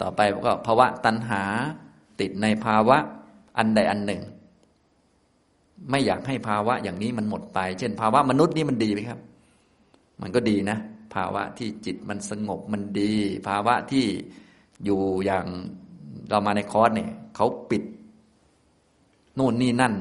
[0.01, 1.43] ต่อไปก็ภาวะตัณหา
[2.19, 2.97] ติดในภาวะ
[3.57, 4.21] อันใดอันหนึ่ง
[5.89, 9.19] ไม่อยากให้ภาวะอย่างนี้มันหมดไป เช่น ภาวะมนุษย์นี่มันดีไหมครับ
[10.21, 10.77] มันก็ดีนะ
[11.15, 13.13] ภาวะที่จิตมันสงบมันดี
[13.47, 14.05] ภาวะที่
[14.85, 15.45] อยู่อย่าง
[16.29, 17.83] เรามาในคอร์สเนี่ยเขาปิด
[19.37, 19.93] นู่นนี่นั่น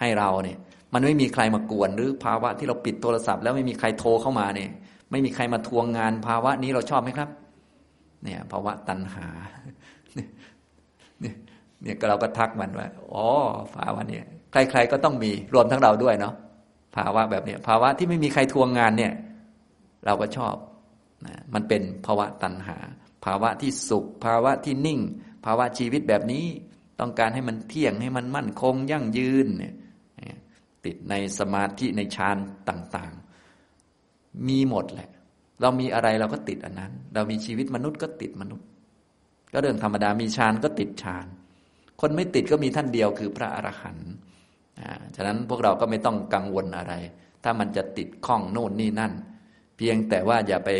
[0.00, 0.58] ให้เราเนี่ย
[0.92, 4.70] มันไม่มีใครมากวน หรือภาวะที่เราปิดโทรศัพท์ แล้วไม่มีใครโทรเข้ามาเนี่ย
[5.10, 7.28] ไม่มีใครมาทวงงาน ภาวะนี้เราชอบไหมครับ
[8.24, 9.26] เนี่ย ภาวะตัณหา
[10.14, 10.24] เนี่
[11.32, 11.34] ย
[11.82, 13.26] เนี่ยเราก็ทักมันว่าอ๋อ
[13.76, 16.34] ภาวะเนี่ย ใคร ๆ ก็ต้องมีรวมทั้งเราด้วยเนาะ
[16.96, 19.12] ภาวะแบบนี้ภาวะที่ไม่มีใครทวงงานเนี่ย
[20.06, 20.54] เราก็ชอบ
[21.26, 22.76] นะมันเป็นภาวะตัณหา
[23.24, 25.00] ภาวะที่สุข ภาวะที่นิ่ง
[25.44, 26.44] ภาวะชีวิตแบบนี้
[27.00, 29.74] ต้องการให้มันเที่ยงให้มันมั่นคงยั่งยืนเนี่ย
[30.84, 32.36] ติดในสมาธิในฌาน
[32.68, 35.10] ต่างๆ มีหมดแหละ
[35.60, 38.66] เรามีอะไรเราก็ติดอันนั้น เรามีชีวิตมนุษย์ก็ติดมนุษย์
[39.52, 41.26] ก็เรื่องธรรมดามีฌานก็ติดฌาน
[42.00, 44.12] คนไม่ติดก็มีท่านเดียวคือพระอรหันต์
[45.16, 46.94] ฉะนั้นพวกเราก็ไม่ต้องกังวลอะไร
[47.44, 49.12] ถ้ามันจะติดข้องโน่นนี่นั่น
[49.76, 50.70] เพียงแต่ว่าอย่าไป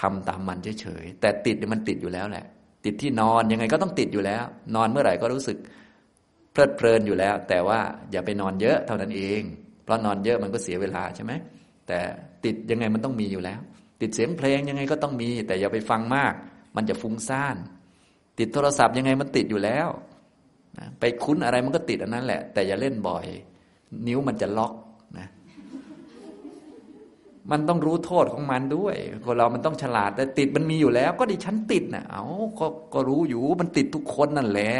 [0.00, 2.46] ทำตามมันเฉยๆแต่ติดมันติดอยู่แล้วแหละ
[2.84, 4.44] ติดที่นอนยังไงก็ต้องติดอยู่แล้ว
[4.74, 5.58] นอนเมื่อไหร่ก็รู้สึก
[6.52, 7.80] เพลิดเพลินอยู่แล้ว แต่ว่า
[8.12, 9.42] อย่าไปนอนเยอะเท่านั้นเอง
[9.84, 11.32] เพราะนอนเยอะมันก็เสียเวลาใช่ไหม
[11.86, 11.98] แต่
[12.44, 13.60] ติดยังไงมันต้องมีอยู่แล้ว
[14.00, 16.32] ติดเสียงเพลงยังไงก็ต้องมี แต่อย่าไปฟังมาก
[16.76, 17.56] มันจะฟุ้งซ่าน
[18.38, 19.88] ติดโทรศัพท์ยังไงมันติดอยู่แล้ว
[21.00, 23.26] ไปคุ้นอะไรมันก็ติดอันนั้นแหละ แต่อย่าเล่นบ่อย
[24.06, 24.72] นิ้วมันจะล็อก
[25.18, 25.28] นะ
[27.50, 32.24] มันต้องรู้โทษของมันด้วยคนเรามันต้องฉลาดแต่ติดมันมีอยู่แล้ว ก็ดิฉันติดนะเอา
[32.60, 34.74] ก็ก็รู้อยู่มันติดทุกคนนั่นแหละ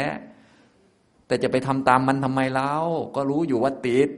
[1.27, 2.71] แต่จะไปทำตามมันทำไมเล่า
[3.15, 4.09] ก็รู้อยู่ว่าติด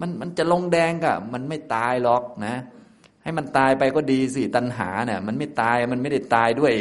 [0.00, 2.54] มันมันจะลงแดงกะมันไม่ตายหรอกนะ
[3.22, 6.74] ให้มันตายไปก็ดีสิตัณหาเนี่ยมันไม่ตายมันไม่ได้ตายด้วย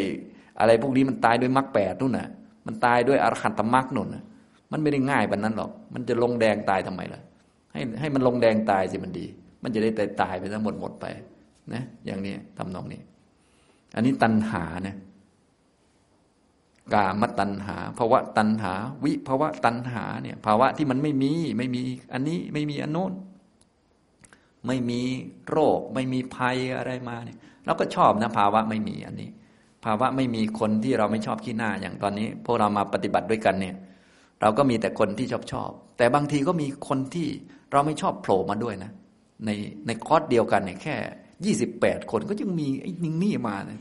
[0.59, 2.27] อะไรพวกนี้มันตายด้วยมรรคแปดนู่นน่ะ
[2.65, 4.15] มันตายด้วยอรหันตมรรคนู่น
[4.71, 7.21] มันไม่ได้ง่ายแบบนั้นหรอก มันจะลงแดงตายทำไมล่ะ
[7.73, 9.25] ให้ให้มันลงแดงตายสิมันดี
[9.63, 11.05] มันจะได้ตายตายไปทั้งหมดหมดไป
[11.73, 13.01] นะ อย่างนี้ทำนองนี้
[13.95, 14.93] อันนี้ตัณหานี่
[16.93, 18.73] กามตัณหาภาวะตัณหา
[19.03, 21.81] วิภาวะตัณหาเนี่ยภาวะที่มันไม่มีไม่มี
[22.13, 23.13] อันนี้ไม่มีอันโน้น
[24.67, 25.01] ไม่มี
[25.49, 29.29] โรค ไม่มีภัยอะไรมาเนี่ยเราก็ชอบนะภาวะไม่มีอันนี้
[29.83, 33.75] ภาวะไม่มีคนที่เราไม่ชอบขี้หน้าอย่างตอนนี้ พวกเรามาปฏิบัติด้วยกันเนี่ย
[34.41, 37.27] เราก็มีแต่คนที่ชอบชอบ แต่บางทีก็มีคนที่
[37.71, 38.91] เราไม่ชอบโผล่มาด้วยนะ
[39.45, 39.49] ใน
[39.85, 40.95] ในคอร์สเดียวกันเนี่ยแค่
[41.45, 43.79] ยี่สิบแปดคนก็ยังมีไอ้นิ่งนี่มาเนี่ย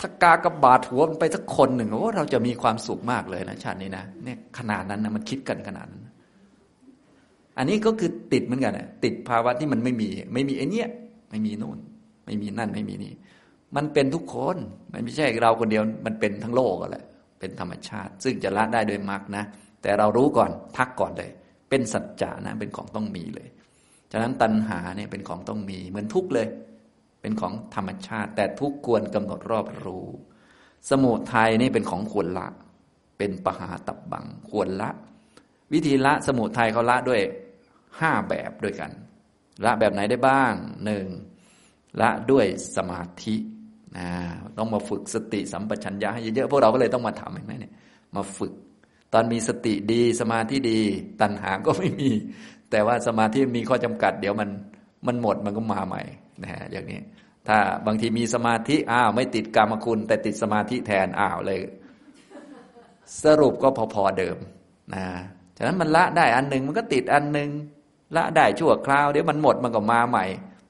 [0.00, 6.04] ถ้ากากระบาดหัวมันไปสักคนหนึ่งโอ้เราจะมีความสุขมากเลยนะชาตินี้นะเนี่ยขนาดนั้นนะมันคิดกันขนาดนั้น
[7.58, 10.84] อันนี้ก็คือติดเหมือนกันนะติดภาวะที่มันไม่มี ไม่มีไอ้นี้
[11.30, 11.78] ไม่มีนู่น
[12.24, 13.12] ไม่มีนั่นไม่มีนี่
[13.76, 14.56] มันเป็นทุกคน
[14.92, 17.04] มันไม่ใช่เราคนเดียว มันเป็นทั้งโลกแหละ
[17.40, 19.44] เป็นธรรมชาติ ซึ่งจะละได้โดยมรรคนะ
[19.82, 21.30] แต่เรารู้ก่อนทักก่อนเลย
[21.68, 23.48] เป็นสัจจะนะ เป็นของต้องมีเลย
[24.12, 26.48] ฉะนั้นตัณหาเนี่ยเป็นของต้องมี เหมือนทุกเลย
[27.20, 30.06] เป็นของธรรมชาติ แต่ทุกควรกำหนดรอบรู้
[30.90, 32.48] สมุทัยนี่เป็นของควรละ
[33.18, 34.90] เป็นปหาตับบัง ควรละ
[35.72, 37.20] วิธีละสมุทัยเขาละด้วย
[38.00, 38.90] ห้าแบบด้วยกัน
[39.64, 40.52] ละแบบไหนได้บ้าง
[40.84, 41.06] หนึ่ง
[42.00, 42.46] ละด้วย
[42.76, 43.34] สมาธิ
[43.96, 44.08] นะ
[44.58, 47.72] ต้องมาฝึกสติสัมปชัญญะให้เยอะๆพวกเราก็เลยต้องมาทำเห็นไหมเนี่ย
[48.16, 48.52] มาฝึก
[49.12, 50.80] ตอนมีสติดีสมาธิดี
[51.20, 52.10] ตัณหาก็ไม่มี
[52.70, 54.50] แต่ว่าสมาธิมีข้อจำกัด เดี๋ยวมัน
[55.06, 56.02] มันหมดมันก็มาใหม่
[56.42, 57.00] นะฮะอย่างนี้
[57.48, 61.60] ถ้าบางทีมีสมาธิอ้าวไม่ติดกรรมคุณ แต่ติดสมาธิแทนอ้าวเลย
[63.24, 64.36] สรุปก็พอๆเดิม
[64.94, 65.04] นะ
[65.56, 67.50] ฉะนั้นมันละได้อันหนึ่งมันก็ติดอันหนึ่ง
[68.16, 70.24] ละได้ชั่วคราวเดี๋ยวมันหมดมันก็มาใหม่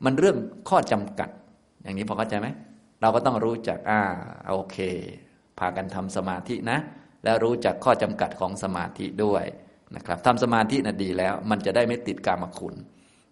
[0.04, 0.36] มันเรื่อง
[0.68, 1.30] ข้อจำกัด
[1.82, 2.48] อย่างนี้พอเข้าใจไหม
[3.00, 4.00] เราก็ต้องรู้จักอ่า
[4.48, 4.76] โอเค
[5.58, 6.78] พากันทำสมาธินะ
[7.24, 9.44] แล้วรู้จักข้อจำกัดของสมาธิด้วย
[9.96, 12.74] นะครับทำสมาธิน่ะดีแล้ว มันจะได้ไม่ติดกามคุณ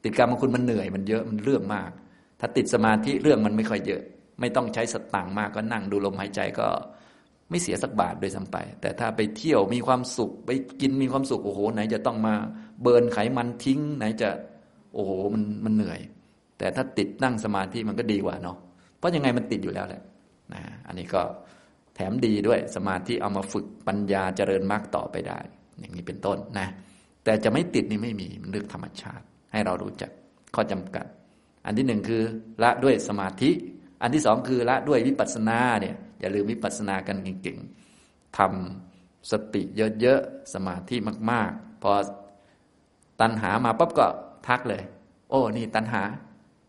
[0.04, 1.90] ติดกามคุณมันเหนื่อยมันเยอะมันเรื่องมาก
[2.40, 4.02] ถ้าติดสมาธิเรื่องมันไม่ค่อยเยอะ
[4.40, 6.68] ไม่ต้องใช้สตางค์มากก็นั่งดูลมหายใจก็
[7.50, 12.34] ไม่เสียสักบาทโดยซ้ำไป แต่ถ้าไปเที่ยวมีความสุข ไปกินมีความสุขโอ้โหไหนจะต้องมา
[12.82, 14.28] เบิร์นไขมันทิ้ง ไหนจะ
[14.94, 16.00] โอ้โหมันมันเหนื่อย
[16.58, 18.56] แต่ถ้าติดนั่งสมาธิมันก็ดีกว่าเนาะ
[18.98, 20.02] เพราะยังไงมันติดอยู่แล้วแหละ
[20.52, 21.22] นะอันนี้ก็
[21.94, 25.38] แถมดีด้วยสมาธิเอามาฝึกปัญญาเจริญมรรคต่อไปได้
[25.80, 26.68] อย่างนี้เป็นต้นนะ
[27.24, 30.10] แต่จะไม่ติดนี่ไม่มีมันเรื่องธรรมชาติ ให้เรารู้จัก
[30.54, 31.06] ข้อจำกัด
[31.66, 32.22] อันที่หนึ่งคือ
[32.62, 33.50] ละด้วยสมาธิ
[34.02, 39.62] อันที่สองคือละด้วยวิปัสสนาเนี่ยอย่าลืมวิปัสสนากันเก่งๆทำสติ
[40.00, 40.96] เยอะๆสมาธิ
[41.30, 41.92] มาก ๆ พอ
[43.20, 44.06] ตัณหามาปั๊บก็
[44.48, 44.82] ทักเลย
[45.30, 46.02] โอ้นี่ตัณหา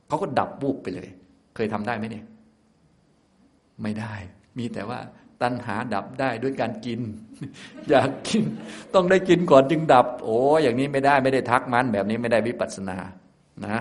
[0.07, 1.09] เขาก็ดับบุบไปเลย
[1.57, 2.25] เคยทำได้ไหมเนี่ย
[3.83, 4.13] ไม่ได้
[4.57, 4.99] มีแต่ว่า
[5.41, 7.01] ตัณหาดับได้ด้วยการกิน
[7.89, 8.43] อยากกิน
[8.93, 12.97] ต้องได้กินก่อนจึงดับ โอ้อย่างนี้ไม่ได้ไม่ได้ทักมัน แบบนี้ไม่ได้วิปัสสนา
[13.65, 13.79] นะ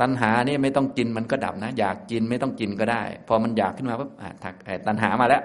[0.00, 4.10] ตัณหานี่ไม่ต้องกินมันก็ดับนะ อยากกินไม่ต้องกินก็ได้ พอมันอยากขึ้นมาปุ๊บ
[4.44, 4.54] ทัก
[4.86, 5.42] ตัณหามาแล้ว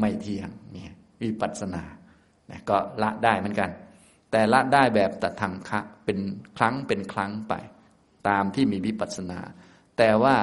[0.00, 0.86] ไม่เที่ยงนี่
[1.22, 1.82] วิปัสสนา
[2.50, 3.70] นะก็ละได้เหมือนกัน
[4.30, 6.18] แต่ละได้แบบตะทางคะเป็น
[6.56, 7.54] ครั้งเป็นครั้งไป
[8.28, 9.40] ตามที่มีวิปัสสนา
[10.00, 10.36] แต่ว่า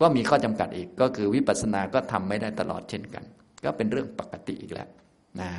[0.00, 3.24] ก็มีข้อจำกัดอีกก็คือวิปัสสนาก็ทำไม่ได้ตลอดเช่นกัน
[3.64, 4.88] ก็เป็นเรื่องปกติอีกแล้ว
[5.40, 5.50] นะ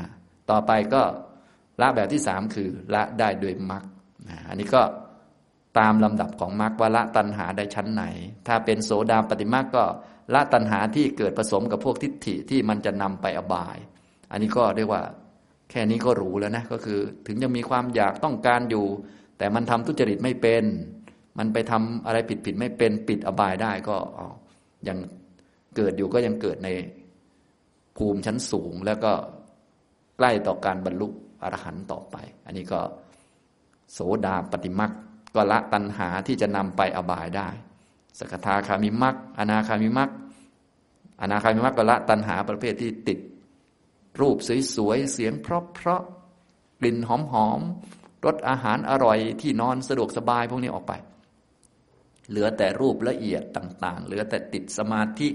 [0.50, 1.02] ต่อไปก็
[1.82, 3.84] ละแบบที่สามคือละได้โดยมรรค
[4.30, 4.82] นะอันนี้ก็
[5.80, 8.04] ตามลำดับของมรรคว่าละตัณหาได้ชั้นไหน
[8.48, 9.84] ถ้าเป็นโสดาปฏิมรรคก็
[10.34, 13.78] ละตัณหาที่เกิดผสมกับพวกทิฏฐิที่มันจะนำไปอบาย
[14.32, 15.02] อันนี้ก็เรียกว่า
[15.72, 18.86] แค่นี้ก็รู้แล้วนะก็คือ ถึงจะมีความอยากต้องการอยู่
[19.38, 20.64] แต่มันทำทุจริตไม่เป็น
[21.38, 23.98] มันไปทำอะไรผิดผิดไม่เป็นปิดอบายได้ก็
[24.88, 24.98] ยัง
[25.76, 26.70] เกิดอยู่ก็ยังเกิดใน
[27.98, 29.12] ภูมิชั้นสูง แล้วก็
[30.18, 31.08] ใกล้ต่อการบรรลุ
[31.44, 32.80] อรหันต์ต่อไป อันนี้ก็
[33.92, 34.92] โสดาปฏิมัก
[35.36, 37.50] ก็ละตัณหาที่จะนำไปอบายได้
[38.20, 40.10] สกทาคามิมักอนาคามิมัก
[41.22, 43.20] อนาคามิมักก็ละตัณหาประเภทที่ติด
[44.22, 44.38] รูป
[44.76, 47.12] สวยๆเสียงเพราะๆกลิ่นห
[47.48, 50.94] อมๆรสอาหารอร่อยที่นอนสะดวกสบายพวกนี้ออกไป
[52.32, 55.30] เหลือแต่รูปละเอียดต่าง ๆ เหลือแต่ติดสมาธิ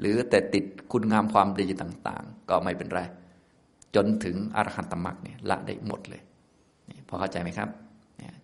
[0.00, 3.00] หรือแต่ติดคุณงามความดีต่าง ๆ ก็ไม่เป็นไร
[3.94, 6.22] จนถึงอรหันตมรรคเนี่ยละได้หมดเลย
[7.08, 7.68] พอเข้าใจไหมครับ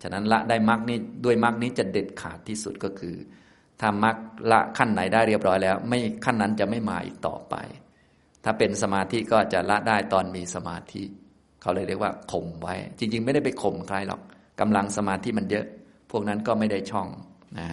[0.03, 3.17] ฉะนั้นละได้มรรคนี้ด้วยมรรคนี้จะเด็ดขาดที่สุดก็คือ
[3.81, 4.17] ถ้ามรรค
[4.51, 7.55] ละขั้นไหนได้เรียบร้อยแล้ว ไม่ขั้นนั้นจะไม่มาอีกต่อไป
[8.45, 11.03] ถ้าเป็นสมาธิก็จะละได้ตอนมีสมาธิ
[11.61, 14.21] เขาเลยเรียกว่าข่มไว้ จริง ๆ ไม่ได้ไปข่มใครหรอก
[14.61, 15.67] กำลังสมาธิมันเยอะ
[16.11, 17.09] พวกนั้นก็ไม่ได้ช่อง
[17.59, 17.67] นะ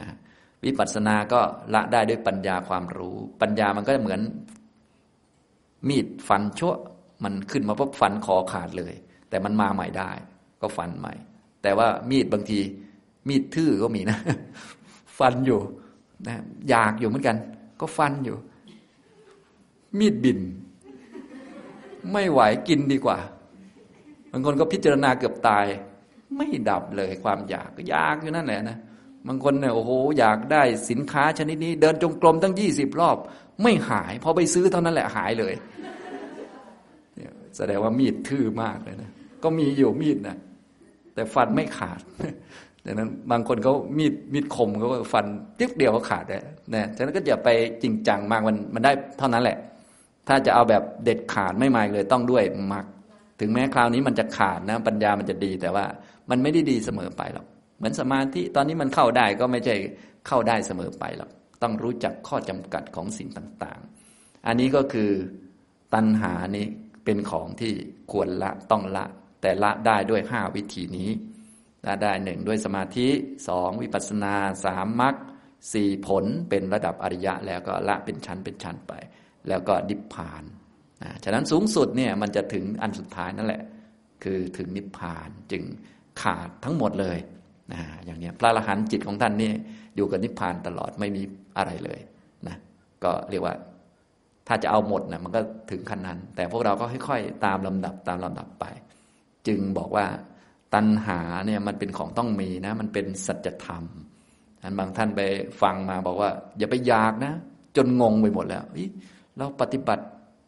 [0.63, 1.39] วิปัสสนาก็
[1.73, 4.21] ละได้ด้วยปัญญาความรู้ ปัญญามันก็เหมือน
[5.87, 6.73] มีดฟันชั่ว
[7.23, 8.93] มันขึ้นมาปุ๊บฟันคอขาดเลย
[9.29, 10.11] แต่มันมาใหม่ได้
[10.61, 11.13] ก็ฟันใหม่
[11.61, 12.59] แต่ว่ามีดบางที
[13.27, 14.19] มีดทื่อก็มีนะ
[15.19, 15.59] ฟันอยู่
[16.27, 16.35] นะ
[16.69, 17.37] อยากอยู่เหมือนกัน
[17.81, 18.37] ก็ฟันอยู่
[19.99, 20.39] มีดบิน
[22.11, 23.17] ไม่ไหวกินดีกว่า
[24.31, 25.65] บางคนก็พิจารณาเกือบตาย
[26.37, 28.77] ไม่ดับเลยความอยากก็อยากอยู่นั่นแหละนะ
[29.27, 33.17] บางคนเนี่ยโอ้โหอยากได้สินค้าชนิดนี้ เดินจงกรมตั้งยี่สิบรอบ
[33.63, 35.53] ไม่หายพอไปซื้อเท่านั้นแหละหายเลย
[37.57, 39.11] แสดงว่ามีดทื่อมากเลยนะ
[39.43, 40.37] ก็มีอยู่มีดนะ
[41.13, 41.99] แต่ฟันไม่ขาด
[42.85, 45.25] ดังนั้นบางคนเขามีดมีดคมเขาก็ฟัน
[45.59, 46.39] ติ๊บเดียวก็ขาดได้
[46.75, 47.49] นะฉะนั้นก็อย่าไป
[47.83, 49.57] จริงจังมากมันมันได้เท่านั้นแหละ
[50.27, 52.43] ถ้าจะเอาแบบเด็ดขาดไม่มาเลยต้องด้วย
[52.73, 52.85] มัก
[53.39, 55.85] ถึงแม้คราวนี้มันจะขาดนะ ปัญญามันจะดีแต่ว่า
[56.29, 57.45] มันไม่ได้ดีเสมอไปหรอก
[57.77, 59.75] เหมือนสมาธิตอนนี้มันเข้าได้ก็ไม่ใช่
[60.27, 61.29] เข้าได้เสมอไปหรอก
[61.63, 65.11] ต้องรู้จักข้อจำกัดของสิ่งต่างๆ อันนี้ก็คือ
[65.93, 66.65] ตัณหานี้
[67.05, 67.73] เป็นของที่
[68.11, 69.05] ควรละต้องละ
[69.41, 71.09] แต่ละได้ด้วยห้าวิธีนี้
[71.85, 73.07] ละได้หนึ่งด้วยสมาธิ
[73.47, 74.35] สองวิปัสสนา
[74.65, 75.15] สามมรรค
[75.73, 78.93] สี่ผลเป็นระดับอริยะ แล้วก็ละเป็นชั้นเป็นชั้นไป
[79.47, 80.43] แล้วก็นิพพาน
[81.03, 83.61] นะฉะนั้นสูงสุดเนี่ยมันจะถึงอันสุดท้ายนั่นแหละ
[84.23, 85.63] คือถึงนิพพานจึง
[86.21, 87.17] ขาดทั้งหมดเลย
[87.71, 89.51] นะอย่างนี้พระอรหันต์จิตของท่านนี่
[89.95, 91.21] อยู่กับนิพพานตลอดไม่มี
[91.57, 91.99] อะไรเลย
[92.47, 92.55] นะ
[93.03, 93.55] ก็เรียกว่า
[94.47, 98.65] ถ้าจะเอาหมดนะมันก็ถึงขั้นนั้น แต่พวกเราก็ค่อยๆตามลำดับตามลำดับไป
[99.47, 100.05] จึงบอกว่า
[100.73, 103.83] ตัณหาเนี่ยมันเป็นของต้องมีนะ มันเป็นสัจธรรม
[104.61, 105.21] อันบางท่านไป
[105.61, 107.33] ฟังมาบอกว่า อย่าไปอยากนะ
[107.77, 108.63] จนงงไปหมดแล้ว
[109.37, 110.03] เราปฏิบัติ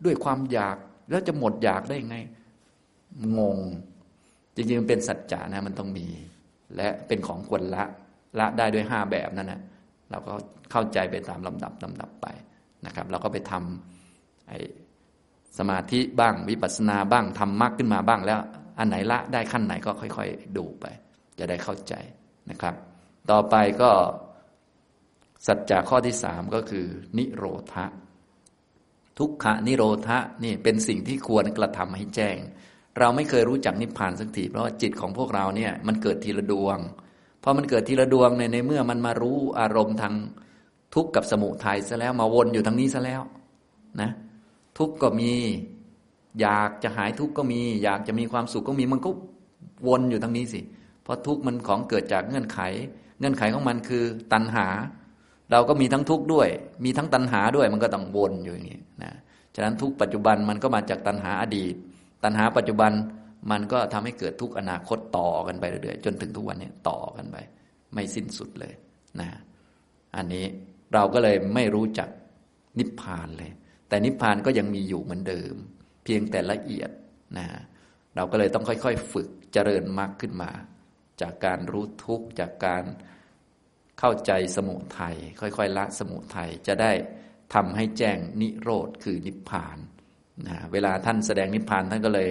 [0.06, 0.78] ด้วยความอยาก
[1.10, 2.18] แล้วจะหมดอยากได้ยังไง
[3.40, 3.58] งง
[4.56, 6.08] จริงๆมันเป็นสัจจะนะ มันต้องมี
[6.76, 7.84] และเป็นของควรละ
[8.40, 9.62] ละได้ด้วยห้าแบบนั่นนะ
[10.12, 10.34] เราก็
[10.72, 12.28] เข้าใจไปตามลำดับลำดับไป
[12.86, 14.60] นะครับ เราก็ไปทำไอ้
[15.58, 18.40] สมาธิบ้างวิปัสสนาบ้างทำมรรคขึ้นมาบ้างแล้ว
[18.80, 20.86] อันไหนละได้ขั้นไหนก็ค่อย ๆ ดูไป
[21.40, 21.94] จะได้เข้าใจ
[22.50, 22.76] นะครับ
[23.32, 23.92] ต่อไปก็
[25.48, 26.86] สัจจะข้อที่สามก็คือ
[27.18, 27.86] นิโรธะ
[29.20, 32.38] ทุกขะนิโรธะนี่เป็นสิ่งที่ควรกระทำให้แจ้ง
[33.00, 36.78] เราไม่เคยรู้จักนิพพานสักทีเพราะว่าจิตของพวกเราเนี่ยมันเกิดทีละดวง
[37.44, 40.14] พอมันเกิดทีละดวงในในเมื่อมันมารู้อารมณ์ทาง
[40.96, 43.22] ทุกข์กับสมุทัยซะแล้วมาวนอยู่ทางนี้ซะแล้ว
[44.02, 44.12] นะ
[44.78, 45.32] ทุกข์ก็มี
[46.42, 49.10] อยากจะหายทุกข์ก็มี อยากจะมีความสุขก็มีมันก็
[49.88, 50.62] วนอยู่ทางนี้สิ
[51.04, 52.60] เพราะทุกข์มันของเกิดจากเงื่อนไข
[53.20, 54.04] เงื่อนไขของมันคือ
[54.34, 54.68] ตัณหา
[55.52, 56.48] เราก็มีทั้งทุกข์ด้วย
[56.86, 59.14] มีทั้งตัณหาด้วยมันก็ต้องวนอยู่อย่างนี้นะ
[59.56, 61.76] ฉะนั้นทุกปัจจุบันมันก็มาจากตัณหาอดีต
[62.24, 62.92] ตัณหาปัจจุบัน
[63.52, 67.38] มันก็ทำให้เกิดทุกอนาคตต่อกันไปเรื่อยๆจนถึงทุกวันนี้ต่อกันไป
[67.94, 68.74] ไม่สิ้นสุดเลย
[69.20, 69.30] นะ
[70.16, 70.46] อันนี้
[70.94, 72.10] เราก็เลยไม่รู้จัก
[72.80, 73.52] นิพพานเลย
[73.90, 75.56] แต่นิพพานก็ยังมีอยู่เหมือนเดิม
[76.04, 76.90] เพียงแต่ละเอียด
[77.38, 77.48] นะ
[78.16, 80.52] เราก็เลยต้องค่อยๆ ฝึกเจริญมากขึ้นมา
[81.22, 82.84] จากการรู้ทุกข์จากการ
[84.00, 86.92] เข้าใจสมุทัยค่อยๆละสมุทัยจะได้
[87.54, 89.78] ทำให้แจ้งนิโรธคือนิพพาน
[90.46, 92.30] นะเวลาท่านแสดงนิพพานท่านก็เลย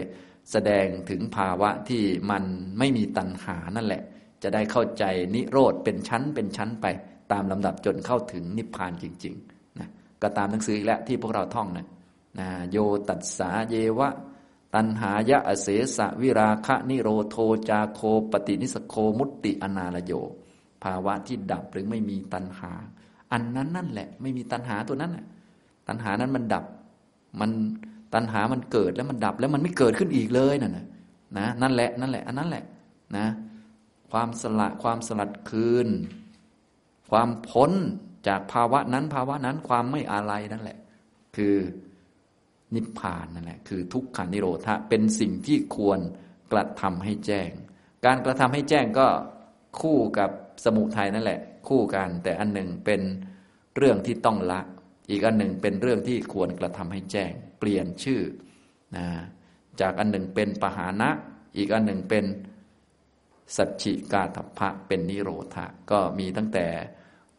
[0.53, 2.45] แสดงถึงภาวะที่มัน
[2.79, 4.03] ไม่มีตัณหานั่นแหละ
[4.43, 5.05] จะได้เข้าใจ
[5.35, 6.87] นิโรธเป็นชั้นเป็นชั้นไป
[7.33, 9.89] ตามลำดับจนเข้าถึงนิพพานจริงๆนะ
[10.23, 11.87] ก็ตามหนังสืออีกแล้วที่พวกเราท่องนะ
[12.39, 12.77] นะโย
[13.09, 14.09] ตัสสาเยวะ
[14.75, 17.37] ตันหายะอเสสะวิราคะนิโรโท
[17.69, 18.01] จาโค
[18.33, 20.13] ปฏินิสโคมุตติอนาลโย
[20.83, 22.73] ภาวะที่ดับหรือไม่มีตันหา
[23.33, 25.27] อันนั้นนั่นแหละ ไม่มีตันหาตัวนั้นนะ
[25.89, 26.65] ตันหานั้นมันดับ
[27.41, 27.51] มัน
[28.17, 30.87] ตันหามันเกิดแล้วมันดับแล้วมันไม่เกิดขึ้นอีกเลยนั่นนะ
[31.39, 32.65] นะนั่นแหละนั่นแหละ อันนั้นแหละ
[33.17, 33.27] นะ
[34.13, 35.89] ความสละความสลัดคืน
[37.11, 37.73] ความพ้น
[38.29, 40.79] จากภาวะนั้น ภาวะนั้นความไม่อะไรนั่นแหละ
[41.37, 41.57] คือ
[42.75, 46.01] นิพพานนั่นแหละ คือทุกขานิโรธะเป็นสิ่งที่ควร
[46.53, 47.51] กระทำให้แจ้ง
[48.05, 49.07] การกระทำให้แจ้งก็
[49.81, 50.31] คู่กับ
[50.65, 53.01] สมุทัยนั่นแหละ คู่กันแต่อันหนึ่งเป็น
[53.77, 54.61] เรื่องที่ต้องละ
[55.11, 58.21] อีกอันหนึ่งเป็นเรื่องที่ควรกระทำให้แจ้ง เปลี่ยนชื่อ
[58.97, 59.07] นะ
[59.81, 61.11] จากอันหนึ่งเป็นปหานะ
[61.57, 62.25] อีกอันหนึ่งเป็น
[63.57, 66.67] สัจฉิกาถพะเป็นนิโรธะก็มีตั้งแต่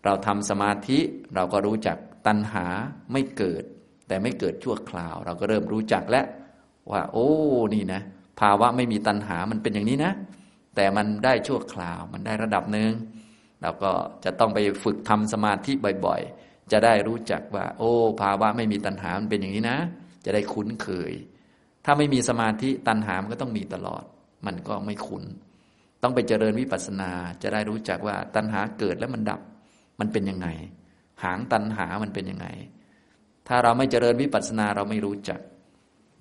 [0.03, 0.99] เราทำสมาธิ
[1.35, 2.65] เราก็รู้จักตัณหา
[3.11, 3.63] ไม่เกิด
[4.07, 6.25] แต่ไม่เกิดชั่วคราว เราก็เริ่มรู้จักแล้ว
[6.91, 7.29] ว่า โอ้
[7.73, 8.01] นี่นะ
[8.39, 10.13] ภาวะไม่มีตัณหามันเป็นอย่างนี้นะ
[10.75, 12.91] แต่มันได้ชั่วคราว มันได้ระดับหนึ่ง
[13.61, 13.91] เราก็
[14.25, 15.71] จะต้องไปฝึกทำสมาธิ
[16.05, 17.91] บ่อยๆ จะได้รู้จักว่า โอ้
[18.21, 19.77] ภาวะไม่มีตัณหามันเป็นอย่างนี้นะ
[20.25, 21.11] จะได้คุ้นเคย
[21.85, 24.03] ถ้าไม่มีสมาธิตัณหามันก็ต้องมีตลอด
[24.45, 25.23] มันก็ไม่คุ้น
[26.03, 27.11] ต้องไปเจริญวิปัสสนา
[27.41, 29.41] จะได้รู้จักว่าตัณหาเกิดแล้วมันดับ
[29.99, 30.47] มันเป็นยังไง
[31.23, 32.47] หางตัณหามันเป็นยังไง
[33.47, 35.39] ถ้าเราไม่เจริญวิปัสสนาเราไม่รู้จัก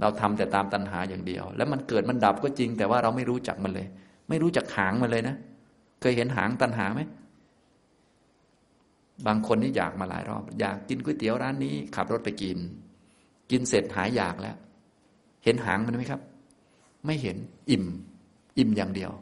[0.00, 3.86] เราทำแต่ตามตัณหาอย่างเดียว แล้วมันเกิดมันดับก็จริง แต่ว่าเราไม่รู้จักมันเลย
[4.28, 5.36] ไม่รู้จักหางมันเลยนะ
[6.00, 7.00] เคยเห็นหางตัณหาไหม
[9.26, 12.58] บางคนนี่อยากมาหลายรอบ อยากกินก๋วยเตี๋ยวร้านนี้ ขับรถไปกิน
[13.50, 14.56] กินเสร็จหายอยากแล้ว
[15.44, 16.20] เห็นหางมันไหมครับ
[17.06, 17.36] ไม่เห็น
[17.70, 17.84] อิ่ม
[18.58, 19.12] อิ่มอย่างเดียว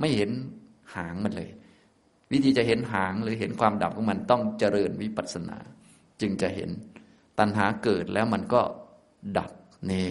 [0.00, 0.30] ไม่เห็น
[0.94, 1.50] หางมันเลย
[2.32, 5.58] วิธีจะเห็นหางหรือเห็นความดับของมันต้องเจริญวิปัสสนา
[6.20, 6.70] จึงจะเห็น
[7.38, 8.62] ตัณหาเกิดแล้วมันก็
[9.38, 9.50] ดับ
[9.90, 10.10] นี่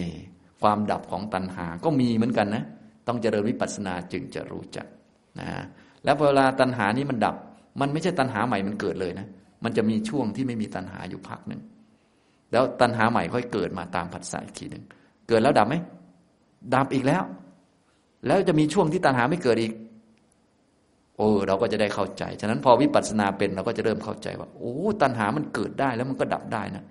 [0.62, 2.64] ความดับของตัณหาก็มีเหมือนกันนะ
[3.06, 4.86] ต้องเจริญวิปัสสนาจึงจะรู้จัก
[5.40, 5.48] นะ
[6.04, 7.36] แล้วเวลาตัณหานี้มันดับ
[7.80, 9.26] มันไม่ใช่ตัณหาใหม่มันเกิดเลยนะ
[9.64, 11.60] มันจะมีช่วงที่ไม่มีตัณหาอยู่พักหนึ่ง
[12.52, 14.84] แล้วตัณหาใหม่ค่อยเกิดมาตามผัสสะอีกทีหนึ่ง
[15.28, 15.74] เกิดแล้วดับไหม
[16.74, 17.22] ดับอีกแล้ว
[18.26, 19.72] แล้วจะมีช่วงที่ตัณหาไม่เกิดอีก
[21.16, 26.84] โอ้เราก็จะได้เข้าใจ ฉะนั้นพอวิปัสสนาเป็นเราก็จะเริ่มเข้าใจว่า โอ้ตัณหามันเกิดได้แล้วมันก็ดับได้นะ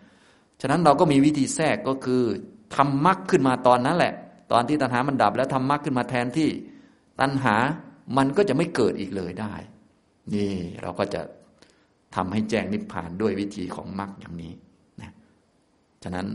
[0.61, 2.23] ฉะนั้นเราก็มีวิธีแทรกก็คือ
[2.75, 4.13] ทำมรรคขึ้นมาตอนนั้นแหละ
[4.51, 6.49] ตอนที่ตัณหามันดับ แล้วทำมรรคขึ้นมาแทนที่
[7.21, 7.55] ตัณหา
[8.17, 9.53] มันก็จะไม่เกิดอีกเลยได้
[10.33, 11.21] นี่เราก็จะ
[12.15, 14.53] ทำให้แจ้งนิพพานด้วยวิธีของมรรคอย่างนี้
[16.03, 16.28] ฉะนั้น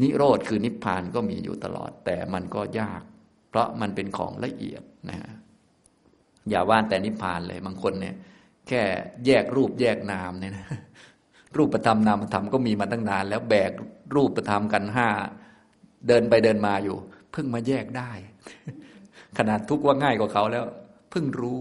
[0.00, 3.02] นิโรธคือนิพพานก็มีอยู่ตลอด แต่มันก็ยาก
[3.48, 5.32] เพราะมันเป็นของละเอียดนะฮะ
[6.48, 8.14] อย่าว่าแต่นิพพานเลยบางคนเนี่ย
[8.68, 8.82] แค่
[9.26, 10.66] แยกรูปแยกนามเนี่ยนะ
[11.56, 13.72] รูปประธรรมนามธรรมก็มีมาตั้งนาน แล้วแบก
[14.14, 15.08] รูปประธรรมกันห้า
[16.08, 16.96] เดินไปเดินมาอยู่
[17.32, 18.10] เพิ่งมาแยกได้
[19.38, 20.64] ขนาดทุกว่าง่ายกว่าเขาแล้ว
[21.10, 21.60] เพิ่งรู้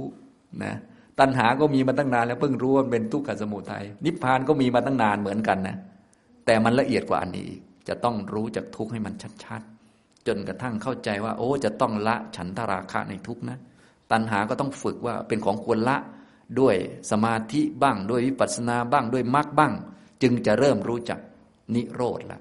[0.64, 0.76] นะ
[1.20, 5.78] ตัณหาก็มีมาตั้งนานแล้วเพิ่งรู้ว่าเป็นทุกขสมุทัยนิพพานก็มีมาตั้งนานเหมือนกันนะ
[6.50, 7.50] แต่มันละเอียดกว่าอันนี้
[7.88, 9.14] จะต้องรู้จักทุกให้มัน
[9.44, 13.58] ชัดๆ จนกระทั่งเข้าใจว่า โอ้ จะต้องละฉันทราคะในทุกนะ
[14.12, 15.98] ตัณหาก็ต้องฝึกว่าเป็นของควรละ
[16.60, 16.76] ด้วย
[17.12, 19.74] สมาธิบ้างด้วยวิปัสสนาบ้างด้วยมรรคบ้าง
[20.22, 21.20] จึงจะเริ่มรู้จัก
[21.76, 22.40] นิโรธละ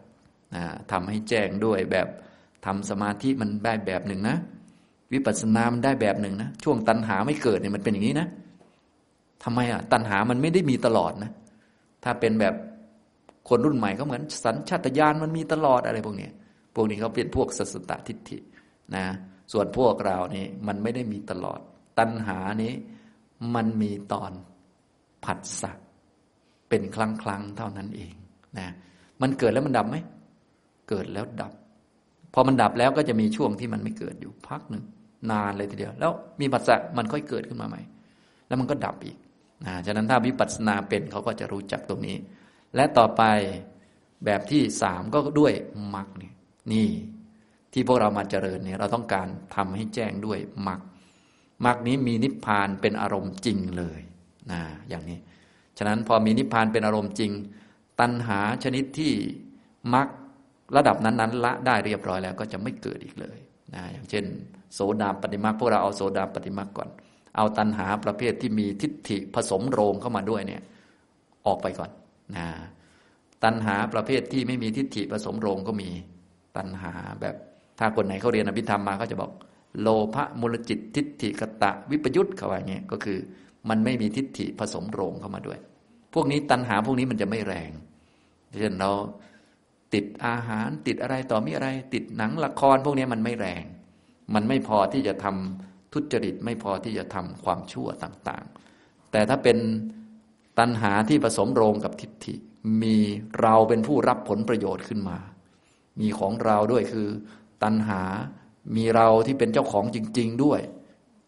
[0.55, 2.09] นะทำให้แจ้งด้วยแบบ
[2.66, 4.36] ทำสมาธิมันได้แบบหนึ่งนะ
[5.12, 8.28] วิปัสสนามันได้แบบหนึ่งนะช่วงตัณหาไม่เกิดเนี่ยมันเป็นอย่างนี้นะ
[9.44, 11.30] ทำไมอะตัณหามันไม่ได้มีตลอดนะ
[12.05, 12.55] ถ้าเป็นแบบ
[13.49, 16.29] คนรุ่นใหม่ก็เหมือนสัญชาตญาณมันมีตลอดอะไรพวกนี้
[16.75, 18.39] พวกนี้เขาเป็นพวกสัสตทิฏฐิ
[18.95, 19.05] นะ
[19.53, 21.61] ส่วนพวกเรานี่มันไม่ได้มีตลอด
[21.99, 22.73] ตัณหานี้
[23.55, 24.33] มันมีตอน
[25.25, 25.73] ผัสสะ
[26.69, 28.15] เป็นครั้งครั้งเท่านั้นเอง
[28.59, 28.69] นะ
[29.23, 29.97] มันเกิดแล้วมันดับไหม
[30.89, 31.53] เกิดแล้วดับ
[32.35, 34.85] พอมันดับแล้วก็จะมีช่วงที่มันไม่เกิดอยู่พักหนึ่ง
[35.31, 37.81] นานเลยทีเดียว แล้วมีผัสสะมันค่อยเกิดขึ้นมาใหม่
[38.47, 39.16] แล้วมันก็ดับอีก
[39.66, 42.16] นะฉะนั้นถ้าวิปัสสนาเป็นเขาก็จะรู้จักตรงนี้
[42.77, 43.23] และต่อไป
[44.24, 45.53] แบบที่สามก็ด้วย
[45.95, 46.32] มรรคนี่
[46.73, 46.89] นี่
[47.73, 50.39] ที่พวกเรามาเจริญเนี่ยเราต้องการทำให้แจ้งด้วย
[50.69, 50.81] มรรค
[51.65, 54.01] มรรคนี้มีนิพพานเป็นอารมณ์จริงเลย
[54.51, 55.19] นะอย่างนี้
[55.78, 57.32] ฉะนั้นพอมีนิพพานเป็นอารมณ์จริง
[58.01, 59.12] ตัณหาชนิดที่
[59.95, 60.09] มรรค
[60.77, 63.39] ระดับนั้นๆละได้เรียบร้อยแล้วก็จะไม่เกิดอีกเลย
[63.74, 64.24] นะอย่างเช่น
[64.74, 66.89] โสดาปฏิมรรคพวกเราเอาโสดาปฏิมรรคก่อน
[67.36, 70.62] เอาตัณหาประเภทที่มีทิฏฐิผสมโรงเข้ามาด้วยเนี่ย
[71.47, 71.90] ออกไปก่อน
[72.37, 72.47] นะ
[73.45, 75.91] ตัณหาประเภทที่ไม่มีทิฏฐิผสมโรงก็มี
[76.57, 77.37] ตัณหาแบบ
[77.79, 79.31] ถ้าคนไหนเขาเรียนอภิธรรมมาก็จะบอก
[79.81, 83.19] โลภะมูลจิตทิฏฐิกตะวิปยุตเขาว่าเงี้ยก็คือ
[83.69, 85.59] มันไม่มีทิฏฐิผสมโรงเข้ามาด้วย
[86.15, 87.71] พวกนี้ตัณหาพวกนี้มันจะไม่แรง
[88.59, 88.91] เช่นเรา
[89.95, 93.65] ติดอาหารติดอะไรต่อมีอะไร ติดหนังละคร พวกนี้มันไม่แรง
[94.35, 99.59] มันไม่พอที่จะทำทุจริตไม่พอที่จะทำความชั่วต่างๆ แต่ถ้าเป็น
[100.59, 102.35] ตัณหาที่ผสมโรงกับทิฏฐิ
[102.82, 102.97] มี
[103.40, 105.18] เราเป็นผู้รับผลประโยชน์ขึ้นมา
[106.01, 107.09] มีของเราด้วยคือ
[107.62, 108.02] ตัณหา
[108.76, 110.60] มีเราที่เป็นเจ้าของจริง ๆ ด้วย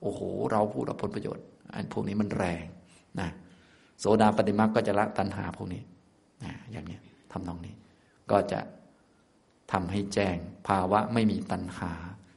[0.02, 0.20] โอ้โห
[0.50, 1.44] เราผู้รับผลประโยชน์
[1.74, 2.64] อันพวกนี้มันแรง
[3.20, 3.28] นะ
[3.98, 5.82] โสดาปฏิมาก็จะละตัณหาพวกนี้
[6.44, 6.98] นะอย่างนี้
[7.32, 7.74] ทำนองนี้
[8.30, 8.60] ก็จะ
[9.72, 10.36] ทำให้แจ้ง
[10.68, 11.92] ภาวะไม่มีตัณหา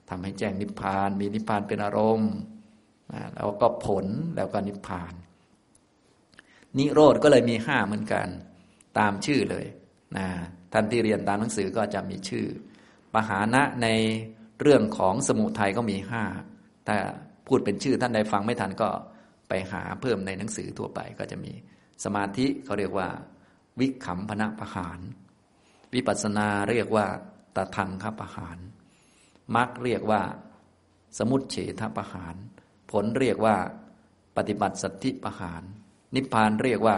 [0.09, 2.33] ทำให้แจ้งนิพพาน มีนิพพานเป็นอารมณ์
[3.33, 4.05] แล้วก็ผล
[4.35, 5.13] แล้วก็นิพพาน
[6.77, 8.27] นิโรธก็เลยมีห้าเหมือนกัน
[8.99, 9.65] ตามชื่อเลย
[10.17, 10.27] นะ
[10.73, 12.45] ท่านที่เรียนตามหนังสือก็จะมีชื่อ
[13.13, 13.87] ปหานะใน
[14.61, 16.23] เรื่องของสมุทัยก็มีห้า
[16.87, 16.97] ถ้า
[17.47, 18.89] พูดเป็นชื่อท่านใดฟังไม่ทันก็
[19.49, 21.53] ไปหาเพิ่มในหนังสือทั่วไปก็จะมี
[22.03, 23.09] สมาธิเขาเรียกว่า
[23.79, 24.99] วิขำพนะปะหาร
[25.93, 27.05] วิปัสสนาเรียกว่า
[27.55, 28.57] ตะทังคปะหาร
[29.55, 30.21] มรรคเรียกว่า
[31.17, 32.35] สมุตเฉทประหาร
[32.91, 33.55] ผลเรียกว่า
[34.37, 35.63] ปฏิบัติสัตธิประหาร
[36.15, 36.97] นิพพานเรียกว่า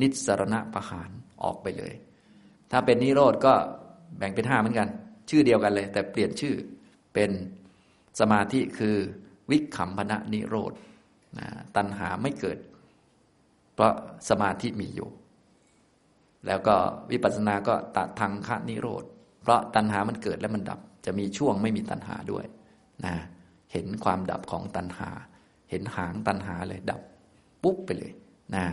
[0.00, 1.10] นิสรณะประหาร
[1.42, 1.94] ออกไปเลย
[2.70, 3.54] ถ้าเป็นนิโรธก็
[4.18, 4.88] แบ่งเป็นห้าเหมือนกัน
[5.30, 6.54] ชื่อเดียวกันเลย แต่เปลี่ยนชื่อ
[7.14, 7.30] เป็น
[8.20, 8.96] สมาธิคือ
[9.50, 10.72] วิขำพนะนิโรธ
[11.38, 11.46] นะ
[11.76, 12.58] ตัณหาไม่เกิด
[13.74, 13.92] เพราะ
[14.28, 15.10] สมาธิมีอยู่
[16.46, 16.76] แล้วก็
[17.10, 19.04] วิปัสสนาก็ตัดทางคะนิโรธ
[19.42, 22.44] เพราะตัณหามันเกิดแล้วมันดับ จะมีช่วงไม่มีตัณหาด้วย
[23.04, 23.14] นะ
[23.72, 25.10] เห็นความดับของตัณหา
[25.70, 27.00] เห็นหางตัณหาเลยดับ
[27.62, 28.12] ปุ๊บไปเลย
[28.54, 28.64] นะ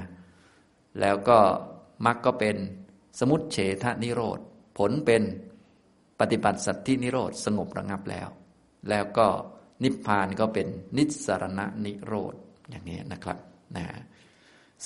[0.99, 1.39] แล้วก็
[2.05, 2.55] มรรคก็เป็น
[3.19, 4.39] สมุตเฉทนิโรธ
[4.77, 5.23] ผลเป็น
[6.19, 8.29] ปฏิบัติสัตธินิโรธ สงบระงับแล้ว
[8.89, 9.27] แล้วก็
[9.83, 10.67] นิพพานก็เป็น
[10.97, 12.33] นิสรณะนิโรธ
[12.69, 13.37] อย่างนี้นะครับ
[13.77, 13.85] นะ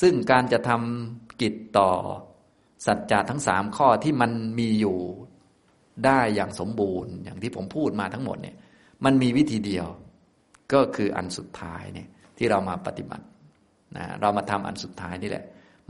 [0.02, 1.92] ซึ่งการจะทำกิจต่อ
[2.86, 4.98] สัจจะทั้งสามข้อที่มันมีอยู่
[6.06, 8.56] ได้อย่างสมบูรณ์ อย่างที่ผมพูดมาทั้งหมดเนี่ย
[9.06, 9.88] มันมีวิธีเดียว
[10.74, 12.08] ก็คืออันสุดท้ายเนี่ย
[12.38, 13.26] ที่เรามาปฏิบัติ
[13.96, 15.46] นะเรามาทำอันสุดท้ายนี่แหละ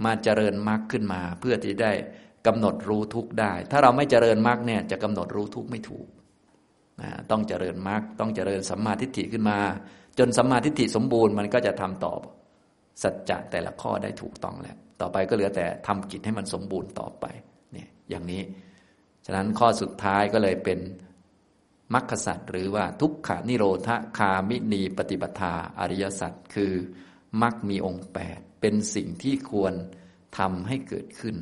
[0.05, 1.91] มาเจริญมรรคขึ้นมาเพื่อที่ได้
[2.47, 6.07] กำหนดรู้ทุกได้ ถ้าเราไม่เจริญมรรคเนี่ยจะกำหนดรู้ทุกไม่ถูก
[7.01, 9.59] นะต้องเจริญมรรคต้องเจริญสัมมาทิฏฐิขึ้นมา
[10.19, 12.21] จนสัมมาทิฏฐิสมบูรณ์มันก็จะทำตอบ
[13.03, 17.25] สัจจะแต่ละข้อได้ถูกต้องแล้ว ต่อไปก็เหลือแต่ทำกิจให้มันสมบูรณ์ต่อไป
[17.73, 18.41] เนี่ยอย่างนี้
[19.25, 20.79] ฉะนั้นข้อสุดท้ายก็เลยเป็น
[21.93, 26.73] มรรคสัตว์หรือว่าทุกขานิโรธคามินีปฏิปทาอริยสัจคือ
[27.41, 29.73] มรรคมีองค์แปดเป็นสิ่งที่ควร
[30.37, 31.35] ทำให้เกิดขึ้น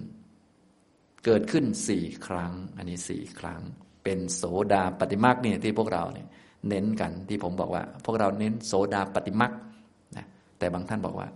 [1.26, 3.62] เกิดขึ้นสี่ครั้ง อันนี้สี่ครั้ง
[4.04, 4.44] เป็นโส
[4.74, 6.28] ดาปฏิมรรคเนี่ยที่พวกเราเนี่ย
[6.68, 9.52] เน้นกันที่ผมบอกว่า พวกเราเน้นโสดาปฏิมรรค
[10.18, 10.26] นะ
[10.58, 11.28] แต่บางท่านบอกว่า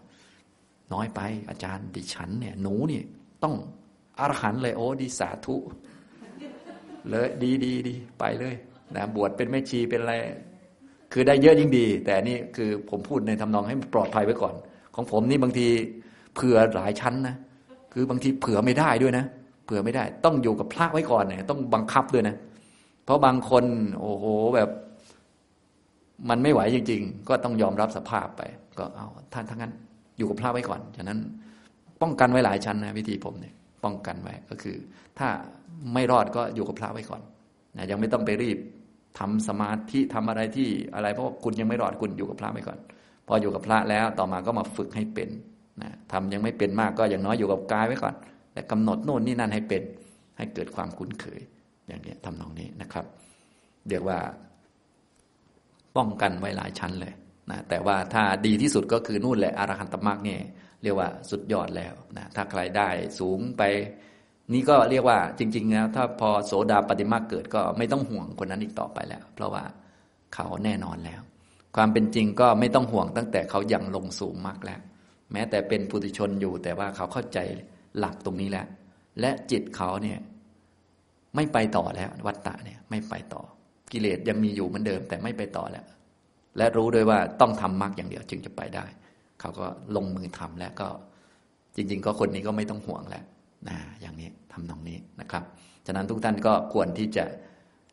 [0.94, 3.06] น้อยไปอาจารย์ดิฉันเนี่ยหนูเนี่ย
[3.44, 3.56] ต้อง
[4.20, 5.56] อรหันเลยโอ้ดีสาธุ
[7.10, 8.56] เลยดีดีดีไปเลย
[8.96, 10.14] นะบวชเป็นแม่ชีเป็นอะไร
[11.14, 14.54] คือได้เยอะยิ่งดี แต่นี่คือผมพูดในทำนองให้ปลอดภัยไว้ก่อน
[14.96, 15.68] ของผมนี่บางที
[16.36, 17.36] เผื่อหลายชั้นนะ
[17.94, 19.26] คือบางทีเผื่อไม่ได้ด้วยนะ
[19.66, 22.36] เผื่อไม่ได้ ต้องอยู่กับพระไว้ก่อนเนี่ยต้องบังคับด้วยนะ
[23.06, 23.64] เพราะบางคน
[24.00, 24.26] โอ้โห
[24.56, 24.70] แบบ
[26.30, 28.42] มันไม่ไหวจริง ๆ ก็ต้องยอมรับสภาพไป
[28.80, 29.74] ก็เอาท่านทั้งนั้น
[30.18, 31.20] อยู่กับพระไว้ก่อน ฉะนั้น
[32.02, 33.54] ป้องกันไว้หลายชั้นนะวิธีผมเนี่ย
[33.84, 34.76] ป้องกันไว้ก็คือ
[35.20, 35.28] ถ้า
[35.94, 37.22] ไม่รอดก็อยู่กับพระไว้ก่อน
[37.78, 38.58] นะยังไม่ต้องไปรีบ
[39.18, 42.80] ทำสมาธิทำอะไรที่อะไร เพราะคุณยังไม่รอดคุณอยู่กับพระไปก่อน
[43.28, 45.30] พออยู่กับพระแล้วต่อมาก็มาฝึกให้เป็น
[45.82, 48.16] นะทำยังไม่เป็นมากก็อย่างน้อยอยู่กับกายไว้ก่อน
[48.54, 49.84] แต่กำหนดโน่นนี่นั่นให้เป็น
[50.38, 51.42] ให้เกิดความคุ้นเคย
[51.88, 53.06] อย่างนี้ทำนองนี้นะครับ
[53.90, 54.20] เรียกว่า
[55.98, 57.14] ป้องกันไว้หลายชั้นเลย
[57.52, 60.42] นะแต่ว่าถ้าดีที่สุดก็คือนู่นแหละอรหันตมรรคเนี่ย
[60.84, 63.64] เรียกว่าสุดยอดแล้วนะถ้าใครได้สูงไป
[64.54, 69.64] นี่ก็เรียกว่าจริงๆแล้วถ้าพอโสดาปฏิมาเกิดก็ไม่ต้องห่วงคนนั้นอีกต่อไปแล้ว เพราะว่า
[70.36, 71.22] เขาแน่นอนแล้ว
[71.76, 74.80] ความเป็นจริงก็ไม่ต้องห่วงตั้งแต่เขายังลงสูงมากแล้ว
[75.32, 77.40] แม้แต่เป็นปุถุชนอยู่ แต่ว่าเขาเข้าใจ
[78.00, 78.68] หลักตรงนี้แล้ว
[79.20, 80.20] และจิตเขาเนี่ย
[81.36, 83.42] ไม่ไปต่อแล้ว วัตตะเนี่ยไม่ไปต่อ
[83.92, 85.86] กิเลสยังมีอยู่เหมือนเดิม แต่ไม่ไปต่อแล้ว
[86.58, 88.86] และรู้ด้วยว่าต้องทำมรรคอย่างเดียวจึงจะไปได้
[89.40, 90.88] เขาก็ลงมือทำแล้วก็
[91.76, 93.24] จริง ๆ ก็คนนี้ก็ไม่ต้องห่วงแล้ว
[93.70, 95.44] นะอย่างนี้ ทำตรงนี้นะครับ
[95.86, 97.26] ฉะนั้นทุกท่านก็ควรที่จะ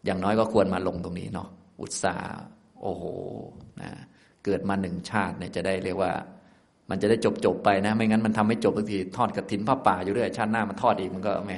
[0.04, 1.48] อย่างน้อยก็ควรมาลงตรงนี้เนาะ
[1.80, 2.36] อุตสาห์
[2.82, 3.04] โอ้โห
[3.82, 3.90] นะ
[4.44, 6.12] เกิดมาหนึ่งชาติเนี่ยจะได้เรียกว่า
[6.90, 11.52] มันจะได้จบจบไปนะ ไม่งั้นมันทำไม่จบบางทีทอดกระถินผ้าป่าอยู่เรื่อยชาติหน้ามันทอดอีกมันก็แหม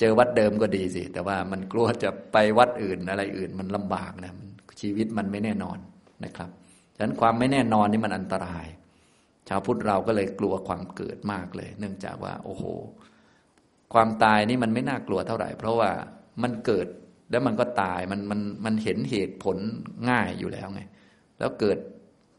[0.00, 4.32] เจอวัดเดิมก็ดีสิ แต่ว่ามันกลัวจะไปวัดอื่นอะไรอื่น มันลำบากนะ
[4.80, 5.78] ชีวิตมันไม่แน่นอน
[6.24, 6.50] นะครับ
[6.96, 8.66] ฉะนั้นความไม่แน่นอนนี่มันอันตราย
[9.48, 12.64] ชาวพุทธเราก็เลยกลัวความเกิดมากเลย เนื่องจากว่า โอ้โห
[13.92, 15.90] ความตายนี่มันไม่น่ากลัวเท่าไหร่ เพราะว่า
[16.42, 16.86] มันเกิด
[17.30, 19.56] แล้วมันก็ตายมันมันมันเห็นเหตุผล
[20.10, 20.82] ง่ายอยู่แล้วไง
[21.38, 21.78] แล้วเกิด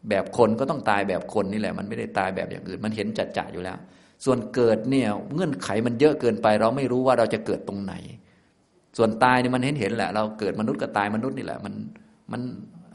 [0.09, 3.77] แบบคนก็ต้องตายแบบคนนี่แหละ มันไม่ได้ตายแบบอย่างอื่น มันเห็นจัดจ่าอยู่แล้ว
[4.25, 7.93] ส่วนเกิดเนี่ยเงื่อนไขมันเยอะเกินไป เราไม่รู้ว่าเราจะเกิดตรงไหน
[8.97, 11.73] ส่วนตายเนี่ยมันเห็นเห็นแหละ เราเกิดมนุษย์ก็ตายมนุษย์นี่แหละ มัน
[12.31, 12.41] มัน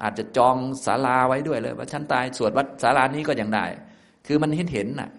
[0.02, 0.56] อาจจะจอง
[0.86, 3.64] ศาลาไว้ด้วยเลย ว่าฉันตายสวดวัดศาลานี้ก็ยังได้
[4.27, 5.10] คือมันเห็นเห็นน่ะ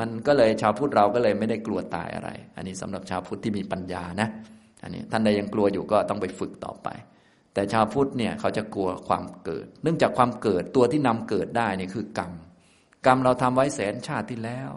[0.00, 4.28] มันก็เลยชาวพุทธเราก็เลยไม่ได้กลัวตายอะไร อันนี้สำหรับชาวพุทธที่มีปัญญานะ
[4.82, 6.88] อันนี้ท่านใดยังกลัวอยู่ก็ต้องไปฝึกต่อไป
[7.54, 12.32] แต่ชาวพุทธเนี่ยเขาจะกลัวความเกิด เนื่องจากความเกิดตัวที่นำเกิดได้นี่คือกรรม
[13.06, 14.70] กรรมเราทำไว้แสนชาติที่แล้ว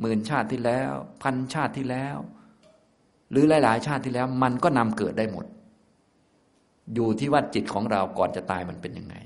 [0.00, 0.92] หมื่นชาติที่แล้ว
[1.22, 2.16] พันชาติที่แล้ว
[3.30, 5.46] หรือหลาย ๆ ชาติที่แล้ว มันก็นำเกิดได้หมด
[6.94, 9.16] อยู่ที่ว่าจิตของเราก่อนจะตายมันเป็นยังไง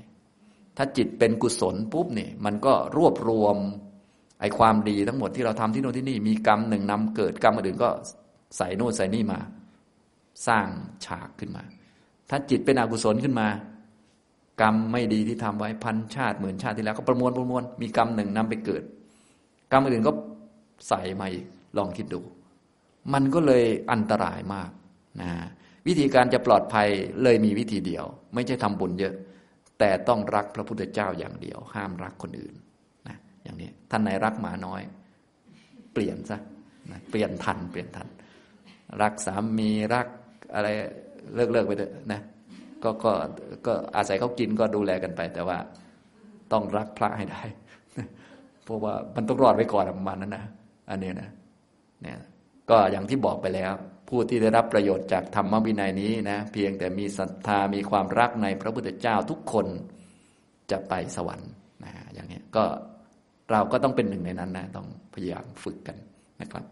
[0.77, 3.57] ถ้าจิตเป็นกุศลปุ๊บเนี่ยมันก็รวบรวม
[4.39, 7.89] ไอ้ความดีทั้งหมดที่เราทำที่โน่นที่นี่มีกรรมหนึ่งนำเกิดกรรมอื่นก็
[8.57, 9.39] ใส่โน่นใส่นี่มา
[10.47, 10.67] สร้าง
[11.05, 11.63] ฉากขึ้นมา
[12.29, 13.47] ถ้าจิตเป็นอกุศลขึ้นมา
[14.61, 18.83] กรรมไม่ดีที่ทำไว้พันชาติหมื่นชาติที่แล้ว ก็ประมวลประมวลมีกรรมหนึ่งนำไปเกิด
[19.71, 20.11] กรรมอื่นก็
[20.89, 21.45] ใส่มาอีก
[21.77, 22.21] ลองคิดดู
[23.13, 24.69] มันก็เลยอันตรายมาก
[25.21, 25.29] นะ
[25.87, 26.87] วิธีการจะปลอดภัย
[27.23, 29.13] เลยมีวิธีเดียว ไม่ใช่ทำบุญเยอะ
[29.79, 32.55] แต่ต้องรักพระพุทธเจ้าอย่างเดียว ห้ามรักคนอื่น
[33.45, 34.81] อย่างนี้ท่านไหนรักหมาน้อย
[35.93, 36.39] เปลี่ยนซะ
[36.91, 38.07] นะเปลี่ยนทัน เปลี่ยนทัน
[39.01, 40.07] รักสามีรัก
[40.55, 40.67] อะไร
[41.35, 42.21] เลิกเลิกไปเถอะนะ
[42.83, 43.11] ก็ก็
[43.67, 45.57] ก็อาศัยเขากินก็ดูแลกันไป แต่ว่า
[46.51, 47.43] ต้องรักพระให้ได้
[48.63, 50.45] เพราะว่ามันต้องรอดไว้ก่อนประมาณนั้นนะ
[50.89, 51.29] อันนี้นะ
[52.01, 52.19] เนี่ย
[52.69, 53.73] ก็อย่างที่บอกไปแล้ว
[54.09, 59.67] ผู้ที่ได้รับประโยชน์จากธรรมวินัยนี้นะเพียงแต่มีศรัทธามีความรักในพระพุทธเจ้าทุกคน
[60.71, 61.51] จะไปสวรรค์
[61.83, 62.63] นะอย่างนี้ก็
[63.51, 65.97] เราก็ต้องเป็นหนึ่งในนั้นนะต้องพยายามฝึกกัน
[66.41, 66.63] นะครับ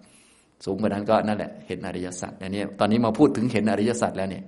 [0.65, 4.45] สูงกว่านั้นก็นั่นแหละเห็นอริยสัจอันนี้ตอนนี้มาพูดถึงเห็นอริยสัจแล้วเนี่ย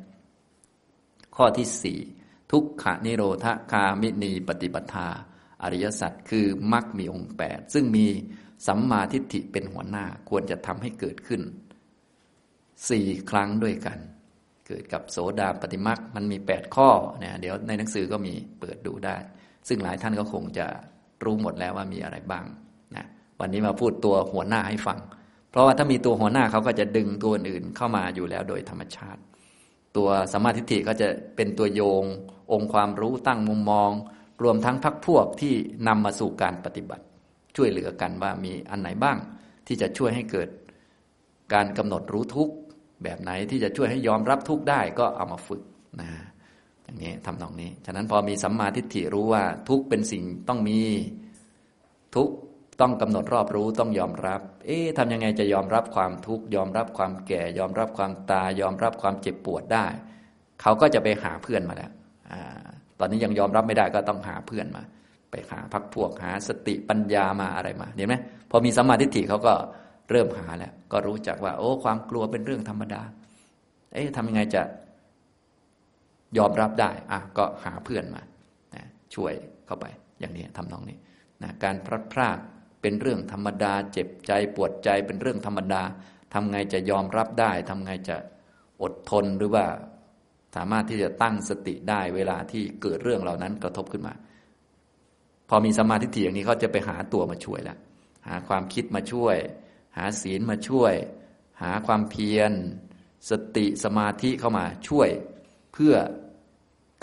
[1.35, 1.99] ข้อที่สี่
[2.51, 5.07] ทุกขนิโรธคามินีปฏิปทา
[5.63, 8.05] อริยสัจคือมรรคมีองค์แปดซึ่งมี
[8.67, 11.41] สัมมาทิฏฐิเป็นหัวหน้าควรจะทำให้เกิดขึ้น
[12.89, 13.99] สี่ครั้งด้วยกัน
[14.67, 16.89] เกิดกับโสดาปฏิมรรคมันมีแปดข้อ
[17.19, 19.15] เนี่ยเดี๋ยวในหนังสือก็มีเปิดดูได้
[19.67, 20.67] ซึ่งหลายท่านก็คงจะ
[21.23, 22.45] รู้หมดแล้วว่ามีอะไรบ้าง
[22.95, 23.05] นะ
[23.39, 24.99] วันนี้มาพูดตัวหัวหน้าให้ฟัง
[25.51, 29.21] เพราะว่าถ้ามีตัวหัวหน้าเขาก็จะดึงตัวอื่นเข้ามาอยู่แล้วโดยธรรมชาติ
[29.95, 32.03] ตัวสมาธิฏฐิก็จะเป็นตัวโยง
[32.53, 33.91] องค์ความรู้ตั้งมุมมอง
[34.43, 35.53] รวมทั้งพักพวกที่
[35.87, 37.05] นำมาสู่การปฏิบัติ
[37.55, 39.17] ช่วยเหลือกันว่ามีอันไหนบ้าง
[39.67, 40.49] ที่จะช่วยให้เกิด
[41.53, 42.49] การกำหนดรู้ทุก
[43.03, 45.61] แบบไหนที่จะช่วยให้ยอมรับทุกได้ก็เอามาฝึก
[46.01, 46.09] นะ
[46.85, 50.79] อย่างนี้ทำตรงนี้ ฉะนั้นพอมีสัมมาทิฏฐิรู้ว่าทุกเป็นสิ่งต้องมี
[52.15, 52.29] ทุก
[52.81, 59.85] ต้องกำหนดรอบรู้ต้องยอมรับ เอ๊ะทำยังไงจะยอมรับความทุกข์ยอมรับความแก่ ยอมรับความตายยอมรับความเจ็บปวดได้
[60.61, 61.91] เขาก็จะไปหาเพื่อนมาแล้ว
[62.31, 62.33] อ
[62.99, 64.83] ตอนนี้ยังยอมรับไม่ได้ก็ต้องหาเพื่อนมา
[65.31, 68.15] ไปหาพักพวกหาสติปัญญามาอะไรมาเห็นไหม
[68.49, 69.53] พอมีสัมมาทิฏฐิเขาก็
[70.11, 73.01] เริ่มหาแล้วก็รู้จักว่า โอ้ ความกลัวเป็นเรื่องธรรมดา
[73.93, 74.61] เอ๊ะทำยังไงจะ
[76.37, 78.21] ยอมรับได้อะก็หาเพื่อนมา
[78.75, 78.83] นะ
[79.15, 79.33] ช่วย
[79.65, 79.85] เข้าไป
[80.19, 80.97] อย่างนี้ทำนองนี้
[81.43, 82.37] นะการพลัดพราก
[82.81, 85.83] เป็นเรื่องธรรมดา เจ็บใจปวดใจเป็นเรื่องธรรมดา
[86.33, 88.17] ทำไงจะยอมรับได้ทำไงจะ
[88.81, 89.65] อดทนหรือว่า
[90.55, 94.13] สามารถที่จะตั้งสติได้เวลาที่เกิดเรื่องเหล่านั้นกระทบขึ้นมา
[95.49, 97.77] พอมีสมาธิถี่อย่างนี้เขาจะไปหาตัวมาช่วยแล้ว
[98.27, 99.37] หาความคิดมาช่วย
[99.97, 100.93] หาศีลมาช่วย
[101.61, 102.51] หาความเพียร
[103.29, 105.09] สติสมาธิเข้ามาช่วย
[105.73, 105.95] เพื่อ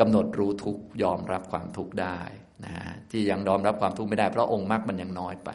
[0.03, 2.19] กำหนดรู้ทุกยอมรับความทุกข์ได้
[2.65, 2.73] นะ
[3.11, 5.51] ที่ยังยอมรับความทุกข์ไม่ได้เพราะองค์มรรคมันยังน้อยไป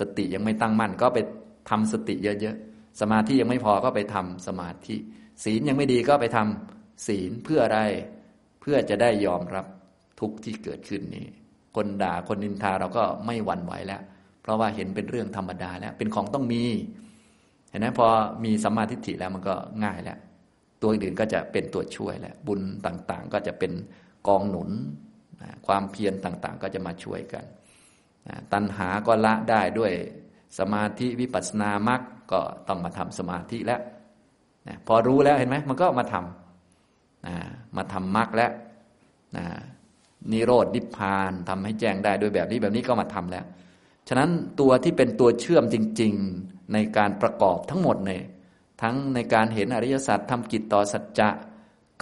[0.00, 1.18] สติยังไม่ตั้งมั่นก็ไป
[1.70, 4.96] ทำสติเยอะๆสมาธิยังไม่พอก็ไปทำสมาธิ
[5.44, 7.80] ศีลยังไม่ดีก็ไปทำศีลเพื่ออะไร
[8.60, 9.66] เพื่อจะได้ยอมรับ
[10.20, 11.26] ทุกข์ที่เกิดขึ้นนี้
[11.76, 14.02] คนด่าคนนินทาเราก็ไม่หวั่นไหวแล้ว
[14.42, 16.62] เพราะว่าเห็นเป็นเรื่องธรรมดาแล้วเป็นของต้องมี
[17.70, 18.06] เห็นไหมพอ
[18.44, 19.54] มีสัมมาทิฏฐิแล้วมันก็
[19.84, 20.18] ง่ายแล้ว
[20.84, 23.72] ตัวอื่นก็จะเป็นตัวช่วยแหล้วบุญต่างๆ ก็จะเป็น
[24.28, 24.70] กองหนุน
[25.66, 27.44] ความเพียรต่างๆ ก็จะมาช่วยกัน
[28.52, 29.92] ตัณหาก็ละได้ด้วย
[30.58, 32.00] สมาธิวิปัสสนามรรค
[32.32, 33.80] ก็ต้องมาทำสมาธิแล้ว
[34.86, 38.52] พอรู้แล้วเห็นไหมมันก็มาทำมาทำมรรคแล้ว
[40.32, 43.44] นิโรธนิพพานทำให้แจ้งได้ด้วยแบบนี้แบบนี้ก็มาทำแล้ว
[44.08, 44.30] ฉะนั้น
[44.60, 46.12] ตัวที่เป็นตัวเชื่อมจริง
[46.42, 48.22] ๆ ในการประกอบทั้งหมดเนี่ย
[48.82, 51.28] ทั้งในการเห็นอริยสัจทำกิจต่อสัจจะ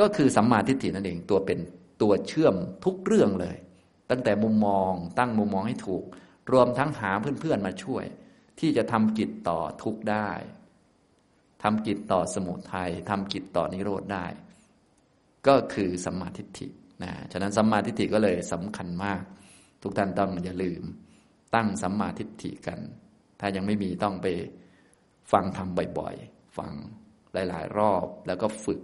[0.00, 1.58] ก็คือสัมมาทิฏฐินั่นเองตัวเป็น
[2.02, 2.54] ตัวเชื่อม
[2.84, 3.56] ทุกเรื่องเลย
[4.10, 6.04] ตั้งแต่มุมมองตั้งมุมมองให้ถูก
[6.52, 8.04] รวมทั้งหาเพื่อนๆมาช่วย
[8.60, 10.30] ที่จะทำกิจต่อทุกได้
[11.62, 14.26] ทำกิจต่อสมุทัยทำกิจต่อนิโรธได้
[15.46, 16.68] ก็คือสัมมาทิฏฐิ
[17.02, 19.22] นะฉะนั้นสัมมาทิฏฐิก็เลยสำคัญมาก
[19.82, 20.82] ทุกท่านต้องอย่าลืม
[21.54, 22.78] ตั้งสัมมาทิฏฐิกัน
[23.40, 24.26] ถ้ายังไม่มีต้องไป
[25.32, 26.72] ฟังทำบ่อยๆ ฟัง
[27.32, 28.80] หลาย ๆ รอบแล้วก็ฝึก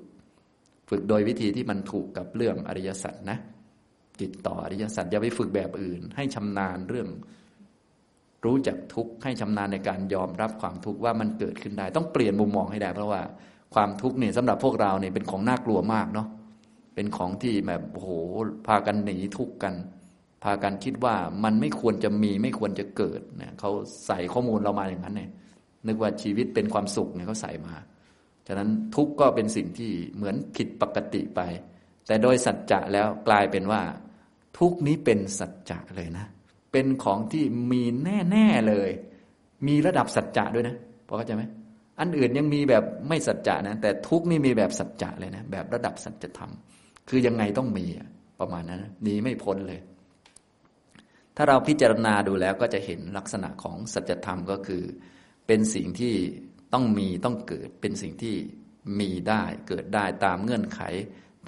[0.90, 3.39] ฝึกโดยวิธีที่มันถูกกับเรื่องอริยสัจนะ
[4.20, 7.09] ติดต่ออริยสัจอย่าไปฝึกแบบอื่น ให้ชำนาญเรื่อง
[8.45, 13.20] รู้จักทุกข์ให้ชำนาญในการยอมรับความทุกข์ว่ามันเกิดขึ้นได้ ต้องเปลี่ยนมุมมองให้ได้ เพราะว่า
[13.74, 16.28] ความทุกข์เนี่ยสำหรับพวกเราเนี่ยเป็นของน่ากลัวมากเนาะ
[16.95, 18.09] เป็นของที่แบบโอ้โห
[18.66, 19.74] พากันหนีทุกข์กัน
[20.45, 21.15] พากันคิดว่า
[21.45, 23.70] มันไม่ควรจะมีไม่ควรจะเกิดเนี่ยเขา
[24.07, 25.31] ใส่ข้อมูลเรามาอย่างนั้นเนี่ย
[25.86, 27.74] นึกว่าชีวิตเป็นความสุขเนี่ยเขาใส่มา
[28.46, 31.40] ฉะนั้นทุกข์ก็เป็นสิ่งที่เหมือนผิดปกติไป
[32.06, 33.82] แต่โดยสัจจะแล้วกลายเป็นว่า
[34.59, 36.26] ทุกนี้เป็นสัจจะเลยนะ
[36.72, 37.82] เป็นของที่มี
[38.30, 38.90] แน่ๆเลย
[39.66, 40.76] มีระดับสัจจะด้วยนะ
[41.06, 41.44] พอเข้าใจไหม
[42.00, 46.50] อันอื่นยังมีแบบไม่สัจจะนะ แต่ทุกนี่มีแบบสัจจะเลยนะ แบบระดับสัจธรรม
[47.09, 47.86] คือยังไงต้องมี
[48.40, 49.80] ประมาณนั้นหนีไม่พ้นเลย
[51.36, 54.82] ถ้าเราพิจารณาดูแล้วก็จะเห็นลักษณะของสัจธรรมก็คือ
[55.49, 56.15] เป็นสิ่งที่
[56.73, 58.37] ต้องมีต้องเกิดเป็นสิ่งที่
[59.01, 60.81] มีได้เกิดได้ตามเงื่อนไข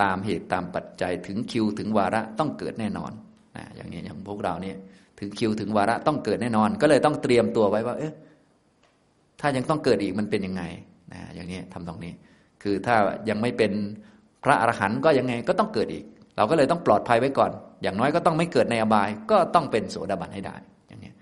[0.03, 3.13] ตามเหตุตามปัจจัยถึงคิวถึงวาระต้องเกิดแน่นอน
[3.57, 4.77] นะอย่างนี้อย่างพวกเราเนี่ย
[5.19, 8.13] ถึงคิวถึงวาระต้องเกิดแน่นอน ก็เลยต้องเตรียมตัวไว้ว่า เอ๊ะ
[9.41, 10.63] ถ้ายังต้องเกิดอีกมันเป็นยังไง
[11.13, 12.13] นะอย่างนี้ทำตรงนี้
[12.63, 12.97] คือถ้า
[13.29, 13.73] ยังไม่เป็น
[14.45, 16.05] พระอรหันต์ก็ยังไงก็ต้องเกิดอีก
[16.37, 17.51] เราก็เลยต้องปลอดภัยไว้ก่อน
[17.83, 20.57] อย่างน้อยก็ต้องไม่เกิดในอบาย ก็ต้องเป็นโสดาบันให้ได้
[20.89, 21.13] อย่างนี้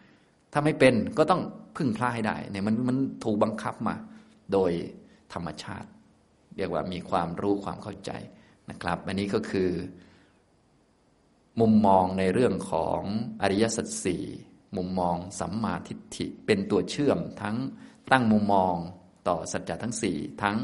[0.52, 1.40] ถ้าไม่เป็นก็ต้อง
[1.78, 3.94] พึ่งพระให้ได้เนี่ยมันมันถูกบังคับมา
[4.52, 4.72] โดย
[5.32, 5.88] ธรรมชาติ
[6.56, 8.10] เรียกว่ามีความรู้ความเข้าใจ
[8.70, 9.70] นะครับ อันนี้ก็คือ
[11.60, 13.00] มุมมองในเรื่องของ
[13.42, 14.24] อริยสัจสี่
[14.76, 17.56] มุมมองสัมมาทิฏฐิเป็นตัวเชื่อมทั้ง
[18.12, 18.74] ตั้งมุมมอง
[19.28, 20.56] ต่อสัจจะทั้งสี่ทั้ง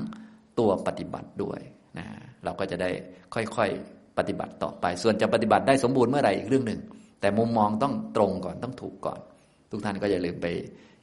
[0.59, 1.61] ตัวปฏิบัติด้วย
[1.99, 2.07] นะ
[2.45, 2.91] เราก็จะได้
[3.35, 6.81] ค่อยๆปฏิบัติต่อไป ส่วนจะปฏิบัติได้สมบูรณ์เมื่อไหร่อีกเรื่องหนึ่ง
[7.21, 9.21] แต่มุมมองต้องตรงก่อนต้องถูกก่อน
[9.71, 10.47] ทุกท่านก็อย่าลืมไป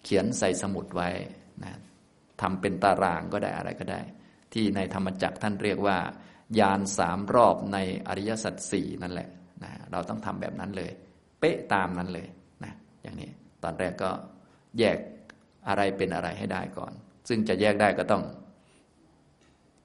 [0.03, 1.09] เขียนใส่สมุดไว้
[1.63, 1.73] นะ
[2.41, 4.01] ทำเป็นตารางก็ได้อะไรก็ได้
[4.53, 5.97] ที่ในธรรมจักรท่านเรียกว่า
[6.59, 9.29] ยานสามรอบในอริยสัจสี่นั่นแหละ
[9.63, 10.91] นะเราต้องทำแบบนั้นเลย
[11.39, 12.27] เป๊ะตามนั้นเลย
[12.63, 13.29] นะอย่างนี้
[13.63, 14.11] ตอนแรกก็
[14.79, 14.97] แยก
[15.67, 16.93] อะไรเป็นอะไรให้ได้ก่อน
[17.27, 18.23] ซึ่งจะแยกได้ก็ต้อง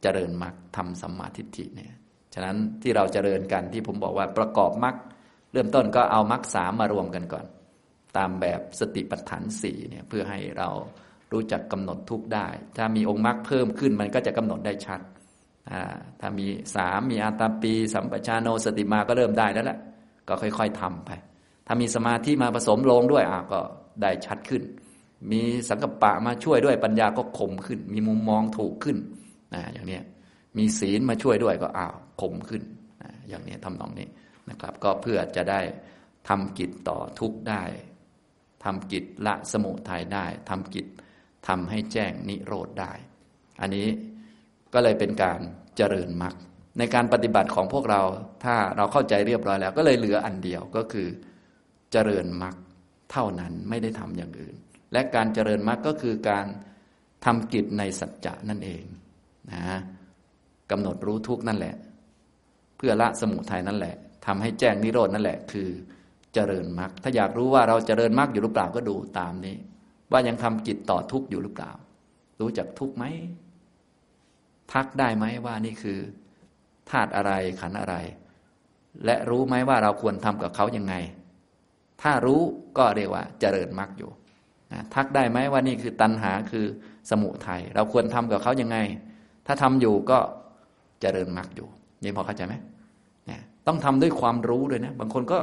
[0.03, 1.93] เจริญมรรคทำสัมมาทิฏฐิเนี่ย
[2.35, 4.97] ฉะนั้นที่เราเจริญกันที่ผมบอกว่าประกอบมรรค
[5.53, 7.47] เริ่มต้นก็เอามรรคสามมารวมกันก่อน
[8.17, 10.69] ตามแบบสติปัฏฐานสี่เนี่ยเพื่อให้เรา
[11.33, 15.01] รู้จักกำหนดทุกได้ ถ้ามีองค์มรรคเพิ่มขึ้นมันก็จะกำหนดได้ชัด
[16.21, 19.79] ถ้ามีสามมีอาตาปี สัมปชานโนสติมาก็เริ่มได้แล้วแหละ
[20.29, 21.11] ก็ค่อย ๆทำไป
[21.67, 23.61] ถ้ามีสมาธิมาผสมลงด้วยอะก็
[24.03, 24.63] ได้ชัดขึ้น
[25.31, 28.97] มีสังกปะมาช่วยด้วยปัญญาก็คมขึ้น มีมุมมองถูกขึ้น
[29.55, 29.99] นะอย่างนี้
[30.59, 32.63] มีศีลมาช่วยด้วยก็อ้าวคมขึ้น
[33.03, 34.09] นะอย่างนี้ทำนองนี้
[34.51, 35.61] นะครับ ก็เพื่อจะได้
[36.29, 37.63] ทำกิจต่อทุกได้
[38.67, 40.87] ทำกิจละสมุทัยได้ทำกิจ
[41.49, 42.93] ทำให้แจ้งนิโรธได้
[43.61, 43.87] อันนี้
[44.73, 45.41] ก็เลยเป็นการ
[45.77, 46.35] เจริญมรรค
[46.79, 48.03] ในการปฏิบัติของพวกเรา
[48.45, 51.09] ถ้าเราเข้าใจเรียบร้อยแล้ว ก็เลยเหลืออันเดียวก็คือ
[51.93, 52.55] เจริญมรรค
[53.13, 54.57] เท่านั้นไม่ได้ทำอย่างอื่น
[54.93, 56.47] และการเจริญมรรคก็คือการ
[57.25, 58.85] ทำกิจในสัจจะนั่นเอง
[59.53, 59.63] นะ
[60.71, 61.75] กำหนดรู้ทุกนั่นแหละ
[62.77, 65.69] เพื่อละสมุทัยนั่นแหละทำให้แจ้งนิโรดนั่นแหละ คือ
[66.37, 69.57] เจริญมรรคถ้าอยากรู้ว่าเราเจริญมรรคอยู่หรือเปล่าก็ดูตามนี้
[70.13, 71.73] ว่ายังทำกิจต่อทุกข์อยู่หรือเปล่า
[72.41, 73.05] รู้จักทุกข์ไหม
[74.73, 75.99] ทักได้ไหมว่านี่คือ
[76.91, 77.95] ธาตุอะไรขันอะไร
[79.05, 80.95] และรู้ไหมว่าเราควรทำกับเขายังไง
[82.03, 82.41] ถ้ารู้
[82.79, 84.11] ก็เรียกว่าเจริญมรรคอยู่
[84.73, 86.67] นะทักได้ไหมว่านี่คือตัณหาคือ
[87.11, 88.79] สมุทัยเราควรทำกับเขายังไง
[89.47, 90.19] ถ้าทำอยู่ก็
[91.01, 91.69] เจริญมรรคอยู่
[92.03, 92.55] นี่พอเข้าใจไหม
[93.27, 95.39] เนี่ยต้องทำด้วยความรู้ด้วยนะ บางคนก็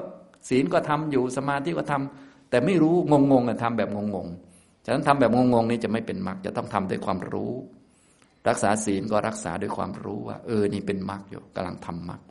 [0.49, 2.95] ศีลก็ทำอยู่สมาธิก็ทำแต่ไม่รู้
[3.31, 7.53] งงๆอะทำแบบงงๆฉะนั้นทำแบบงงๆนี่จะไม่เป็นมรรคจะต้องทำด้วยความรู้
[8.49, 12.21] รักษาศีลก็รักษาด้วยความรู้ว่า เออนี่เป็นมรรคอยู่กำลังทำมรรค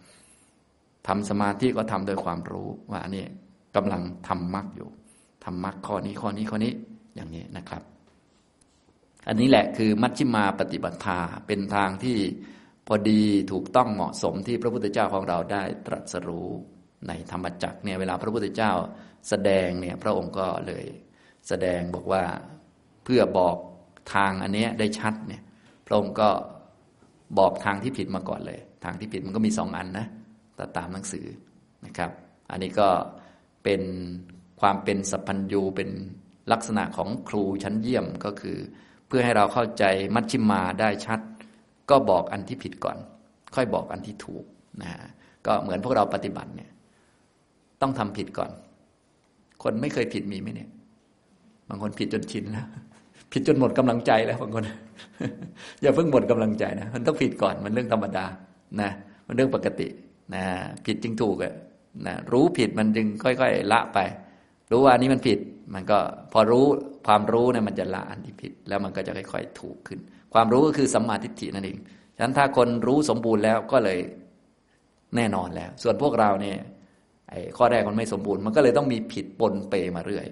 [1.06, 3.26] ทำสมาธิก็ทำโดยความรู้ว่านี่
[3.76, 4.88] กำลังทำมรรคอยู่
[5.44, 6.72] ทำมรรคข้อนี้ข้อนี้ข้อนี้
[7.14, 7.82] อย่างนี้นะครับ
[9.28, 12.18] อันนี้แหละคือมัชฌิมาปฏิบัติาเป็นทางที่
[12.86, 13.22] พอดี
[13.52, 16.50] ถูกต้องเหมาะสมที่พระพุทธเจ้าของเราได้ตรัสรู้
[17.08, 18.72] ในธรรมจักรเนี่ยเวลาพระพุทธเจ้า
[19.28, 20.84] แสดงเนี่ยพระองค์ก็เลย
[21.48, 22.22] แสดงบอกว่า
[23.04, 23.56] เพื่อบอก
[24.14, 25.42] ทางอันนี้ได้ชัดเนี่ย
[25.86, 26.30] พระองค์ก็
[27.38, 30.06] บอกทางที่ผิดมาก่อนเลย ทางที่ผิดมันก็มีสองอันนะ
[30.56, 31.26] แต่ตามหนังสือ
[31.86, 32.10] นะครับ
[32.50, 32.88] อันนี้ก็
[33.64, 33.82] เป็น
[34.60, 35.90] ความเป็นสัพพัญญูเป็น
[36.52, 38.56] ลักษณะของครูชั้นเยี่ยมก็คือ
[39.06, 39.84] เพื่อให้เราเข้าใจ
[40.14, 41.20] มัชชิมาได้ชัด
[41.90, 42.98] ก็บอกอันที่ผิดก่อน
[43.54, 44.44] ค่อยบอกอันที่ถูก
[44.82, 44.90] นะ
[45.46, 46.70] ก็เหมือนพวกเราปฏิบัติเนี่ย
[47.82, 48.50] ต้องทำผิดก่อน
[49.62, 50.68] คนไม่เคยผิดมีไหมเนี่ย
[51.68, 52.66] บางคนผิดจนชินแล้ว
[53.32, 54.64] ผิดจนหมดกำลังใจแล้วบางคน
[55.82, 58.24] อย่าเพิ่งหมดกำลังใจนะ มันต้องผิดก่อน มันเรื่องธรรมดา
[58.80, 58.90] นะ
[59.26, 59.88] มันเรื่องปกติ
[60.34, 60.44] นะ
[60.86, 61.54] ผิดจึงถูกอะ
[62.06, 63.98] นะรู้ผิดมันจึงค่อยๆ ละไป
[64.70, 65.38] รู้ว่านี้มันผิด
[65.74, 65.98] มันก็
[66.32, 66.64] พอรู้
[67.06, 69.98] ความรู้เนี่ยมันจะละอันที่ผิด แล้วมันก็จะค่อยๆ ถูกขึ้น
[70.34, 71.78] ความรู้ก็คือสัมมาทิฏฐินั่นเอง
[72.16, 73.98] ฉะนั้นถ้าคนรู้สมบูรณ์แล้วก็เลย
[75.16, 76.58] แน่นอนแล้ว ส่วนพวกเราเนี่ย
[77.56, 80.26] ข้อแรกมันไม่สมบูรณ์มันก็เลยต้องมีผิดปนเปมาเรื่อย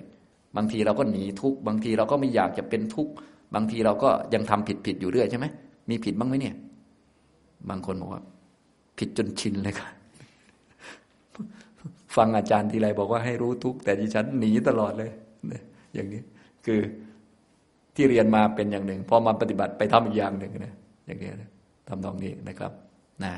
[0.57, 3.09] บางทีเราก็หนีทุกบางทีเราก็ไม่อยากจะเป็นทุก
[3.55, 5.47] บางทีเราก็ยังทำผิดผิดอยู่เรื่อยใช่ไหม
[5.91, 6.55] มีผิดบ้างไหมเนี่ย
[7.71, 8.23] บางคนบอกว่า
[8.99, 9.89] ผิดจนชินเลยค่ะ
[12.17, 15.11] ฟังอาจารย์ทีไรบอกว่าให้รู้ทุกแต่ดิฉันหนีตลอดเลย
[15.95, 16.23] อย่างนี้
[16.67, 16.81] คือ
[17.95, 20.75] ที่เรียนมาเป็นอย่างหนึ่งพอมาปฏิบัติไปทำอีกอย่างหนึ่งนะ
[21.07, 21.51] อย่างนี้นะ
[21.89, 22.73] ทำตรงนี้นะครับ
[23.25, 23.33] นะ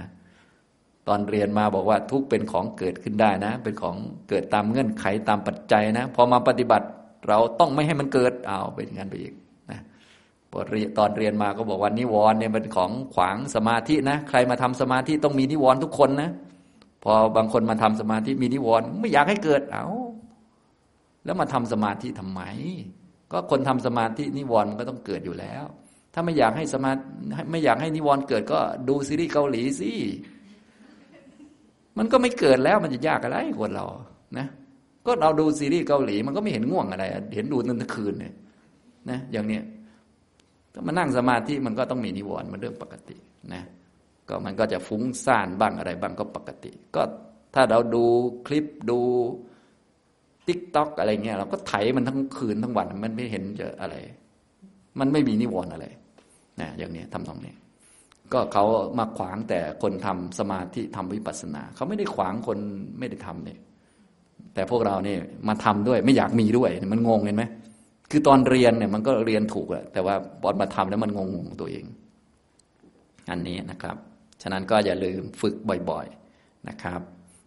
[1.08, 3.96] ตอนเรียนมาบอกว่าทุกเป็นของเกิดขึ้นได้นะ เป็นของ
[4.28, 6.86] เกิดตามเงื่อนไขตามปัจจัยนะพอมาปฏิบัติ
[7.28, 9.34] เราต้องไม่ให้มันเกิดเอาไปอย่างนั้นไปอีก
[9.70, 9.80] นะ
[10.50, 10.60] พอ
[10.98, 16.30] ตอนเรียนมาก็บอกว่านิวรณ์เนี่ยเป็นของขวางสมาธินะ ใครมาทำสมาธิต้องมีนิวรณ์ทุกคนนะ
[17.04, 19.86] พอบางคนมาทำสมาธิมีนิวรณ์ไม่อยากให้เกิดเอา
[21.24, 22.40] แล้วมาทำสมาธิทำไม
[23.32, 25.64] ก็คนทำสมาธินิวรณ์มันก็ต้องเกิดอยู่แล้ว
[26.14, 26.92] ถ้าไม่อยากให้สมา
[27.50, 29.92] ไม่อยากให้นิวรณ์เกิดก็ดูซีรีส์เกาหลีสิ
[31.98, 33.86] มันก็ไม่เกิดแล้วมันจะยากอะไรคนเรา
[34.38, 34.46] นะ
[35.06, 37.04] ก็เราดูซีรีส์เกาหลีมันก็ไม่เห็นง่วงอะไร
[37.34, 38.34] เห็นดูตั้งคืนเนี่ย
[39.10, 39.62] นะอย่างเนี้ย
[40.72, 43.16] ถ้ามานั่งสมาธิมันก็ต้องมีนิวรณ์มันเรื่องปกติ
[43.54, 43.62] นะ
[44.28, 47.02] ก็มันก็จะฟุ้งซ่านบ้างอะไรบ้างก็ปกติ ก็
[47.54, 48.04] ถ้าเราดู
[48.46, 48.98] คลิปดู
[50.46, 53.94] ติ๊กต็อกอะไรเงี้ยเราก็ไถมันทั้งคืนทั้งวัน มันไม่เห็นจะอะไร
[54.98, 55.86] มันไม่มีนิวรณ์อะไร
[56.60, 57.54] นะอย่างนี้ทำตรงนี้
[58.32, 58.64] ก็เขา
[58.98, 62.58] มาขวางแต่คนทำสมาธิทำวิปัสสนา เขาไม่ได้ขวางคน
[62.98, 63.58] ไม่ได้ทำเนี่ย
[64.54, 67.44] แต่พวกเราเนี่ยมาทำด้วยไม่อยากมีด้วยมันงงเห็นไหม
[68.10, 71.84] คือตอนเรียนเนี่ยมันก็เรียนถูกแหละแต่ว่าบอลมาทำแล้วมันงงตัวเอง
[73.30, 73.96] อันนี้นะครับ
[74.42, 75.54] ฉะนั้นก็อย่าลืมฝึก
[75.90, 77.00] บ่อยๆนะครับ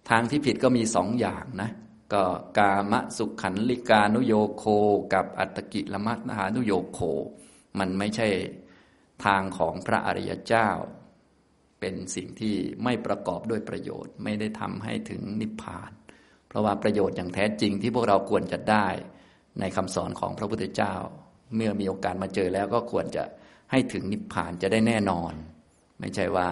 [0.10, 1.70] ทางที่ผิดก็มีสองอย่างนะ
[2.14, 2.24] ก็
[2.58, 4.66] กามสุขขันลิกานุโยโค
[5.14, 7.00] กับอัตกิลมัตหานุโยโค
[7.80, 8.28] มันไม่ใช่
[9.26, 10.70] ทางของพระอริยเจ้า
[11.80, 15.92] เป็นสิ่งที่ไม่ประกอบด้วยประโยชน์ ไม่ได้ทำให้ถึงนิพพาน
[16.48, 18.88] เพราะว่าประโยชน์อย่างแท้จริงที่พวกเราควรจะได้
[19.60, 20.94] ในคำสอนของพระพุทธเจ้า
[21.56, 23.24] เมื่อมีโอกาสมาเจอแล้วก็ควรจะ
[23.72, 25.34] ให้ถึงนิพพานจะได้แน่นอน
[26.00, 26.50] ไม่ใช่ว่า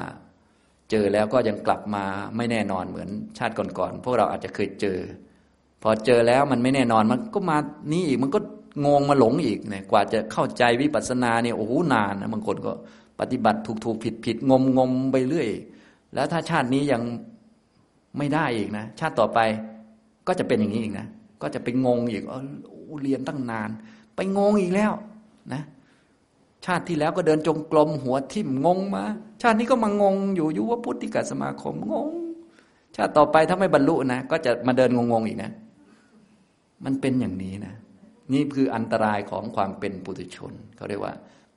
[0.91, 2.06] เจอแล้วก็ยังกลับมา
[2.38, 4.99] ไม่แน่นอนเหมือนชาติก่อนๆพวกเราอาจจะเคยเจอ
[5.84, 7.57] พอเจอแล้วมันไม่แน่นอนมันก็มา
[7.91, 8.40] นี่อีกมันก็
[8.86, 12.72] งงมาหลงอีกเนี่ยกว่าจะเข้าใจวิปัสสนาเนี่ยโอ้โหนานนะบางคนก็
[13.20, 15.50] ปฏิบัติถูกถูกผิดผิดงมงมไปเรื่อย
[16.14, 17.02] แล้วถ้าชาตินี้ยัง
[18.18, 19.40] ไม่ได้อีกนะ ชาติต่อไป
[20.28, 21.08] ก็จะเป็นอย่างนี้อีกนะ
[21.41, 22.24] ก็จะไปงงอีก
[23.04, 23.70] เรียนตั้งนาน
[24.16, 24.91] ไปงงอีกแล้ว
[25.54, 25.62] นะ
[26.66, 29.04] ชาติที่แล้วก็เดินจงกรมหัวทิ่มงงมา
[29.41, 32.10] ชาตินี้ก็มางงอยู่ยุวพุทธิกสมาคมงง
[32.95, 35.52] ชาติต่อไปถ้าไม่บรรลุนะก็จะมาเดินงงๆอีกนะ
[36.86, 37.74] มันเป็นอย่างนี้นะ
[38.34, 41.16] นี่คืออันตรายของความเป็นปุถุชนเขาเรียกว่า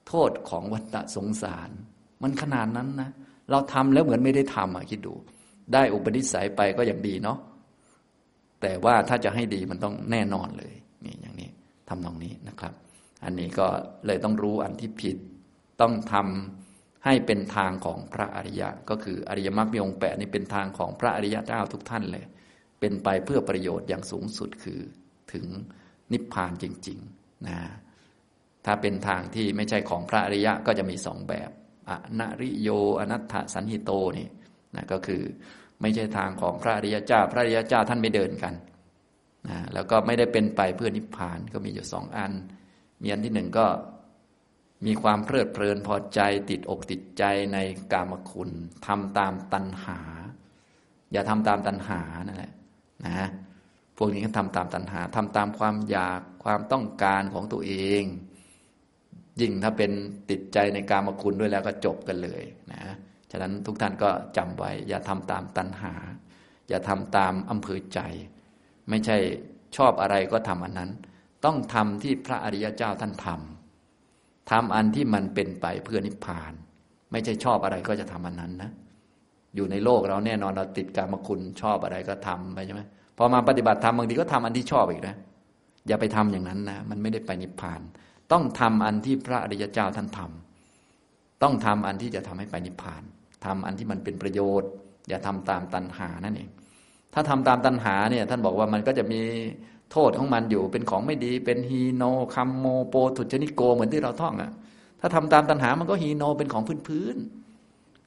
[0.08, 1.70] โทษของวัฏสงสาร
[2.22, 3.10] มันขนาดนั้นนะ
[3.50, 5.14] เราทำแล้วเหมือนไม่ได้ทำอะคิดดู
[5.72, 7.38] ได้อุปนิสัยไปก็อย่างดีเนาะ
[8.62, 10.74] แต่ว่าถ้าจะให้ดีมันต้องแน่นอนเลย
[11.04, 11.50] นี่อย่างนี้
[11.88, 12.72] ทำตรงนี้นะครับ
[13.24, 13.66] อันนี้ก็
[14.06, 15.16] เลยต้องรู้อันที่ผิด
[15.80, 22.24] ต้องทำให้เป็นทางของพระอริยะ ก็คืออริยมรรคมีองค์แปดนี่เป็นทางของพระอริยะเจ้าทุกท่านเลย
[22.80, 24.80] เป็นไปเพื่อประโยชน์อย่างสูงสุดคือ
[25.32, 25.46] ถึง
[26.12, 27.58] นิพพานจริงๆนะ
[28.64, 31.50] ถ้าเป็นทางที่ไม่ใช่ของพระอริยะก็จะมีสองแบบ
[31.88, 32.68] อนริโย
[33.00, 34.28] อนัตถสันหิโตนี่
[34.76, 35.22] นะก็คือ
[35.80, 38.54] ไม่ใช่ทางของพระอริยเจ้า พระอริยเจ้าท่านไม่เดินกัน
[39.48, 42.32] นะแล้วก็ไม่ได้เป็นไปเพื่อนิพพานก็มีอยู่สองอัน
[43.02, 43.66] มีอันที่หนึ่งก็
[44.86, 46.20] มีความเพลิดเพลินพอใจ
[46.50, 47.22] ติดอกติดใจ
[47.52, 47.58] ใน
[47.92, 48.50] กามคุณ
[48.86, 50.00] ทำตามตัณหา
[51.12, 52.52] อย่าทำตามตัณหานั่นแหละ
[53.06, 53.28] นะ
[53.96, 58.04] พวกนี้ก็ทำตามตัณหาทำตามความอยากความต้องการของตัวเอง
[59.40, 59.90] ยิ่งถ้าเป็น
[60.30, 62.42] ติดใจในกามคุณด้วยแล้วก็จบกันเลย
[62.72, 62.82] นะ
[63.30, 65.92] ฉะนั้นทุกท่านก็จำไว้ อย่าทำตามตัณหา
[66.68, 68.00] อย่าทำตามอำเภอใจ
[68.88, 69.16] ไม่ใช่
[69.76, 70.90] ชอบอะไรก็ทำอันนั้น
[71.44, 76.52] ต้องทำที่พระอริยเจ้าท่านทำทำอันที่มันเป็นไปเพื่อนิพพาน
[77.12, 78.70] ไม่ใช่ชอบอะไรก็จะทำอันนั้นนะ
[79.54, 82.82] อยู่ในโลกเราแน่นอนเราติดการมคุณชอบอะไรก็ทำไปใช่ไหม
[83.18, 85.16] พอมาปฏิบัติธรรมบางทีก็ทำอันที่ชอบอีกนะ
[85.88, 87.80] อย่าไปทำอย่างนั้นนะมันไม่ได้ไปนิพพาน
[88.32, 93.02] ต้องทำอันที่พระอริยเจ้าท่านทำต้องทำอันที่จะทำให้ไปนิพพาน
[93.44, 94.70] ทำอันที่มันเป็นประโยชน์
[95.08, 96.50] อย่าทำตามตัณหานั่นเอง
[97.14, 99.20] ถ้าทำตามตัณหาเนี่ย ท่านบอกว่ามันก็จะมี
[99.92, 102.02] โทษของมันอยู่เป็นของไม่ดี เป็นฮีโน
[102.34, 104.50] คัมโมโปทุจนิโกเหมือนที่เราท่องอะ่ะ
[105.00, 107.16] ถ้าทำตามตัณหามันก็ฮีโนเป็นของพื้นพื้น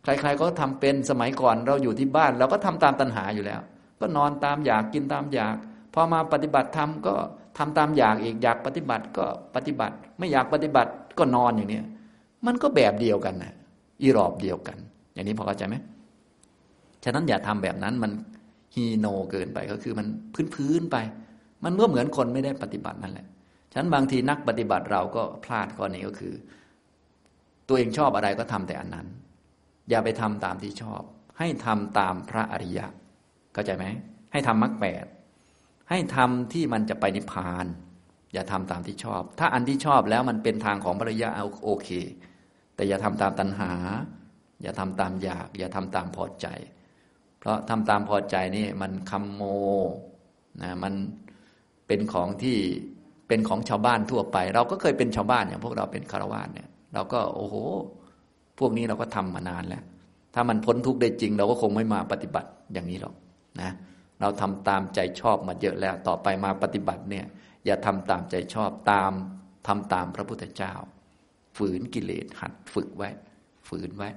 [0.03, 3.61] ใครๆก็ทำเป็นสมัยก่อนเราอยู่ที่บ้าน เราก็ทำตามตัณหาอยู่แล้ว
[3.99, 5.55] ก็นอนตามอยากกินตามอยาก
[5.93, 7.15] พอมาปฏิบัติธรรมก็
[7.57, 11.85] ทำตามอยากอีกอยากปฏิบัติก็ปฏิบัติ ไม่อยากปฏิบัติก็นอนอย่างเนี้ย
[12.45, 13.53] มันก็แบบเดียวกันนะ
[14.01, 14.77] อีรอบเดียวกัน
[15.13, 15.75] อย่างนี้พอเข้าใจไหม
[17.03, 18.11] ฉะนั้นอย่าทำแบบนั้นมัน
[18.75, 20.07] ฮีโนเกินไปก็คือมัน
[20.55, 20.97] พื้นๆไป
[21.63, 23.27] มันก็เหมือนคนไม่ได้ปฏิบัตินั่นแหละ
[23.71, 26.33] ฉะนั้นบางทีนักปฏิบัติเราก็พลาดข้อนี้ก็คือ
[27.67, 29.07] ตัวเองชอบอะไรก็ทำแต่อันนั้น
[29.89, 31.01] อย่าไปทำตามที่ชอบ
[31.39, 32.85] ให้ทำตามพระอริยะ
[33.59, 33.87] เข้าใจไหม
[34.31, 35.05] ให้ทำมรรคแปด
[35.89, 37.65] ให้ทำที่มันจะไปนิพพาน
[38.33, 41.89] อย่าทำตามที่ชอบ ถ้าอันที่ชอบแล้วมันเป็นทางของพระอริยะเอาโอเค
[42.75, 43.71] แต่อย่าทำตามตัณหา
[44.61, 46.47] อย่าทำตามอยาก อย่าทำตามพอใจ
[47.39, 49.41] เพราะทำตามพอใจนี่มันคำโม
[50.61, 50.93] นะมัน
[51.87, 52.57] เป็นของที่
[53.27, 57.55] เป็นของชาวบ้านทั่วไป เราก็เคยเป็นชาวบ้านอย่างพวกเราเป็นคารวะเนี่ย เราก็โอ้โห
[58.59, 59.83] พวกนี้เราก็ทำมานานแล้ว
[60.33, 63.13] ถ้ามันพ้นทุกข์ได้จริง เราก็คงไม่มาปฏิบัติอย่างนี้หรอก
[63.61, 63.71] นะ
[64.21, 67.25] เราทำตามใจชอบมาเยอะแล้วต่อไปมาปฏิบัติเนี่ย
[67.65, 69.11] อย่าทำตามใจชอบตาม
[69.67, 70.73] ทำตามพระพุทธเจ้า
[71.57, 73.09] ฝืนกิเลสหัดฝึกไว้
[73.67, 74.09] ฝืนไว้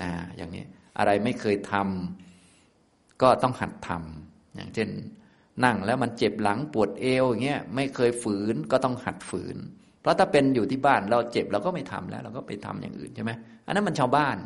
[0.00, 0.64] นะอย่างนี้
[0.98, 4.88] อะไรไม่เคยทำก็ต้องหัดทำอย่างเช่น
[5.64, 9.56] นั่งแล้วมันเจ็บหลังปวดเอวอย่างเงี้ยไม่เคยฝืนก็ต้องหัดฝืน
[10.00, 13.32] เพราะถ้าเป็นอยู่ที่บ้านเราเจ็บเราก็ไม่ทำแล้ว เราก็ไปทำอย่างอื่นใช่ไหม
[13.66, 14.36] อันนั้นมันชาวบ้าน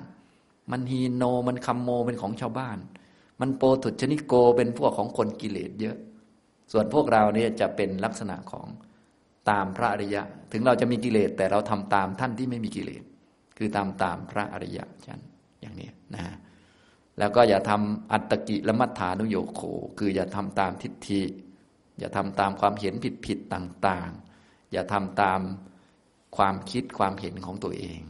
[0.70, 2.78] มันหีโนมันคัมโมเป็นของชาวบ้าน
[3.40, 5.96] มันโปถุชนิโกเป็นพวกของคนกิเลสเยอะ
[6.72, 8.66] ส่วนพวกเราเนี่ยจะเป็นลักษณะของ
[9.50, 10.22] ตามพระอริยะ
[10.52, 13.02] ถึงเราจะมีกิเลสแต่เราทำตามท่านที่ไม่มีกิเลส
[13.56, 15.20] คือตามตามพระอริยะฉัน
[15.60, 16.22] อย่างนี้นะ
[17.18, 19.62] แล้วก็อย่าทำอัตตกิละมัฏฐานุโยโค
[19.98, 21.22] คืออย่าทำตามทิฏฐิ
[21.98, 24.10] อย่าทำตามความเห็นผิดผิดต่าง
[24.42, 25.40] ๆ อย่าทำตาม
[26.36, 28.00] ความคิดความเห็นของตัวเอง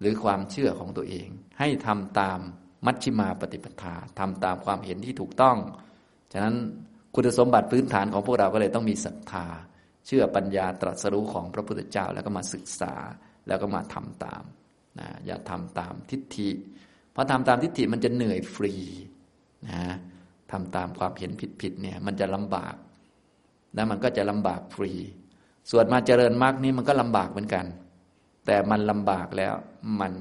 [0.00, 1.28] หรือความเชื่อของตัวเอง
[1.58, 2.40] ให้ทำตาม
[2.86, 5.56] มัชชิมาปฏิปทาทำตามความเห็นที่ถูกต้อง
[6.32, 6.56] ฉะนั้น
[7.14, 9.46] คุณสมบัติพื้นฐานของพวกเราก็เลยต้องมีศรัทธา
[10.06, 12.94] เชื่อปัญญาตรัสรู้ของพระพุทธเจ้าแล้วก็มาศึกษา
[13.46, 14.42] แล้วก็มาทำตาม
[14.98, 16.50] นะอย่าทำตามทิฏฐิ
[17.12, 18.74] เพราะทำตามทิฏฐิมันจะเหนื่อยฟรี
[19.68, 19.82] นะ
[20.52, 21.30] ทำตามความเห็น
[21.60, 22.74] ผิดๆเนี่ยมันจะลำบาก
[23.74, 24.92] แล้วมันก็จะลำบากฟรี
[25.70, 27.66] ส่วนมาเจริญมรรคนี้มันก็ลำบากเหมือนกัน
[28.46, 29.54] แต่มันลำบากแล้ว
[30.00, 30.12] มัน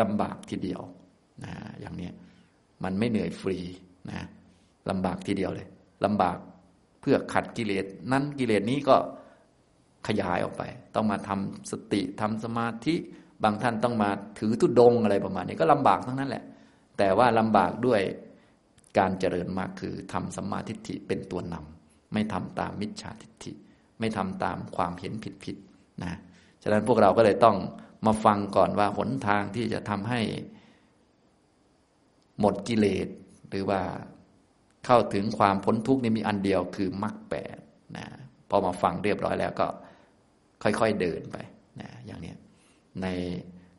[0.00, 0.82] ลำบากทีเดียว
[1.44, 2.08] นะอย่างนี้
[2.84, 3.56] มันไม่เหนื่อยฟรี
[4.10, 4.26] นะ
[4.90, 5.68] ลำบากทีเดียวเลย
[6.04, 6.36] ลำบาก
[7.00, 8.96] เพื่อขัดกิเลสนั้นกิเลสนี้ก็
[10.06, 10.62] ขยายออกไป
[10.94, 12.94] ต้องมาทำสติทำสมาธิ
[13.44, 16.44] บางท่านต้องมาถือทุดงอะไรประมาณนี้ก็ลำบากทั้งนั้นแหละ
[16.98, 18.00] แต่ว่าลำบากด้วย
[18.98, 23.52] การเจริญมากคือทำสมาธิิเป็นตัวนำไม่ทำตามมิจฉาทิฏฐิ
[23.98, 25.56] ไม่ทำตามความเห็นผิดผิด
[26.02, 26.12] นะ
[26.62, 27.56] ฉะนั้นพวกเราก็เลยต้อง
[28.06, 30.20] มาฟังก่อนว่าหนทางที่จะทำให้
[32.40, 33.08] หมดกิเลส
[33.48, 33.80] หรือว่า
[34.84, 37.56] เข้าถึงความพ้นทุกข์นี่มีอันเดียวคือมรรคแปด
[37.96, 38.06] นะ
[38.50, 39.66] พอมาฟังเรียบร้อยแล้วก็
[40.62, 41.36] ค่อยๆเดินไป
[41.80, 42.32] นะอย่างนี้
[43.02, 43.06] ใน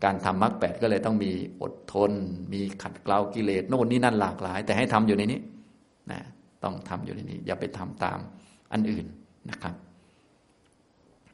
[0.03, 1.31] การทำมรรคแปดก็เลยต้องมี
[1.61, 2.11] อดทน
[2.53, 5.39] มีขัดเกลากิเลสโน่นนี่นั่นหลากหลาย แต่ให้ทำอยู่ในนี้
[6.11, 6.21] นะ
[6.63, 8.19] ต้องทำอยู่ในนี้ อย่าไปทำตาม
[8.73, 9.05] อันอื่น
[9.49, 9.75] นะครับ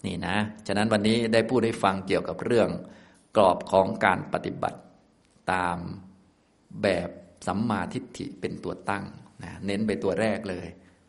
[0.06, 0.36] นี่นะ
[0.68, 2.70] ฉะนั้นวันนี้ได้พูดให้ฟังเกี่ยวกับเรื่อง
[3.38, 4.80] กรอบของการปฏิบัติ
[5.54, 5.78] ตาม
[6.84, 7.10] แบบ
[7.48, 9.06] สัมมาทิฏฐิเป็นตัวตั้ง
[9.44, 10.68] นะเน้นไปตัวแรกเลย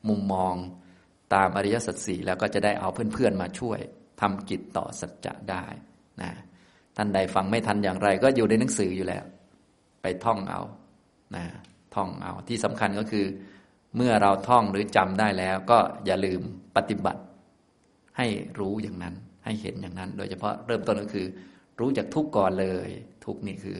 [0.08, 0.54] มุมมอง
[1.34, 3.78] ตามอริยสัจสี่แล้วก็จะได้เอาเพื่อนๆมาช่วย
[4.20, 5.64] ทำกิจต่อสัจจะได้
[6.22, 6.30] นะ
[6.96, 9.24] ท่านใดฟังไม่ทันอย่างไร ก็อยู่ในหนังสืออยู่แล้ว
[10.02, 10.60] ไปท่องเอา
[11.36, 11.44] นะ
[11.94, 13.26] ท่องเอาที่สำคัญก็คือ
[13.96, 16.40] เมื่อเราท่องหรือจำได้แล้ว ก็อย่าลืม
[16.76, 17.22] ปฏิบัติ
[18.16, 18.26] ให้
[18.58, 19.14] รู้อย่างนั้น
[19.44, 21.26] ให้เห็นอย่างนั้น โดยเฉพาะเริ่มต้นก็คือ
[21.80, 22.88] รู้จากทุกก่อนเลย
[23.24, 23.78] ทุกนี่คือ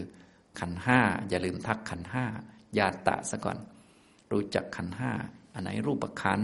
[0.61, 0.99] ขันห้า
[1.29, 2.25] อย่าลืมทักขันห้า
[2.79, 3.59] ยาตะซะก่อน
[4.33, 5.11] รู้จักขันห้า
[5.55, 6.41] อันไหนรูปขัน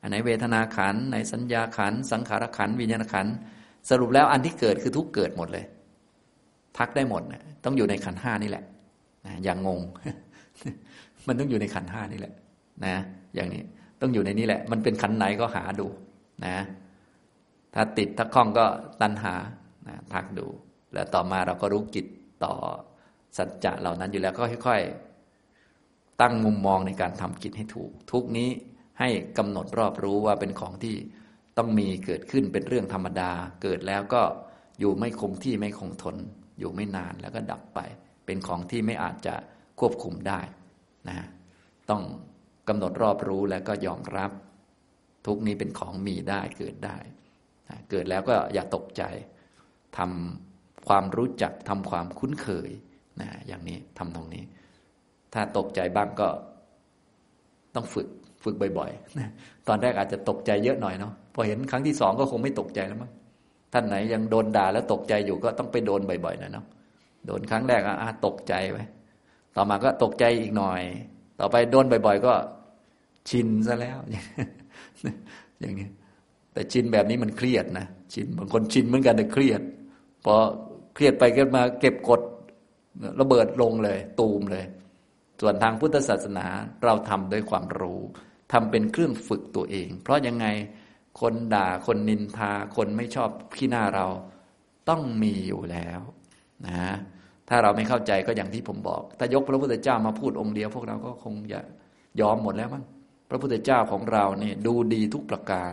[0.00, 3.26] อันไหนเวทนาขันไหนสัญญาขันสังขารขันวิญญาณขัน
[3.90, 5.64] สรุปแล้วอันที่เกิดคือทุกเกิดหมดเลย
[6.78, 8.64] ทักได้หมดนะต้องอยู่ในขันห้านี่แหละ
[9.26, 9.80] นะอย่างงง
[11.26, 12.34] มันต้องอยู่ในขันห้านี่แหละ
[12.84, 12.94] นะ
[13.34, 13.62] อย่างนี้
[14.00, 15.86] ต้องอยู่ในนี้แหละ มันเป็นขันไหนก็หาดู
[16.46, 16.56] นะ
[17.74, 18.64] ถ้าติดถ้าคล้องก็
[19.02, 19.34] ตันหา
[19.88, 20.46] นะทักดู
[20.94, 22.06] แล้วต่อมาเราก็รู้กิจ
[22.44, 22.54] ต่อ
[23.36, 24.82] สัจจะเหล่านั้นอยู่แล้วก็ค่อย
[25.50, 28.50] ๆ ตั้งมุมมองในการทำกิจให้ถูก ทุกนี้
[29.00, 29.08] ให้
[29.38, 30.96] กำหนดรอบรู้ว่าเป็นของที่
[31.58, 33.30] ต้องมีเกิดขึ้นเป็นเรื่องธรรมดา
[33.62, 34.22] เกิดแล้วก็
[34.80, 36.16] อยู่ไม่คงที่ไม่คงทน
[36.58, 37.80] อยู่ไม่นานแล้วก็ดับไป
[38.26, 39.34] เป็นของที่ไม่อาจจะ
[39.80, 40.40] ควบคุมได้
[41.08, 41.26] นะ
[41.90, 42.02] ต้อง
[42.68, 44.30] กำหนดรอบรู้แล้วก็ยอมรับ
[45.26, 46.96] ทุกนี้เป็นของมีได้เกิดได้
[47.68, 49.02] นะเกิดแล้วก็อย่าตกใจ
[49.98, 52.70] ทำความรู้จักทำความคุ้นเคย
[53.20, 54.42] นะอย่างนี้ทำตรงนี้
[55.34, 56.28] ถ้าตกใจบ้างก็
[57.74, 58.08] ต้องฝึก
[58.44, 59.28] ฝึกบ่อยๆนะ
[59.68, 63.10] ตอนแรกอาจจะตกใจเยอะหน่อยเนาะพอเห็นครั้งที่สองก็คงไม่ตกใจแล้วมั้ง
[63.72, 66.66] ท่านไหนยังโดนด่าแล้วตกใจอยู่ก็ต้องไปโดนบ่อยๆนะเนาะ
[67.26, 68.84] โดนครั้งแรกอะตกใจไว้
[69.56, 70.82] ต่อมาก็ตกใจอีกหน่อย
[71.40, 72.32] ต่อไปโดนบ่อย ๆ ก็
[73.28, 73.98] ชินซะแล้ว
[75.60, 75.88] อย่างนี้
[76.52, 79.60] แต่ชินแบบนี้มันเครียดนะชินบางคนชินเหมือนกันแต่เครียด
[80.24, 80.34] พอ
[80.94, 82.20] เครียดไปก็มาเก็บกด
[83.20, 84.64] ระเบิดลงเลย ตูมเลย
[85.40, 86.46] ส่วนทางพุทธศาสนา
[86.84, 88.00] เราทำด้วยความรู้
[88.52, 90.46] ทำเป็นเครื่องฝึกตัวเอง เพราะยังไง
[91.20, 94.06] คนด่าคนนินทา คนไม่ชอบขี้หน้าเรา
[94.88, 96.00] ต้องมีอยู่แล้ว
[96.66, 96.94] นะ
[97.48, 101.60] ถ้าเราไม่เข้าใจก็อย่างที่ผมบอก ถ้ายกพระพุทธเจ้ามาพูดองค์เดียว พวกเราก็คงจะ
[102.20, 102.84] ยอมหมดแล้วมั้ง
[103.30, 105.72] พระพุทธเจ้าของเราเนี่ยดูดีทุกประการ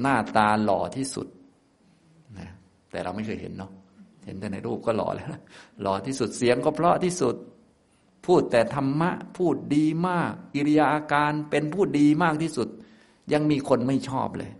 [0.00, 1.26] หน้าตาหล่อที่สุด
[2.38, 2.50] นะ
[2.90, 3.72] แต่เราไม่เคยเห็นเนาะ
[4.26, 5.28] เห็นแต่ในรูปก็หล่อแล้ว
[5.82, 7.34] หล่อที่สุดเสียงก็เพราะที่สุด
[8.26, 12.68] พูดแต่ธรรมะพูดดีมากอิริยาอาการเป็นพูดดีมากที่สุด
[13.32, 14.50] ยังมีคนไม่ชอบเลย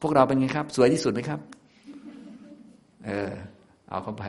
[0.00, 1.40] พวกเราเป็นไงครับ สวยที่สุดไหมครับ
[3.06, 3.32] เออ
[3.90, 4.24] เอาเข้าไป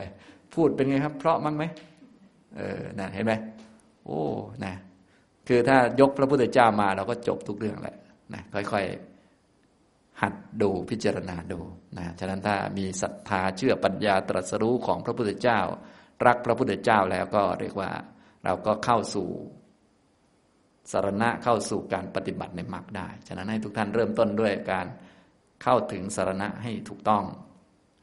[0.54, 1.64] พูดเป็นไงครับ เพราะมั้งไหม
[2.58, 3.34] เออนะเห็นไหม
[4.06, 4.22] โอ้
[4.66, 4.74] นะ
[5.48, 7.96] คือถ้ายกพระพุทธเจ้ามาเราก็จบทุกเรื่องแหละ
[8.34, 9.11] นะค่อยๆ
[10.22, 11.60] หัดดูพิจารณาดู
[11.98, 15.60] นะฉะนั้นถ้ามีศรัทธาเชื่อปัญญาตรัสรู้ของพระพุทธเจ้า
[16.26, 17.92] รักพระพุทธเจ้าแล้วก็เรียกว่า
[18.46, 19.30] เราก็เข้าสู่
[20.92, 24.88] สารณะเข้าสู่การปฏิบัติในมรรคได้ ฉะนั้นให้ทุกท่านเริ่มต้นด้วยการ
[25.64, 27.24] เข้าถึงสารณะให้ถูกต้อง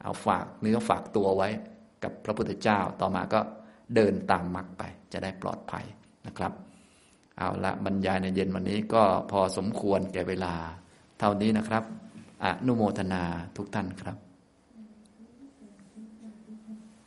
[0.03, 1.49] เอาฝากเนื้อฝากตัวไว้
[2.03, 3.39] กับพระพุทธเจ้า ต่อมาก็
[3.95, 4.83] เดินตามมรรคไป
[5.13, 5.85] จะได้ปลอดภัย
[6.27, 6.53] นะครับ
[7.37, 10.53] เอาละบรรยายในเย็นวันนี้ก็พอสมควรแก่เวลา
[11.19, 11.83] เท่านี้นะครับ
[12.43, 13.23] อนุโมทนา
[13.55, 14.28] ทุกท่านครับ